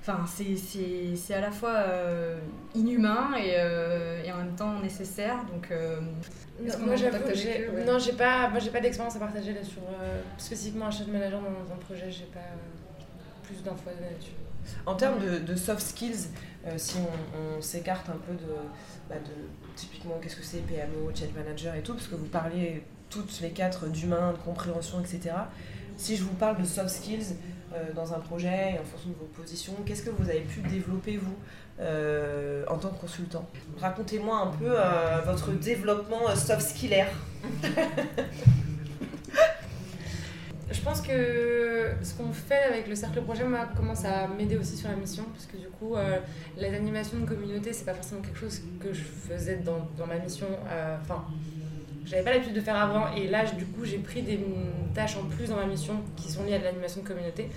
Enfin, 0.00 0.24
c'est, 0.26 1.34
à 1.34 1.40
la 1.40 1.52
fois 1.52 1.84
inhumain 2.74 3.30
et, 3.38 3.54
et, 4.26 4.32
en 4.32 4.38
même 4.38 4.54
temps 4.56 4.80
nécessaire. 4.80 5.44
Donc, 5.52 5.72
moi, 6.84 6.96
j'avoue, 6.96 7.18
j'ai, 7.34 7.68
non, 7.86 7.98
j'ai 7.98 8.12
pas, 8.12 8.48
moi, 8.48 8.58
j'ai 8.58 8.70
pas 8.70 8.80
d'expérience 8.80 9.16
à 9.16 9.20
partager 9.20 9.54
là 9.54 9.62
sur 9.64 9.82
spécifiquement 10.38 10.86
un 10.86 10.90
chef 10.90 11.06
manager 11.06 11.40
dans 11.40 11.72
un 11.72 11.78
projet. 11.78 12.10
J'ai 12.10 12.26
pas 12.26 12.40
plus 13.44 13.62
d'infos 13.62 13.90
là-dessus. 14.00 14.32
En 14.86 14.94
termes 14.94 15.18
de, 15.20 15.56
soft 15.56 15.86
skills, 15.86 16.28
euh, 16.66 16.74
si 16.76 16.96
on, 16.98 17.60
s'écarte 17.60 18.08
un 18.08 18.18
peu 18.26 18.32
bah, 19.08 19.16
de, 19.16 19.32
typiquement 19.76 20.18
qu'est-ce 20.20 20.36
que 20.36 20.44
c'est 20.44 20.58
PMO, 20.58 21.10
change 21.14 21.32
manager 21.36 21.74
et 21.74 21.82
tout, 21.82 21.94
parce 21.94 22.08
que 22.08 22.14
vous 22.14 22.26
parliez 22.26 22.82
toutes 23.10 23.40
les 23.40 23.50
quatre 23.50 23.86
d'humain, 23.86 24.32
de 24.32 24.38
compréhension, 24.38 25.00
etc. 25.00 25.34
Si 25.96 26.16
je 26.16 26.24
vous 26.24 26.34
parle 26.34 26.60
de 26.60 26.64
soft 26.64 26.88
skills 26.88 27.36
euh, 27.74 27.92
dans 27.94 28.14
un 28.14 28.18
projet 28.18 28.74
et 28.74 28.78
en 28.78 28.84
fonction 28.84 29.10
de 29.10 29.14
vos 29.14 29.30
positions, 29.34 29.74
qu'est-ce 29.86 30.02
que 30.02 30.10
vous 30.10 30.28
avez 30.28 30.40
pu 30.40 30.60
développer 30.60 31.16
vous 31.16 31.36
euh, 31.80 32.64
en 32.68 32.78
tant 32.78 32.88
que 32.88 33.00
consultant? 33.00 33.48
Racontez-moi 33.78 34.38
un 34.38 34.50
peu 34.50 34.74
votre 35.24 35.52
développement 35.52 36.34
soft 36.34 36.62
skillaire. 36.62 37.10
je 40.72 40.80
pense 40.80 41.00
que 41.00 41.90
ce 42.02 42.14
qu'on 42.14 42.32
fait 42.32 42.62
avec 42.62 42.88
le 42.88 42.94
cercle 42.94 43.20
projet, 43.22 43.44
commence 43.76 44.04
à 44.04 44.28
m'aider 44.28 44.56
aussi 44.56 44.76
sur 44.76 44.88
la 44.88 44.96
mission, 44.96 45.24
parce 45.32 45.46
que 45.46 45.56
du 45.56 45.68
coup, 45.68 45.94
euh, 45.94 46.18
les 46.56 46.74
animations 46.74 47.18
de 47.18 47.26
communauté, 47.26 47.72
c'est 47.72 47.84
pas 47.84 47.94
forcément 47.94 48.20
quelque 48.22 48.38
chose 48.38 48.60
que 48.80 48.92
je 48.92 49.02
faisais 49.02 49.56
dans, 49.56 49.88
dans 49.96 50.06
ma 50.06 50.18
mission. 50.18 50.46
Euh, 50.70 50.96
enfin, 51.00 51.24
j'avais 52.04 52.22
pas 52.22 52.32
l'habitude 52.32 52.54
de 52.54 52.60
faire 52.60 52.76
avant, 52.76 53.14
et 53.14 53.28
là, 53.28 53.44
du 53.44 53.66
coup, 53.66 53.84
j'ai 53.84 53.98
pris 53.98 54.22
des 54.22 54.40
tâches 54.94 55.16
en 55.16 55.24
plus 55.24 55.48
dans 55.48 55.56
ma 55.56 55.66
mission 55.66 56.00
qui 56.16 56.30
sont 56.30 56.44
liées 56.44 56.54
à 56.54 56.58
l'animation 56.58 57.02
de 57.02 57.06
communauté. 57.06 57.48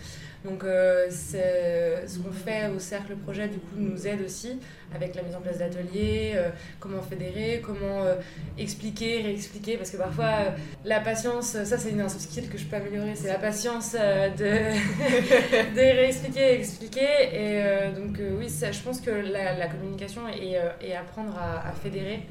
Donc 0.45 0.63
euh, 0.63 1.09
ce 1.09 2.19
qu'on 2.19 2.31
fait 2.31 2.67
au 2.67 2.79
cercle 2.79 3.15
projet 3.15 3.47
du 3.47 3.57
coup 3.57 3.75
nous 3.77 4.05
aide 4.05 4.21
aussi 4.21 4.59
avec 4.93 5.15
la 5.15 5.23
mise 5.23 5.35
en 5.35 5.41
place 5.41 5.57
d'ateliers, 5.57 6.33
euh, 6.35 6.49
comment 6.79 7.01
fédérer, 7.01 7.61
comment 7.65 8.03
euh, 8.03 8.15
expliquer, 8.57 9.23
réexpliquer 9.23 9.77
parce 9.77 9.89
que 9.89 9.97
parfois 9.97 10.53
la 10.85 10.99
patience, 10.99 11.47
ça 11.63 11.77
c'est 11.77 11.89
une 11.89 12.07
soft 12.07 12.21
skill 12.21 12.49
que 12.49 12.57
je 12.59 12.65
peux 12.65 12.75
améliorer, 12.75 13.15
c'est 13.15 13.27
la 13.27 13.39
patience 13.39 13.93
de, 13.93 13.95
de 15.75 15.79
réexpliquer 15.79 16.53
expliquer 16.53 17.07
et 17.33 17.91
donc 17.95 18.19
oui 18.39 18.47
je 18.47 18.83
pense 18.83 19.01
que 19.01 19.09
la, 19.09 19.67
communication 19.67 20.21
et, 20.29 20.95
apprendre 20.95 21.35
à, 21.37 21.67
à 21.67 21.71
fédérer 21.71 22.21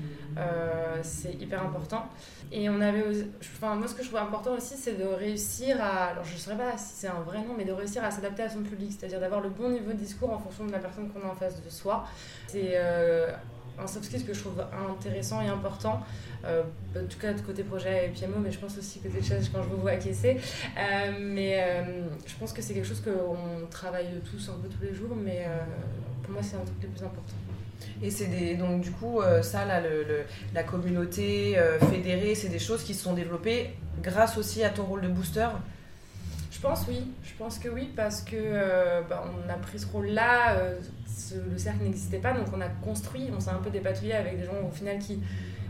c'est 1.03 1.35
hyper 1.41 1.63
important. 1.63 2.09
Et 2.53 2.69
on 2.69 2.81
avait, 2.81 3.03
enfin, 3.41 3.75
moi 3.75 3.89
ce 3.89 3.95
que 3.95 4.03
je 4.03 4.09
trouve 4.09 4.21
important 4.21 4.53
aussi, 4.53 4.77
c'est 4.77 4.97
de 4.97 5.05
réussir 5.05 5.77
à, 5.81 6.07
alors 6.07 6.25
je 6.25 6.35
ne 6.35 6.39
saurais 6.39 6.57
pas 6.57 6.77
si 6.77 6.95
c'est 6.95 7.09
un 7.09 7.21
vrai 7.21 7.39
nom, 7.39 7.55
mais 7.57 7.65
de 7.65 7.73
réussir 7.73 8.04
à 8.05 8.11
s'adapter 8.11 8.43
à 8.43 8.49
son 8.49 8.63
public, 8.63 8.93
c'est-à-dire 8.99 9.21
d'avoir 9.21 9.41
le 9.41 9.49
bon 9.49 9.71
niveau 9.71 9.93
de 9.93 9.99
discours 9.99 10.31
en 10.31 10.39
fonction 10.39 10.67
de 10.67 10.73
la 10.73 10.79
personne 10.79 11.09
qu'on 11.11 11.27
a 11.27 11.31
en 11.31 11.35
face 11.35 11.63
de 11.63 11.71
soi. 11.71 12.05
C'est 12.47 12.73
euh, 12.75 13.31
un 13.79 13.87
soft 13.87 14.05
skill 14.05 14.25
que 14.25 14.35
je 14.35 14.41
trouve 14.41 14.65
intéressant 14.91 15.41
et 15.41 15.49
important, 15.49 16.01
euh, 16.45 16.63
en 16.97 17.07
tout 17.07 17.19
cas 17.19 17.33
de 17.33 17.41
côté 17.41 17.65
projet 17.65 18.07
et 18.07 18.09
PMO, 18.09 18.39
mais 18.41 18.53
je 18.53 18.59
pense 18.59 18.79
aussi 18.79 19.01
côté 19.01 19.23
challenge 19.23 19.51
quand 19.53 19.63
je 19.63 19.69
vous 19.69 19.81
vois 19.81 19.93
acquiescer. 19.93 20.37
Euh, 20.79 21.13
mais 21.21 21.85
je 22.27 22.35
pense 22.37 22.53
que 22.53 22.63
c'est 22.63 22.75
quelque 22.75 22.87
chose 22.87 23.03
qu'on 23.03 23.67
travaille 23.71 24.21
tous 24.31 24.49
un 24.49 24.61
peu 24.61 24.69
tous 24.69 24.83
les 24.83 24.95
jours, 24.95 25.17
mais 25.17 25.47
pour 26.23 26.33
moi 26.33 26.43
c'est 26.43 26.57
un 26.57 26.65
truc 26.65 26.83
le 26.83 26.89
plus 26.89 27.05
important. 27.05 27.35
Et 28.03 28.11
c'est 28.11 28.55
donc 28.55 28.81
du 28.81 28.91
coup 28.93 29.21
ça 29.43 29.65
la 30.55 30.63
communauté 30.63 31.57
fédérée 31.91 32.35
c'est 32.35 32.49
des 32.49 32.59
choses 32.59 32.85
qui 32.85 32.95
se 32.95 33.03
sont 33.03 33.15
développées 33.15 33.71
grâce 34.03 34.37
aussi 34.39 34.63
à 34.63 34.71
ton 34.71 34.85
rôle 34.85 35.01
de 35.01 35.09
booster? 35.09 35.49
Pense 36.65 36.87
oui, 36.89 37.07
je 37.23 37.35
pense 37.35 37.59
que 37.59 37.69
oui, 37.69 37.91
parce 37.95 38.23
que 38.23 38.37
euh, 38.37 39.03
bah, 39.09 39.23
on 39.27 39.51
a 39.51 39.55
pris 39.55 39.79
ce 39.79 39.87
rôle-là, 39.87 40.57
euh, 40.57 40.81
le 41.51 41.59
cercle 41.59 41.85
n'existait 41.85 42.19
pas, 42.19 42.33
donc 42.33 42.47
on 42.57 42.61
a 42.61 42.69
construit, 42.69 43.29
on 43.37 43.39
s'est 43.39 43.51
un 43.51 43.63
peu 43.63 43.71
dépatouillé 43.71 44.15
avec 44.15 44.39
des 44.39 44.47
gens 44.47 44.53
au 44.67 44.71
final 44.71 44.99
qui 44.99 45.21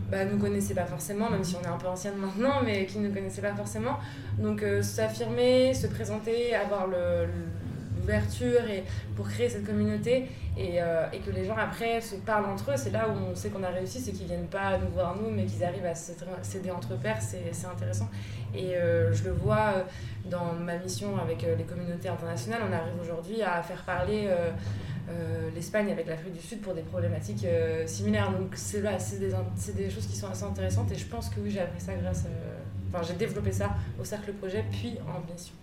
bah, 0.09 0.23
nous 0.23 0.37
connaissaient 0.37 0.73
pas 0.73 0.85
forcément, 0.85 1.29
même 1.29 1.43
si 1.43 1.55
on 1.55 1.61
est 1.63 1.67
un 1.67 1.77
peu 1.77 1.87
ancienne 1.87 2.15
maintenant, 2.15 2.61
mais 2.63 2.85
qui 2.85 2.99
ne 2.99 3.09
connaissaient 3.09 3.41
pas 3.41 3.53
forcément. 3.53 3.97
Donc 4.39 4.63
euh, 4.63 4.81
s'affirmer, 4.81 5.73
se 5.73 5.87
présenter, 5.87 6.55
avoir 6.55 6.87
et 8.13 8.83
pour 9.15 9.27
créer 9.27 9.49
cette 9.49 9.65
communauté 9.65 10.27
et, 10.57 10.77
et, 10.77 11.19
que 11.19 11.31
les 11.31 11.45
gens 11.45 11.57
après 11.57 11.99
se 12.01 12.15
parlent 12.15 12.45
entre 12.45 12.71
eux, 12.71 12.77
c'est 12.77 12.91
là 12.91 13.07
où 13.09 13.31
on 13.31 13.35
sait 13.35 13.49
qu'on 13.49 13.63
a 13.63 13.69
réussi, 13.69 13.99
c'est 13.99 14.11
qu'ils 14.11 14.27
viennent 14.27 14.47
pas 14.47 14.77
nous 14.77 14.89
voir 14.93 15.15
nous, 15.15 15.29
mais 15.29 15.45
qu'ils 15.45 15.63
arrivent 15.63 15.85
à 15.85 15.95
s'aider 15.95 16.71
entre 16.71 16.95
pairs, 16.97 17.21
c'est 17.21 17.67
intéressant. 17.67 18.09
Et 18.53 18.75
je 19.11 19.23
le 19.23 19.31
vois 19.31 19.85
dans 20.29 20.53
ma 20.53 20.77
mission 20.77 21.17
avec 21.17 21.43
euh, 21.43 21.55
les 21.55 21.63
communautés 21.63 22.09
internationales, 22.09 22.61
on 22.67 22.73
arrive 22.73 22.93
aujourd'hui 23.01 23.41
à 23.41 23.61
faire 23.61 23.83
parler 23.83 24.25
euh, 24.27 24.51
euh, 25.09 25.49
l'Espagne 25.53 25.91
avec 25.91 26.07
l'Afrique 26.07 26.33
du 26.33 26.41
Sud 26.41 26.61
pour 26.61 26.73
des 26.73 26.81
problématiques 26.81 27.45
similaires. 27.85 28.31
Donc 28.31 28.51
c'est 28.55 28.81
là, 28.81 28.97
c'est 28.99 29.19
des, 29.75 29.89
choses 29.89 30.07
qui 30.07 30.15
sont 30.15 30.29
assez 30.29 30.43
intéressantes 30.43 30.91
et 30.91 30.95
je 30.95 31.05
pense 31.05 31.29
que 31.29 31.39
oui, 31.39 31.51
j'ai 31.51 31.61
appris 31.61 31.79
ça 31.79 31.93
grâce, 31.93 32.25
enfin 32.89 33.03
j'ai 33.03 33.13
développé 33.13 33.51
ça 33.51 33.69
au 33.99 34.03
cercle 34.03 34.33
projet 34.33 34.65
puis 34.71 34.97
en 35.07 35.31
mission. 35.31 35.53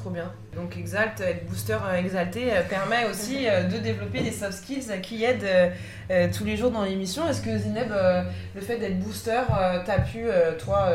Trop 0.00 0.10
bien. 0.10 0.30
Donc 0.54 0.76
Exalt, 0.76 1.20
être 1.20 1.46
booster 1.46 1.76
exalté, 1.96 2.52
permet 2.70 3.06
aussi 3.10 3.46
de 3.46 3.78
développer 3.78 4.20
des 4.20 4.30
soft 4.30 4.52
skills 4.52 5.00
qui 5.02 5.24
aident 5.24 5.72
tous 6.32 6.44
les 6.44 6.56
jours 6.56 6.70
dans 6.70 6.84
l'émission. 6.84 7.28
Est-ce 7.28 7.42
que 7.42 7.58
Zineb, 7.58 7.92
le 8.54 8.60
fait 8.60 8.78
d'être 8.78 8.98
booster, 9.00 9.40
t'as 9.84 9.98
pu, 9.98 10.26
toi, 10.58 10.92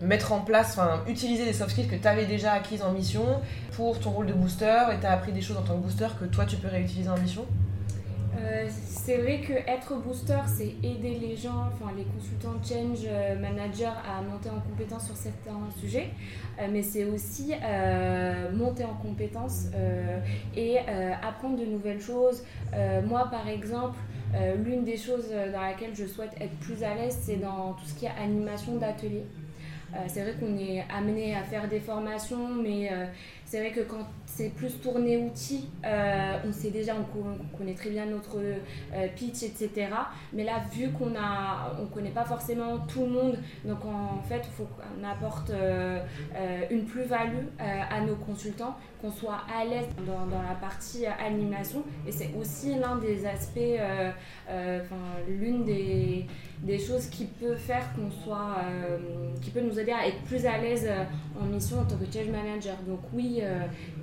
mettre 0.00 0.32
en 0.32 0.40
place, 0.40 0.70
enfin 0.70 1.02
utiliser 1.06 1.44
des 1.44 1.52
soft 1.52 1.72
skills 1.72 1.88
que 1.88 1.96
tu 1.96 2.08
avais 2.08 2.24
déjà 2.24 2.52
acquises 2.52 2.82
en 2.82 2.92
mission 2.92 3.42
pour 3.76 4.00
ton 4.00 4.10
rôle 4.10 4.26
de 4.26 4.32
booster 4.32 4.84
et 4.94 4.98
tu 4.98 5.06
as 5.06 5.12
appris 5.12 5.32
des 5.32 5.42
choses 5.42 5.58
en 5.58 5.62
tant 5.62 5.74
que 5.74 5.82
booster 5.82 6.08
que 6.18 6.24
toi 6.24 6.46
tu 6.46 6.56
peux 6.56 6.68
réutiliser 6.68 7.10
en 7.10 7.18
mission? 7.18 7.44
Euh, 8.38 8.68
c'est 8.70 9.16
vrai 9.16 9.40
que 9.40 9.52
être 9.52 9.96
booster, 9.96 10.38
c'est 10.46 10.74
aider 10.84 11.18
les 11.20 11.36
gens, 11.36 11.66
enfin 11.72 11.92
les 11.96 12.04
consultants 12.04 12.54
change 12.62 13.04
euh, 13.06 13.36
managers 13.38 13.86
à 13.86 14.22
monter 14.22 14.50
en 14.50 14.60
compétence 14.60 15.06
sur 15.06 15.16
certains 15.16 15.58
sujets, 15.80 16.10
euh, 16.60 16.68
mais 16.70 16.82
c'est 16.82 17.04
aussi 17.04 17.52
monter 18.52 18.84
en 18.84 18.94
compétence 18.94 19.66
et 20.56 20.78
apprendre 21.22 21.58
de 21.58 21.64
nouvelles 21.64 22.00
choses. 22.00 22.42
moi, 23.06 23.28
par 23.30 23.48
exemple, 23.48 23.98
l'une 24.64 24.84
des 24.84 24.96
choses 24.96 25.30
dans 25.30 25.60
laquelle 25.60 25.94
je 25.94 26.06
souhaite 26.06 26.32
être 26.40 26.56
plus 26.60 26.82
à 26.82 26.94
l'aise, 26.94 27.18
c'est 27.20 27.36
dans 27.36 27.72
tout 27.72 27.84
ce 27.84 27.94
qui 27.94 28.06
est 28.06 28.12
animation 28.22 28.76
d'atelier. 28.76 29.24
c'est 30.06 30.22
vrai 30.22 30.34
qu'on 30.38 30.56
est 30.56 30.84
amené 30.94 31.34
à 31.34 31.42
faire 31.42 31.68
des 31.68 31.80
formations, 31.80 32.48
mais 32.48 32.90
c'est 33.44 33.60
vrai 33.60 33.72
que 33.72 33.80
quand 33.80 34.06
c'est 34.40 34.48
plus 34.54 34.80
tourné 34.80 35.18
outils, 35.18 35.68
euh, 35.84 36.38
on 36.46 36.52
sait 36.52 36.70
déjà, 36.70 36.94
on, 36.94 37.56
connaît 37.58 37.74
très 37.74 37.90
bien 37.90 38.06
notre 38.06 38.38
euh, 38.38 39.06
pitch, 39.14 39.42
etc. 39.42 39.88
Mais 40.32 40.44
là, 40.44 40.62
vu 40.72 40.90
qu'on 40.92 41.14
a, 41.14 41.76
on 41.78 41.86
connaît 41.86 42.10
pas 42.10 42.24
forcément 42.24 42.78
tout 42.88 43.02
le 43.02 43.10
monde, 43.10 43.38
donc 43.66 43.84
en, 43.84 44.22
fait, 44.22 44.40
il 44.42 44.52
faut 44.52 44.64
qu'on 44.64 45.06
apporte 45.06 45.50
euh, 45.50 46.00
une 46.70 46.84
plus-value 46.86 47.48
à 47.58 48.00
nos 48.00 48.16
consultants, 48.16 48.76
qu'on 49.02 49.10
soit 49.10 49.42
à 49.54 49.64
l'aise 49.64 49.88
dans, 50.06 50.42
la 50.42 50.54
partie 50.54 51.04
animation. 51.06 51.82
Et 52.06 52.12
c'est 52.12 52.30
aussi 52.40 52.76
l'un 52.76 52.96
des 52.96 53.26
aspects, 53.26 53.60
l'une 55.28 55.64
des 55.64 56.26
des 56.62 56.78
choses 56.78 57.06
qui 57.06 57.24
peut 57.24 57.56
faire 57.56 57.90
qu'on 57.94 58.10
soit, 58.10 58.56
qui 59.40 59.50
peut 59.50 59.62
nous 59.62 59.78
aider 59.78 59.92
à 59.92 60.06
être 60.06 60.20
plus 60.24 60.44
à 60.44 60.58
l'aise 60.58 60.86
en 61.40 61.46
mission 61.46 61.80
en 61.80 61.84
tant 61.84 61.96
que 61.96 62.04
change 62.04 62.28
manager. 62.28 62.76
Donc 62.86 63.00
oui, 63.14 63.40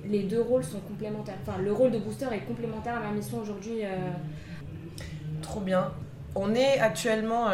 les 0.08 0.24
deux 0.28 0.42
rôles 0.42 0.64
sont 0.64 0.80
complémentaires. 0.80 1.36
Enfin, 1.46 1.58
le 1.58 1.72
rôle 1.72 1.90
de 1.90 1.98
booster 1.98 2.26
est 2.32 2.46
complémentaire 2.46 2.96
à 2.96 3.00
ma 3.00 3.10
mission 3.10 3.38
aujourd'hui. 3.38 3.80
Trop 5.42 5.60
bien. 5.60 5.92
On 6.34 6.54
est 6.54 6.78
actuellement 6.78 7.48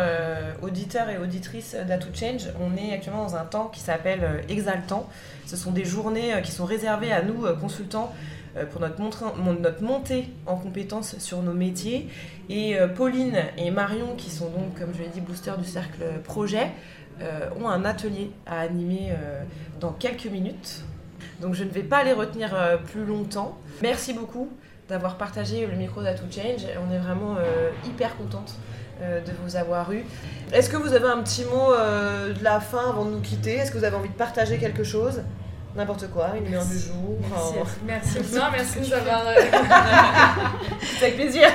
auditeur 0.63 1.09
et 1.09 1.19
auditrice 1.19 1.77
d'Ato 1.87 2.09
Change. 2.13 2.49
On 2.61 2.77
est 2.77 2.93
actuellement 2.93 3.25
dans 3.25 3.37
un 3.37 3.45
temps 3.45 3.69
qui 3.69 3.81
s'appelle 3.81 4.45
Exaltant. 4.49 5.09
Ce 5.47 5.57
sont 5.57 5.71
des 5.71 5.85
journées 5.85 6.33
qui 6.43 6.53
sont 6.53 6.65
réservées 6.65 7.13
à 7.13 7.23
nous, 7.23 7.47
consultants, 7.61 8.13
euh, 8.57 8.67
pour 8.67 8.81
notre, 8.81 9.01
notre 9.01 9.83
montée 9.83 10.29
en 10.47 10.57
compétences 10.57 11.19
sur 11.19 11.43
nos 11.43 11.53
métiers. 11.53 12.09
Et 12.49 12.79
euh, 12.79 12.87
Pauline 12.87 13.37
et 13.59 13.71
Marion, 13.71 14.15
qui 14.17 14.31
sont 14.31 14.49
donc, 14.51 14.79
comme 14.79 14.95
je 14.95 15.03
l'ai 15.03 15.09
dit, 15.09 15.21
boosters 15.21 15.59
du 15.59 15.65
cercle 15.65 16.05
projet, 16.23 16.71
euh, 17.21 17.49
ont 17.61 17.69
un 17.69 17.85
atelier 17.85 18.31
à 18.47 18.61
animer 18.61 19.13
dans 19.81 19.93
quelques 19.93 20.27
minutes. 20.27 20.85
Donc 21.45 21.55
je 21.55 21.63
ne 21.63 21.69
vais 21.69 21.83
pas 21.83 22.03
les 22.03 22.13
retenir 22.13 22.57
plus 22.91 23.05
longtemps. 23.05 23.59
Merci 23.83 24.15
beaucoup 24.15 24.51
d'avoir 24.89 25.17
partagé 25.17 25.67
le 25.67 25.77
micro 25.77 26.03
d'Atout 26.03 26.31
Change. 26.31 26.67
On 26.89 26.93
est 26.93 26.99
vraiment 26.99 27.37
hyper 27.87 28.17
contente 28.17 28.55
de 29.01 29.33
vous 29.43 29.57
avoir 29.57 29.93
eu. 29.93 30.05
Est-ce 30.53 30.71
que 30.71 30.77
vous 30.79 30.95
avez 30.95 31.07
un 31.07 31.23
petit 31.23 31.45
mot 31.45 31.73
de 31.73 32.43
la 32.43 32.61
fin 32.61 32.89
avant 32.89 33.05
de 33.05 33.11
nous 33.11 33.21
quitter? 33.21 33.57
Est-ce 33.57 33.71
que 33.71 33.77
vous 33.77 33.85
avez 33.85 33.95
envie 33.97 34.09
de 34.09 34.15
partager 34.15 34.57
quelque 34.57 34.85
chose? 34.85 35.21
N'importe 35.77 36.09
quoi, 36.11 36.37
une 36.37 36.47
humeur 36.47 36.65
du 36.65 36.79
jour. 36.79 37.19
Merci. 37.85 38.19
merci. 38.19 38.35
Non, 38.35 38.45
merci 38.53 38.79
de 38.79 38.85
nous 38.87 38.93
avoir. 38.93 39.27
Euh, 39.27 39.35
C'est 40.81 41.03
avec 41.07 41.17
plaisir. 41.17 41.49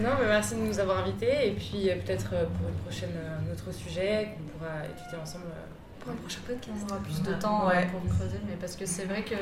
non, 0.00 0.10
mais 0.18 0.26
merci 0.26 0.54
de 0.54 0.60
nous 0.60 0.78
avoir 0.80 1.00
invités. 1.00 1.48
Et 1.48 1.50
puis 1.50 1.90
euh, 1.90 1.96
peut-être 1.96 2.30
euh, 2.32 2.44
pour 2.46 2.68
une 2.68 2.76
prochaine, 2.76 3.10
un 3.12 3.52
autre 3.52 3.70
sujet 3.74 4.30
qu'on 4.34 4.58
pourra 4.58 4.86
étudier 4.86 5.18
ensemble 5.22 5.44
pour 6.02 6.12
un 6.12 6.16
prochain 6.16 6.40
podcast. 6.46 6.86
On 6.86 6.92
aura 6.92 7.02
plus 7.02 7.22
de 7.22 7.34
temps 7.34 7.70
pour 7.90 8.16
creuser, 8.16 8.38
mais 8.46 8.56
parce 8.60 8.76
que 8.76 8.86
c'est 8.86 9.04
vrai 9.04 9.22
que 9.22 9.34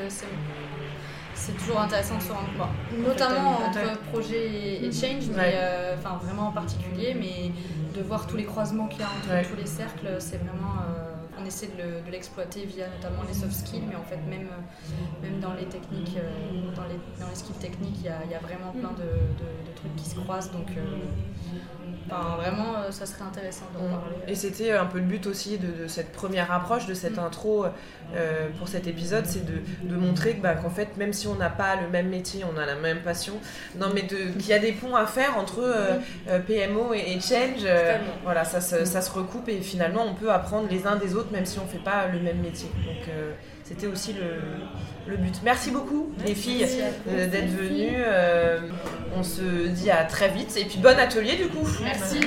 c'est 1.33 1.57
toujours 1.57 1.79
intéressant 1.79 2.17
de 2.17 2.23
se 2.23 2.31
rendre 2.31 2.49
bon, 2.57 3.03
notamment 3.03 3.59
entre 3.65 3.97
projet 4.11 4.83
et 4.83 4.91
change 4.91 5.29
mais 5.35 5.57
enfin 5.97 6.19
vraiment 6.23 6.49
en 6.49 6.51
particulier 6.51 7.15
mais 7.19 7.51
de 7.95 8.03
voir 8.03 8.27
tous 8.27 8.37
les 8.37 8.45
croisements 8.45 8.87
qu'il 8.87 8.99
y 8.99 9.03
a 9.03 9.07
entre 9.07 9.49
tous 9.49 9.55
les 9.55 9.65
cercles 9.65 10.17
c'est 10.19 10.37
vraiment 10.37 10.83
on 11.41 11.45
essaie 11.45 11.67
de 11.67 12.09
l'exploiter 12.11 12.65
via 12.65 12.87
notamment 12.87 13.23
les 13.27 13.33
soft 13.33 13.53
skills, 13.53 13.83
mais 13.87 13.95
en 13.95 14.03
fait 14.03 14.17
même, 14.17 14.47
euh, 14.47 15.23
même 15.23 15.39
dans 15.39 15.53
les 15.53 15.65
techniques, 15.65 16.17
euh, 16.17 16.75
dans 16.75 16.85
les, 16.85 16.99
dans 17.19 17.27
les 17.29 17.35
skills 17.35 17.59
techniques, 17.59 17.97
il 17.99 18.05
y 18.05 18.09
a, 18.09 18.23
y 18.29 18.35
a, 18.35 18.39
vraiment 18.39 18.71
plein 18.71 18.91
de, 18.91 19.09
de, 19.39 19.75
trucs 19.75 19.95
qui 19.95 20.09
se 20.09 20.15
croisent. 20.15 20.51
Donc 20.51 20.67
euh, 20.77 20.81
vraiment, 22.09 22.91
ça 22.91 23.05
serait 23.05 23.23
intéressant 23.23 23.65
d'en 23.73 23.87
mm. 23.87 23.91
parler. 23.91 24.15
Et 24.27 24.35
c'était 24.35 24.71
un 24.71 24.85
peu 24.85 24.99
le 24.99 25.05
but 25.05 25.27
aussi 25.27 25.57
de, 25.57 25.87
cette 25.87 26.11
première 26.11 26.51
approche, 26.51 26.85
de 26.85 26.93
cette 26.93 27.17
mm. 27.17 27.25
intro 27.25 27.65
pour 28.59 28.67
cet 28.67 28.87
épisode, 28.87 29.25
c'est 29.25 29.45
de, 29.45 29.61
de, 29.83 29.95
montrer 29.95 30.33
bah, 30.33 30.55
qu'en 30.55 30.69
fait, 30.69 30.97
même 30.97 31.13
si 31.13 31.27
on 31.27 31.35
n'a 31.35 31.49
pas 31.49 31.77
le 31.77 31.87
même 31.87 32.09
métier, 32.09 32.43
on 32.43 32.59
a 32.59 32.65
la 32.65 32.75
même 32.75 32.99
passion, 32.99 33.33
non 33.77 33.87
mais 33.93 34.05
qu'il 34.05 34.45
y 34.47 34.53
a 34.53 34.59
des 34.59 34.73
ponts 34.73 34.95
à 34.95 35.05
faire 35.05 35.37
entre 35.37 35.63
PMO 36.47 36.93
et, 36.93 37.19
Change. 37.21 37.65
voilà, 38.23 38.43
ça, 38.43 38.59
ça 38.59 39.01
se 39.01 39.11
recoupe 39.11 39.47
et 39.47 39.61
finalement 39.61 40.05
on 40.05 40.13
peut 40.13 40.31
apprendre 40.31 40.67
les 40.69 40.85
uns 40.85 40.97
des 40.97 41.15
autres 41.15 41.31
même 41.31 41.45
si 41.45 41.59
on 41.59 41.63
ne 41.63 41.69
fait 41.69 41.83
pas 41.83 42.07
le 42.07 42.19
même 42.19 42.39
métier. 42.39 42.69
Donc 42.85 43.07
euh, 43.09 43.33
c'était 43.63 43.87
aussi 43.87 44.13
le, 44.13 45.17
but. 45.17 45.41
Merci 45.43 45.71
beaucoup 45.71 46.11
les 46.25 46.35
filles 46.35 46.65
euh, 47.07 47.27
d'être 47.27 47.49
venues. 47.49 47.95
Euh, 47.97 48.59
on 49.15 49.23
se 49.23 49.67
dit 49.67 49.91
à 49.91 50.03
très 50.03 50.29
vite 50.29 50.55
et 50.57 50.65
puis 50.65 50.77
bon 50.77 50.97
atelier 50.97 51.35
du 51.35 51.47
coup. 51.47 51.67
Merci. 51.83 52.19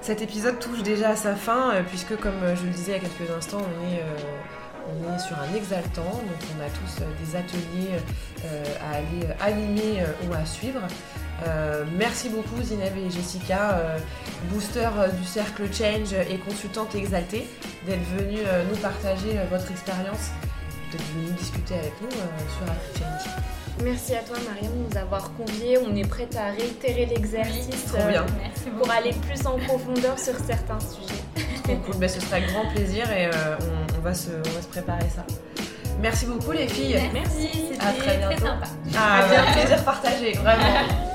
Cet 0.00 0.22
épisode 0.22 0.58
touche 0.58 0.82
déjà 0.82 1.10
à 1.10 1.16
sa 1.16 1.34
fin 1.34 1.74
puisque 1.88 2.16
comme 2.16 2.40
je 2.54 2.64
le 2.64 2.70
disais 2.70 2.92
il 2.92 2.94
y 2.94 2.96
a 2.96 3.00
quelques 3.00 3.30
instants, 3.30 3.58
on 3.60 3.94
est 3.94 4.00
on 4.88 5.14
est 5.14 5.18
sur 5.18 5.36
un 5.38 5.54
exaltant, 5.54 6.02
donc 6.02 6.40
on 6.56 6.60
a 6.60 6.68
tous 6.70 7.04
des 7.22 7.36
ateliers 7.36 7.98
à 8.80 8.96
aller 8.96 9.28
animer 9.40 10.04
ou 10.28 10.34
à 10.34 10.44
suivre. 10.44 10.80
Euh, 11.46 11.84
merci 11.96 12.28
beaucoup 12.28 12.60
Zineb 12.62 12.92
et 12.96 13.10
Jessica, 13.10 13.78
euh, 13.78 13.98
booster 14.50 14.88
euh, 14.98 15.08
du 15.08 15.24
cercle 15.24 15.72
Change 15.72 16.12
et 16.12 16.36
consultante 16.36 16.94
exaltée, 16.94 17.46
d'être 17.86 18.04
venues 18.16 18.42
nous 18.70 18.76
partager 18.76 19.38
votre 19.50 19.70
expérience, 19.70 20.30
d'être 20.92 21.04
venues 21.14 21.32
discuter 21.32 21.74
avec 21.74 21.92
nous 22.02 22.10
sur 22.10 22.66
la 22.66 22.74
Change. 22.98 23.30
Merci 23.82 24.14
à 24.14 24.18
toi 24.18 24.36
Mariam 24.46 24.72
de 24.72 24.90
nous 24.90 24.98
avoir 24.98 25.32
conviés. 25.34 25.78
On 25.78 25.94
est 25.96 26.06
prête 26.06 26.36
à 26.36 26.50
réitérer 26.50 27.06
l'exercice 27.06 27.94
pour 28.78 28.90
aller 28.90 29.14
plus 29.26 29.46
en 29.46 29.58
profondeur 29.58 30.18
sur 30.18 30.34
certains 30.46 30.80
sujets. 30.80 31.78
cool. 31.86 31.96
Ben, 31.96 32.08
ce 32.08 32.20
sera 32.20 32.36
avec 32.36 32.50
grand 32.50 32.66
plaisir 32.74 33.10
et 33.10 33.30
on, 33.30 33.79
va 34.00 34.14
se, 34.14 34.30
on, 34.30 34.50
va 34.50 34.62
se, 34.62 34.68
préparer 34.68 35.08
ça. 35.14 35.24
Merci 36.00 36.26
beaucoup 36.26 36.52
les 36.52 36.68
filles. 36.68 36.98
Merci, 37.12 37.48
c'était 37.72 38.18
très, 38.18 38.36
sympa. 38.38 38.66
Ah, 38.96 39.20
un 39.24 39.52
plaisir 39.52 39.84
partagé, 39.84 40.32
vraiment. 40.32 41.10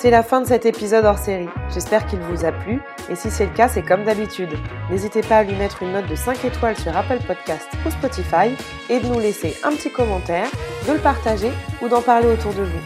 C'est 0.00 0.10
la 0.10 0.22
fin 0.22 0.40
de 0.40 0.46
cet 0.46 0.64
épisode 0.64 1.04
hors 1.04 1.18
série. 1.18 1.50
J'espère 1.74 2.06
qu'il 2.06 2.20
vous 2.20 2.46
a 2.46 2.52
plu 2.52 2.80
et 3.10 3.16
si 3.16 3.30
c'est 3.30 3.44
le 3.44 3.52
cas, 3.52 3.68
c'est 3.68 3.82
comme 3.82 4.04
d'habitude. 4.04 4.48
N'hésitez 4.90 5.20
pas 5.20 5.38
à 5.38 5.42
lui 5.42 5.54
mettre 5.54 5.82
une 5.82 5.92
note 5.92 6.06
de 6.06 6.14
5 6.14 6.42
étoiles 6.42 6.78
sur 6.78 6.96
Apple 6.96 7.18
Podcast 7.26 7.68
ou 7.84 7.90
Spotify 7.90 8.56
et 8.88 8.98
de 8.98 9.06
nous 9.06 9.20
laisser 9.20 9.54
un 9.62 9.72
petit 9.72 9.92
commentaire, 9.92 10.48
de 10.88 10.94
le 10.94 11.00
partager 11.00 11.50
ou 11.82 11.88
d'en 11.88 12.00
parler 12.00 12.28
autour 12.28 12.54
de 12.54 12.62
vous. 12.62 12.80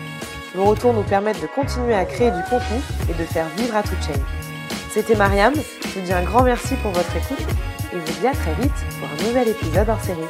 Vos 0.56 0.64
retours 0.64 0.92
nous 0.92 1.04
permettent 1.04 1.40
de 1.40 1.46
continuer 1.46 1.94
à 1.94 2.04
créer 2.04 2.32
du 2.32 2.42
contenu 2.50 2.80
et 3.08 3.14
de 3.14 3.24
faire 3.24 3.46
vivre 3.56 3.76
à 3.76 3.84
toute 3.84 4.02
chaîne. 4.02 4.24
C'était 4.90 5.14
Mariam, 5.14 5.54
vous 5.94 6.06
dis 6.06 6.12
un 6.12 6.24
grand 6.24 6.42
merci 6.42 6.74
pour 6.76 6.90
votre 6.90 7.16
écoute 7.16 7.46
et 7.92 7.96
je 7.96 8.12
vous 8.12 8.20
dis 8.20 8.26
à 8.26 8.32
très 8.32 8.54
vite 8.54 8.72
pour 8.98 9.08
un 9.08 9.28
nouvel 9.28 9.48
épisode 9.48 9.88
hors 9.88 10.00
série. 10.00 10.20